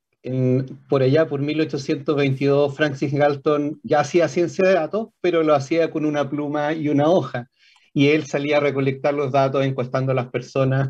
por 0.88 1.02
allá, 1.02 1.28
por 1.28 1.40
1822, 1.40 2.74
Francis 2.74 3.12
Galton 3.12 3.78
ya 3.84 4.00
hacía 4.00 4.26
ciencia 4.26 4.66
de 4.66 4.74
datos, 4.74 5.10
pero 5.20 5.44
lo 5.44 5.54
hacía 5.54 5.92
con 5.92 6.04
una 6.04 6.28
pluma 6.28 6.72
y 6.72 6.88
una 6.88 7.08
hoja. 7.08 7.48
Y 7.92 8.08
él 8.08 8.26
salía 8.26 8.56
a 8.56 8.60
recolectar 8.60 9.14
los 9.14 9.30
datos 9.30 9.64
encuestando 9.64 10.10
a 10.10 10.16
las 10.16 10.30
personas 10.30 10.88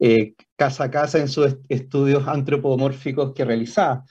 eh, 0.00 0.34
casa 0.56 0.84
a 0.84 0.90
casa 0.90 1.18
en 1.18 1.28
sus 1.28 1.56
estudios 1.68 2.26
antropomórficos 2.26 3.32
que 3.34 3.44
realizaba. 3.44 4.04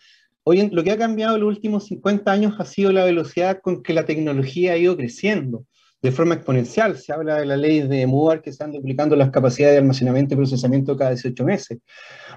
Hoy 0.44 0.60
en, 0.60 0.76
lo 0.76 0.84
que 0.84 0.92
ha 0.92 0.98
cambiado 0.98 1.36
en 1.36 1.42
los 1.42 1.56
últimos 1.56 1.86
50 1.88 2.32
años 2.32 2.56
ha 2.60 2.66
sido 2.66 2.92
la 2.92 3.06
velocidad 3.06 3.60
con 3.62 3.82
que 3.82 3.94
la 3.94 4.06
tecnología 4.06 4.74
ha 4.74 4.78
ido 4.78 4.98
creciendo 4.98 5.66
de 6.04 6.12
forma 6.12 6.36
exponencial. 6.36 6.98
Se 6.98 7.14
habla 7.14 7.38
de 7.38 7.46
la 7.46 7.56
ley 7.56 7.88
de 7.88 8.06
Moore 8.06 8.42
que 8.42 8.50
están 8.50 8.74
duplicando 8.74 9.16
las 9.16 9.32
capacidades 9.32 9.76
de 9.76 9.80
almacenamiento 9.80 10.34
y 10.34 10.38
procesamiento 10.38 10.98
cada 10.98 11.12
18 11.12 11.46
meses. 11.46 11.80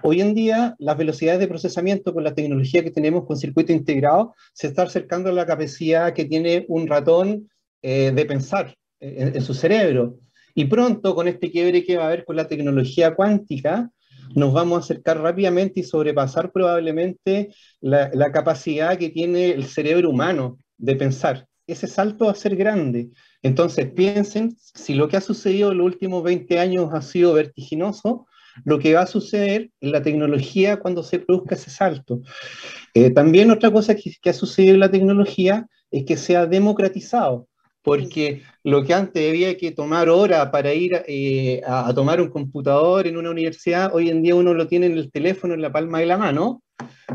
Hoy 0.04 0.20
en 0.20 0.34
día, 0.34 0.76
las 0.78 0.96
velocidades 0.96 1.40
de 1.40 1.48
procesamiento 1.48 2.14
con 2.14 2.22
la 2.22 2.32
tecnología 2.32 2.84
que 2.84 2.92
tenemos 2.92 3.26
con 3.26 3.36
circuito 3.36 3.72
integrado 3.72 4.34
se 4.52 4.68
está 4.68 4.82
acercando 4.82 5.30
a 5.30 5.32
la 5.32 5.46
capacidad 5.46 6.14
que 6.14 6.26
tiene 6.26 6.64
un 6.68 6.86
ratón 6.86 7.50
eh, 7.82 8.12
de 8.14 8.24
pensar 8.24 8.76
eh, 9.00 9.32
en, 9.34 9.42
su 9.42 9.52
cerebro. 9.52 10.18
Y 10.58 10.64
pronto, 10.64 11.14
con 11.14 11.28
este 11.28 11.50
quiebre 11.50 11.84
que 11.84 11.98
va 11.98 12.04
a 12.04 12.06
haber 12.06 12.24
con 12.24 12.34
la 12.34 12.48
tecnología 12.48 13.14
cuántica, 13.14 13.90
nos 14.34 14.54
vamos 14.54 14.78
a 14.78 14.80
acercar 14.80 15.20
rápidamente 15.20 15.80
y 15.80 15.82
sobrepasar 15.82 16.50
probablemente 16.50 17.54
la, 17.82 18.32
capacidad 18.32 18.96
que 18.96 19.10
tiene 19.10 19.50
el 19.50 19.66
cerebro 19.66 20.08
humano 20.08 20.58
de 20.78 20.96
pensar. 20.96 21.46
Ese 21.66 21.86
salto 21.86 22.24
va 22.24 22.32
a 22.32 22.36
ser 22.36 22.56
grande. 22.56 23.10
Entonces, 23.42 23.90
piensen, 23.92 24.56
si 24.58 24.94
lo 24.94 25.08
que 25.08 25.18
ha 25.18 25.20
sucedido 25.20 25.72
en 25.72 25.78
los 25.78 25.84
últimos 25.84 26.22
20 26.24 26.58
años 26.58 26.88
ha 26.94 27.02
sido 27.02 27.34
vertiginoso, 27.34 28.26
lo 28.64 28.78
que 28.78 28.94
va 28.94 29.02
a 29.02 29.06
suceder 29.06 29.70
en 29.82 29.92
la 29.92 30.02
tecnología 30.02 30.78
cuando 30.78 31.02
se 31.02 31.18
produzca 31.18 31.54
ese 31.54 31.68
salto. 31.68 32.22
Eh, 32.94 33.10
también 33.10 33.50
otra 33.50 33.70
cosa 33.70 33.94
que, 33.94 34.30
ha 34.30 34.32
sucedido 34.32 34.72
en 34.72 34.80
la 34.80 34.90
tecnología 34.90 35.66
es 35.90 36.06
que 36.06 36.16
se 36.16 36.34
ha 36.34 36.46
democratizado, 36.46 37.46
porque 37.86 38.42
lo 38.64 38.82
que 38.82 38.94
antes 38.94 39.30
había 39.30 39.56
que 39.56 39.70
tomar 39.70 40.08
hora 40.08 40.50
para 40.50 40.74
ir 40.74 41.04
eh, 41.06 41.62
a, 41.64 41.94
tomar 41.94 42.20
un 42.20 42.30
computador 42.30 43.06
en 43.06 43.16
una 43.16 43.30
universidad, 43.30 43.94
hoy 43.94 44.10
en 44.10 44.24
día 44.24 44.34
uno 44.34 44.54
lo 44.54 44.66
tiene 44.66 44.86
en 44.86 44.98
el 44.98 45.12
teléfono, 45.12 45.54
en 45.54 45.62
la 45.62 45.70
palma 45.70 46.00
de 46.00 46.06
la 46.06 46.18
mano, 46.18 46.64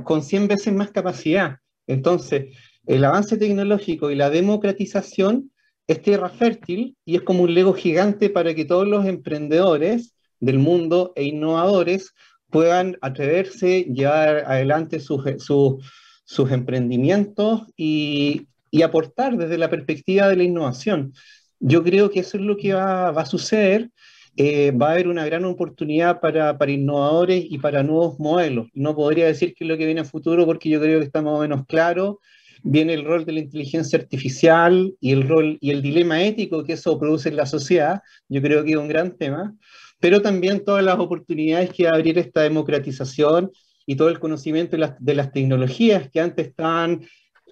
con 0.05 0.23
100 0.23 0.47
veces 0.47 0.73
más 0.73 0.91
capacidad. 0.91 1.57
Entonces, 1.87 2.55
el 2.85 3.03
avance 3.03 3.35
tecnológico 3.35 4.11
y 4.11 4.15
la 4.15 4.29
democratización 4.29 5.51
es 5.87 6.01
tierra 6.01 6.29
fértil 6.29 6.95
y 7.03 7.17
es 7.17 7.23
como 7.23 7.43
un 7.43 7.53
lego 7.53 7.73
gigante 7.73 8.29
para 8.29 8.55
que 8.55 8.63
todos 8.63 8.87
los 8.87 9.05
emprendedores 9.05 10.15
del 10.39 10.59
mundo 10.59 11.11
e 11.17 11.25
innovadores 11.25 12.13
puedan 12.49 12.97
atreverse, 13.01 13.87
llevar 13.93 14.45
adelante 14.47 15.01
sus, 15.01 15.21
sus, 15.43 16.49
emprendimientos 16.49 17.63
y, 17.75 18.47
y, 18.71 18.81
aportar 18.81 19.37
desde 19.37 19.57
la 19.57 19.69
perspectiva 19.69 20.29
de 20.29 20.37
la 20.37 20.43
innovación. 20.43 21.13
Yo 21.59 21.83
creo 21.83 22.09
que 22.09 22.21
eso 22.21 22.37
es 22.37 22.43
lo 22.43 22.57
que 22.57 22.73
va, 22.73 23.09
a 23.09 23.25
suceder. 23.25 23.89
Eh, 24.37 24.71
va 24.71 24.89
a 24.89 24.91
haber 24.93 25.09
una 25.09 25.25
gran 25.25 25.43
oportunidad 25.43 26.21
para, 26.21 26.57
para, 26.57 26.71
innovadores 26.71 27.45
y 27.49 27.57
para 27.57 27.83
nuevos 27.83 28.17
modelos. 28.19 28.69
No 28.73 28.95
podría 28.95 29.27
decir 29.27 29.53
que 29.53 29.65
es 29.65 29.69
lo 29.69 29.77
que 29.77 29.85
viene 29.85 30.01
a 30.01 30.05
futuro 30.05 30.45
porque 30.45 30.69
yo 30.69 30.79
creo 30.79 30.99
que 30.99 31.05
está 31.05 31.21
más 31.21 31.33
o 31.33 31.41
menos 31.41 31.65
claro 31.67 32.19
viene 32.63 32.93
el 32.93 33.05
rol 33.05 33.25
de 33.25 33.33
la 33.33 33.39
inteligencia 33.39 33.97
artificial 33.99 34.95
y 34.99 35.11
el 35.11 35.27
rol 35.27 35.57
y 35.61 35.71
el 35.71 35.81
dilema 35.81 36.23
ético 36.23 36.63
que 36.63 36.73
eso 36.73 36.99
produce 36.99 37.29
en 37.29 37.35
la 37.35 37.45
sociedad. 37.45 38.01
Yo 38.29 38.41
creo 38.41 38.63
que 38.63 38.71
es 38.71 38.77
un 38.77 38.87
gran 38.87 39.17
tema, 39.17 39.55
pero 39.99 40.21
también 40.21 40.63
todas 40.63 40.83
las 40.83 40.99
oportunidades 40.99 41.71
que 41.71 41.85
va 41.85 41.91
a 41.91 41.95
abrir 41.95 42.17
esta 42.17 42.41
democratización 42.41 43.51
y 43.85 43.95
todo 43.95 44.09
el 44.09 44.19
conocimiento 44.19 44.77
de 44.99 45.15
las, 45.15 45.31
tecnologías 45.31 46.09
que 46.11 46.19
antes 46.19 46.47
estaban 46.47 47.01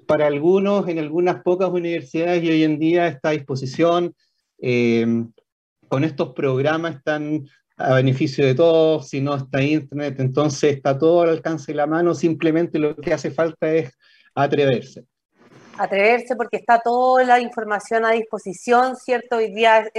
para 0.10 0.26
algunos 0.26 0.88
en 0.88 0.98
algunas 0.98 1.44
pocas 1.44 1.70
universidades 1.70 2.44
y 2.44 2.50
hoy 2.50 2.64
en 2.64 2.80
día 2.80 3.06
está 3.06 3.30
a 3.30 3.34
disposición. 3.34 4.16
Eh, 4.58 5.06
con 5.88 6.04
estos 6.04 6.34
programas 6.34 6.96
están 6.96 7.46
a 7.78 7.94
beneficio 7.94 8.44
de 8.44 8.56
todos, 8.56 9.08
si 9.08 9.22
no 9.22 9.36
está 9.36 9.62
Internet, 9.62 10.20
entonces 10.20 10.78
está 10.78 10.98
todo 10.98 11.22
al 11.22 11.30
alcance 11.30 11.74
de 11.74 11.76
la 11.76 11.86
mano, 11.86 12.16
simplemente 12.16 12.80
lo 12.80 12.96
que 12.96 13.14
hace 13.14 13.30
falta 13.30 13.72
es 13.72 13.94
atreverse. 14.34 15.06
Atreverse 15.78 16.36
porque 16.36 16.58
está 16.58 16.80
toda 16.80 17.24
la 17.24 17.40
información 17.40 18.04
a 18.04 18.12
disposición, 18.12 18.96
¿cierto? 18.96 19.36
Hoy 19.36 19.54
día 19.54 19.92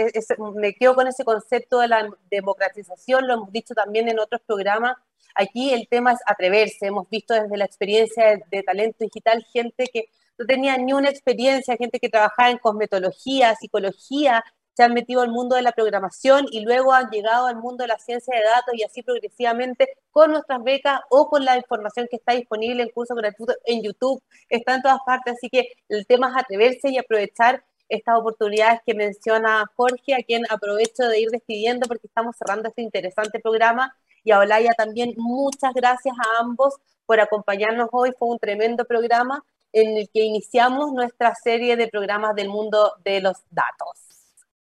me 0.56 0.74
quedo 0.74 0.96
con 0.96 1.06
ese 1.06 1.24
concepto 1.24 1.78
de 1.78 1.86
la 1.86 2.10
democratización, 2.28 3.28
lo 3.28 3.34
hemos 3.34 3.52
dicho 3.52 3.74
también 3.74 4.08
en 4.08 4.18
otros 4.18 4.40
programas. 4.44 4.96
Aquí 5.34 5.72
el 5.72 5.88
tema 5.88 6.12
es 6.12 6.20
atreverse. 6.26 6.86
Hemos 6.86 7.08
visto 7.08 7.34
desde 7.34 7.56
la 7.56 7.64
experiencia 7.64 8.40
de 8.50 8.62
talento 8.62 9.04
digital 9.04 9.44
gente 9.52 9.86
que 9.92 10.10
no 10.38 10.46
tenía 10.46 10.76
ni 10.78 10.92
una 10.92 11.10
experiencia, 11.10 11.76
gente 11.76 12.00
que 12.00 12.08
trabajaba 12.08 12.50
en 12.50 12.58
cosmetología, 12.58 13.54
psicología, 13.56 14.42
se 14.74 14.84
han 14.84 14.94
metido 14.94 15.20
al 15.20 15.30
mundo 15.30 15.56
de 15.56 15.62
la 15.62 15.72
programación 15.72 16.46
y 16.50 16.60
luego 16.60 16.92
han 16.92 17.10
llegado 17.10 17.46
al 17.46 17.56
mundo 17.56 17.84
de 17.84 17.88
la 17.88 17.98
ciencia 17.98 18.34
de 18.34 18.42
datos 18.42 18.74
y 18.74 18.82
así 18.82 19.02
progresivamente 19.02 19.88
con 20.10 20.30
nuestras 20.30 20.62
becas 20.62 21.00
o 21.10 21.28
con 21.28 21.44
la 21.44 21.56
información 21.56 22.06
que 22.10 22.16
está 22.16 22.32
disponible 22.32 22.82
en 22.82 22.88
cursos 22.88 23.16
gratuitos 23.16 23.56
en 23.66 23.82
YouTube, 23.82 24.22
está 24.48 24.76
en 24.76 24.82
todas 24.82 25.00
partes, 25.04 25.34
así 25.34 25.50
que 25.50 25.72
el 25.88 26.06
tema 26.06 26.30
es 26.30 26.42
atreverse 26.42 26.88
y 26.88 26.98
aprovechar 26.98 27.62
estas 27.90 28.16
oportunidades 28.18 28.80
que 28.86 28.94
menciona 28.94 29.66
Jorge, 29.76 30.14
a 30.14 30.22
quien 30.22 30.44
aprovecho 30.48 31.08
de 31.08 31.20
ir 31.20 31.28
despidiendo 31.28 31.86
porque 31.86 32.06
estamos 32.06 32.36
cerrando 32.36 32.68
este 32.68 32.82
interesante 32.82 33.40
programa. 33.40 33.94
Y 34.24 34.32
a 34.32 34.38
Olaya 34.38 34.72
también 34.76 35.14
muchas 35.16 35.72
gracias 35.74 36.14
a 36.18 36.40
ambos 36.40 36.74
por 37.06 37.20
acompañarnos 37.20 37.88
hoy. 37.92 38.12
Fue 38.18 38.28
un 38.28 38.38
tremendo 38.38 38.84
programa 38.84 39.44
en 39.72 39.96
el 39.96 40.10
que 40.12 40.20
iniciamos 40.20 40.92
nuestra 40.92 41.34
serie 41.34 41.76
de 41.76 41.88
programas 41.88 42.34
del 42.34 42.48
mundo 42.48 42.92
de 43.04 43.20
los 43.20 43.36
datos. 43.50 43.98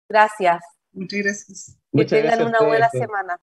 Gracias. 0.09 0.63
Muchas 0.93 1.21
gracias. 1.21 1.77
Que 1.95 2.05
tengan 2.05 2.47
una 2.47 2.61
buena 2.61 2.89
semana. 2.91 3.41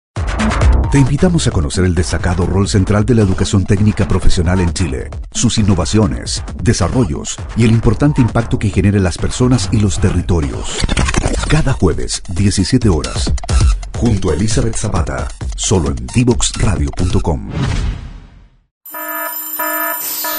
Te 0.94 1.00
invitamos 1.00 1.48
a 1.48 1.50
conocer 1.50 1.84
el 1.84 1.94
destacado 1.94 2.46
rol 2.46 2.68
central 2.68 3.04
de 3.04 3.16
la 3.16 3.22
educación 3.22 3.64
técnica 3.64 4.06
profesional 4.06 4.60
en 4.60 4.72
Chile, 4.72 5.10
sus 5.32 5.58
innovaciones, 5.58 6.44
desarrollos 6.62 7.36
y 7.56 7.64
el 7.64 7.72
importante 7.72 8.20
impacto 8.20 8.60
que 8.60 8.68
genera 8.68 8.98
en 8.98 9.02
las 9.02 9.18
personas 9.18 9.68
y 9.72 9.80
los 9.80 9.98
territorios. 10.00 10.78
Cada 11.48 11.72
jueves, 11.72 12.22
17 12.28 12.88
horas, 12.88 13.32
junto 13.96 14.30
a 14.30 14.34
Elizabeth 14.34 14.76
Zapata, 14.76 15.28
solo 15.56 15.88
en 15.88 16.06
divoxradio.com. 16.14 17.50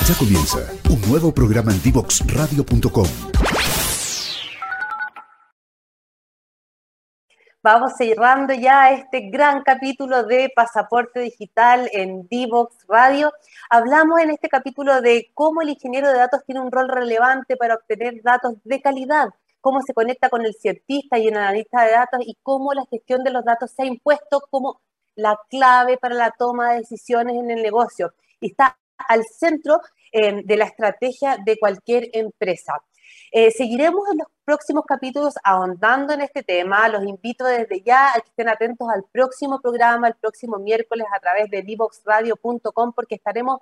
Ya 0.08 0.16
comienza 0.20 0.60
un 0.90 1.02
nuevo 1.10 1.34
programa 1.34 1.72
en 1.72 1.82
divoxradio.com 1.82 3.08
Vamos 7.66 7.94
cerrando 7.98 8.54
ya 8.54 8.92
este 8.92 9.32
gran 9.32 9.64
capítulo 9.64 10.22
de 10.22 10.52
Pasaporte 10.56 11.20
Digital 11.22 11.90
en 11.94 12.28
Divox 12.28 12.86
Radio. 12.88 13.34
Hablamos 13.72 14.22
en 14.22 14.30
este 14.30 14.50
capítulo 14.50 15.02
de 15.02 15.32
cómo 15.34 15.64
el 15.64 15.70
ingeniero 15.70 16.10
de 16.10 16.20
datos 16.20 16.44
tiene 16.46 16.62
un 16.62 16.72
rol 16.72 16.88
relevante 16.88 17.58
para 17.58 17.74
obtener 17.74 18.22
datos 18.22 18.54
de 18.64 18.84
calidad, 18.84 19.30
cómo 19.66 19.82
se 19.82 19.96
conecta 19.96 20.30
con 20.30 20.46
el 20.46 20.54
cientista 20.54 21.18
y 21.18 21.28
el 21.28 21.36
analista 21.36 21.86
de 21.86 21.94
datos 21.94 22.20
y 22.24 22.38
cómo 22.44 22.72
la 22.76 22.86
gestión 22.86 23.24
de 23.24 23.32
los 23.32 23.44
datos 23.44 23.72
se 23.72 23.82
ha 23.82 23.86
impuesto 23.88 24.40
como 24.52 24.80
la 25.16 25.40
clave 25.50 25.98
para 25.98 26.14
la 26.14 26.30
toma 26.38 26.74
de 26.74 26.82
decisiones 26.82 27.36
en 27.36 27.50
el 27.50 27.64
negocio 27.64 28.14
y 28.40 28.52
está 28.52 28.78
al 28.96 29.24
centro 29.24 29.82
eh, 30.12 30.44
de 30.46 30.58
la 30.58 30.66
estrategia 30.66 31.40
de 31.44 31.58
cualquier 31.58 32.10
empresa. 32.14 32.74
Eh, 33.32 33.50
seguiremos 33.50 34.08
en 34.12 34.20
los 34.20 34.28
próximos 34.44 34.86
capítulos 34.88 35.34
ahondando 35.44 36.14
en 36.14 36.22
este 36.22 36.44
tema. 36.44 36.88
Los 36.88 37.04
invito 37.04 37.46
desde 37.46 37.82
ya 37.82 38.12
a 38.12 38.22
que 38.22 38.30
estén 38.30 38.50
atentos 38.50 38.88
al 38.88 39.04
próximo 39.12 39.60
programa, 39.62 40.10
el 40.10 40.16
próximo 40.16 40.60
miércoles 40.60 41.08
a 41.12 41.20
través 41.20 41.50
de 41.50 41.64
divoxradio.com 41.64 42.94
porque 42.94 43.16
estaremos 43.16 43.62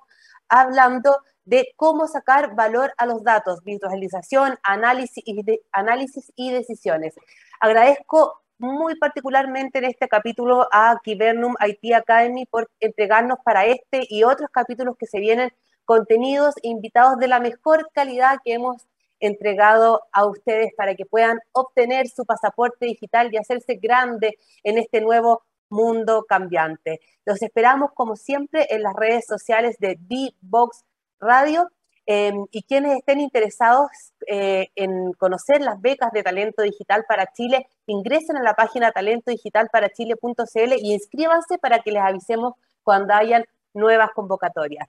hablando 0.50 1.16
de 1.46 1.74
cómo 1.76 2.08
sacar 2.08 2.56
valor 2.56 2.94
a 2.98 3.06
los 3.06 3.24
datos, 3.24 3.64
visualización, 3.64 4.58
análisis 4.64 5.24
y, 5.26 5.44
análisis 5.72 6.32
y 6.36 6.52
decisiones. 6.52 7.16
Agradezco 7.60 8.42
muy 8.58 8.96
particularmente 8.98 9.80
en 9.80 9.86
este 9.86 10.08
capítulo 10.08 10.68
a 10.72 11.00
Kibernum 11.04 11.56
IT 11.60 11.94
Academy 11.96 12.46
por 12.46 12.70
entregarnos 12.80 13.40
para 13.44 13.66
este 13.66 14.06
y 14.10 14.24
otros 14.24 14.50
capítulos 14.52 14.96
que 14.98 15.08
se 15.08 15.20
vienen 15.20 15.52
contenidos 15.86 16.56
e 16.64 16.70
invitados 16.70 17.18
de 17.18 17.28
la 17.28 17.40
mejor 17.40 17.90
calidad 17.94 18.40
que 18.44 18.54
hemos 18.54 18.88
entregado 19.20 20.02
a 20.12 20.26
ustedes 20.26 20.74
para 20.76 20.96
que 20.96 21.06
puedan 21.06 21.40
obtener 21.52 22.08
su 22.08 22.26
pasaporte 22.26 22.86
digital 22.86 23.34
y 23.34 23.38
hacerse 23.38 23.76
grande 23.76 24.38
en 24.64 24.78
este 24.78 25.02
nuevo 25.02 25.44
mundo 25.70 26.26
cambiante. 26.28 27.00
Los 27.26 27.42
esperamos 27.42 27.92
como 27.94 28.16
siempre 28.16 28.68
en 28.70 28.84
las 28.84 28.94
redes 28.96 29.26
sociales 29.26 29.78
de 29.80 29.98
D-Box 30.00 30.84
Radio 31.24 31.70
em, 32.06 32.46
y 32.52 32.64
quienes 32.64 32.98
estén 32.98 33.20
interesados 33.22 33.88
eh, 34.28 34.68
en 34.76 35.14
conocer 35.14 35.62
las 35.62 35.80
becas 35.82 36.12
de 36.12 36.24
talento 36.24 36.62
digital 36.62 37.06
para 37.08 37.32
Chile, 37.34 37.68
ingresen 37.88 38.38
a 38.38 38.44
la 38.44 38.54
página 38.54 38.92
talentodigitalparachile.cl 38.92 40.74
y 40.80 40.94
inscríbanse 40.94 41.58
para 41.58 41.80
que 41.80 41.92
les 41.92 42.02
avisemos 42.02 42.54
cuando 42.84 43.14
hayan 43.14 43.46
nuevas 43.74 44.10
convocatorias. 44.14 44.88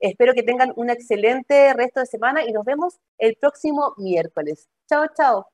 Espero 0.00 0.34
que 0.34 0.42
tengan 0.42 0.72
un 0.74 0.90
excelente 0.90 1.72
resto 1.74 2.00
de 2.00 2.06
semana 2.06 2.44
y 2.44 2.52
nos 2.52 2.64
vemos 2.64 2.98
el 3.18 3.36
próximo 3.36 3.94
miércoles. 3.96 4.68
Chao, 4.88 5.06
chao. 5.16 5.46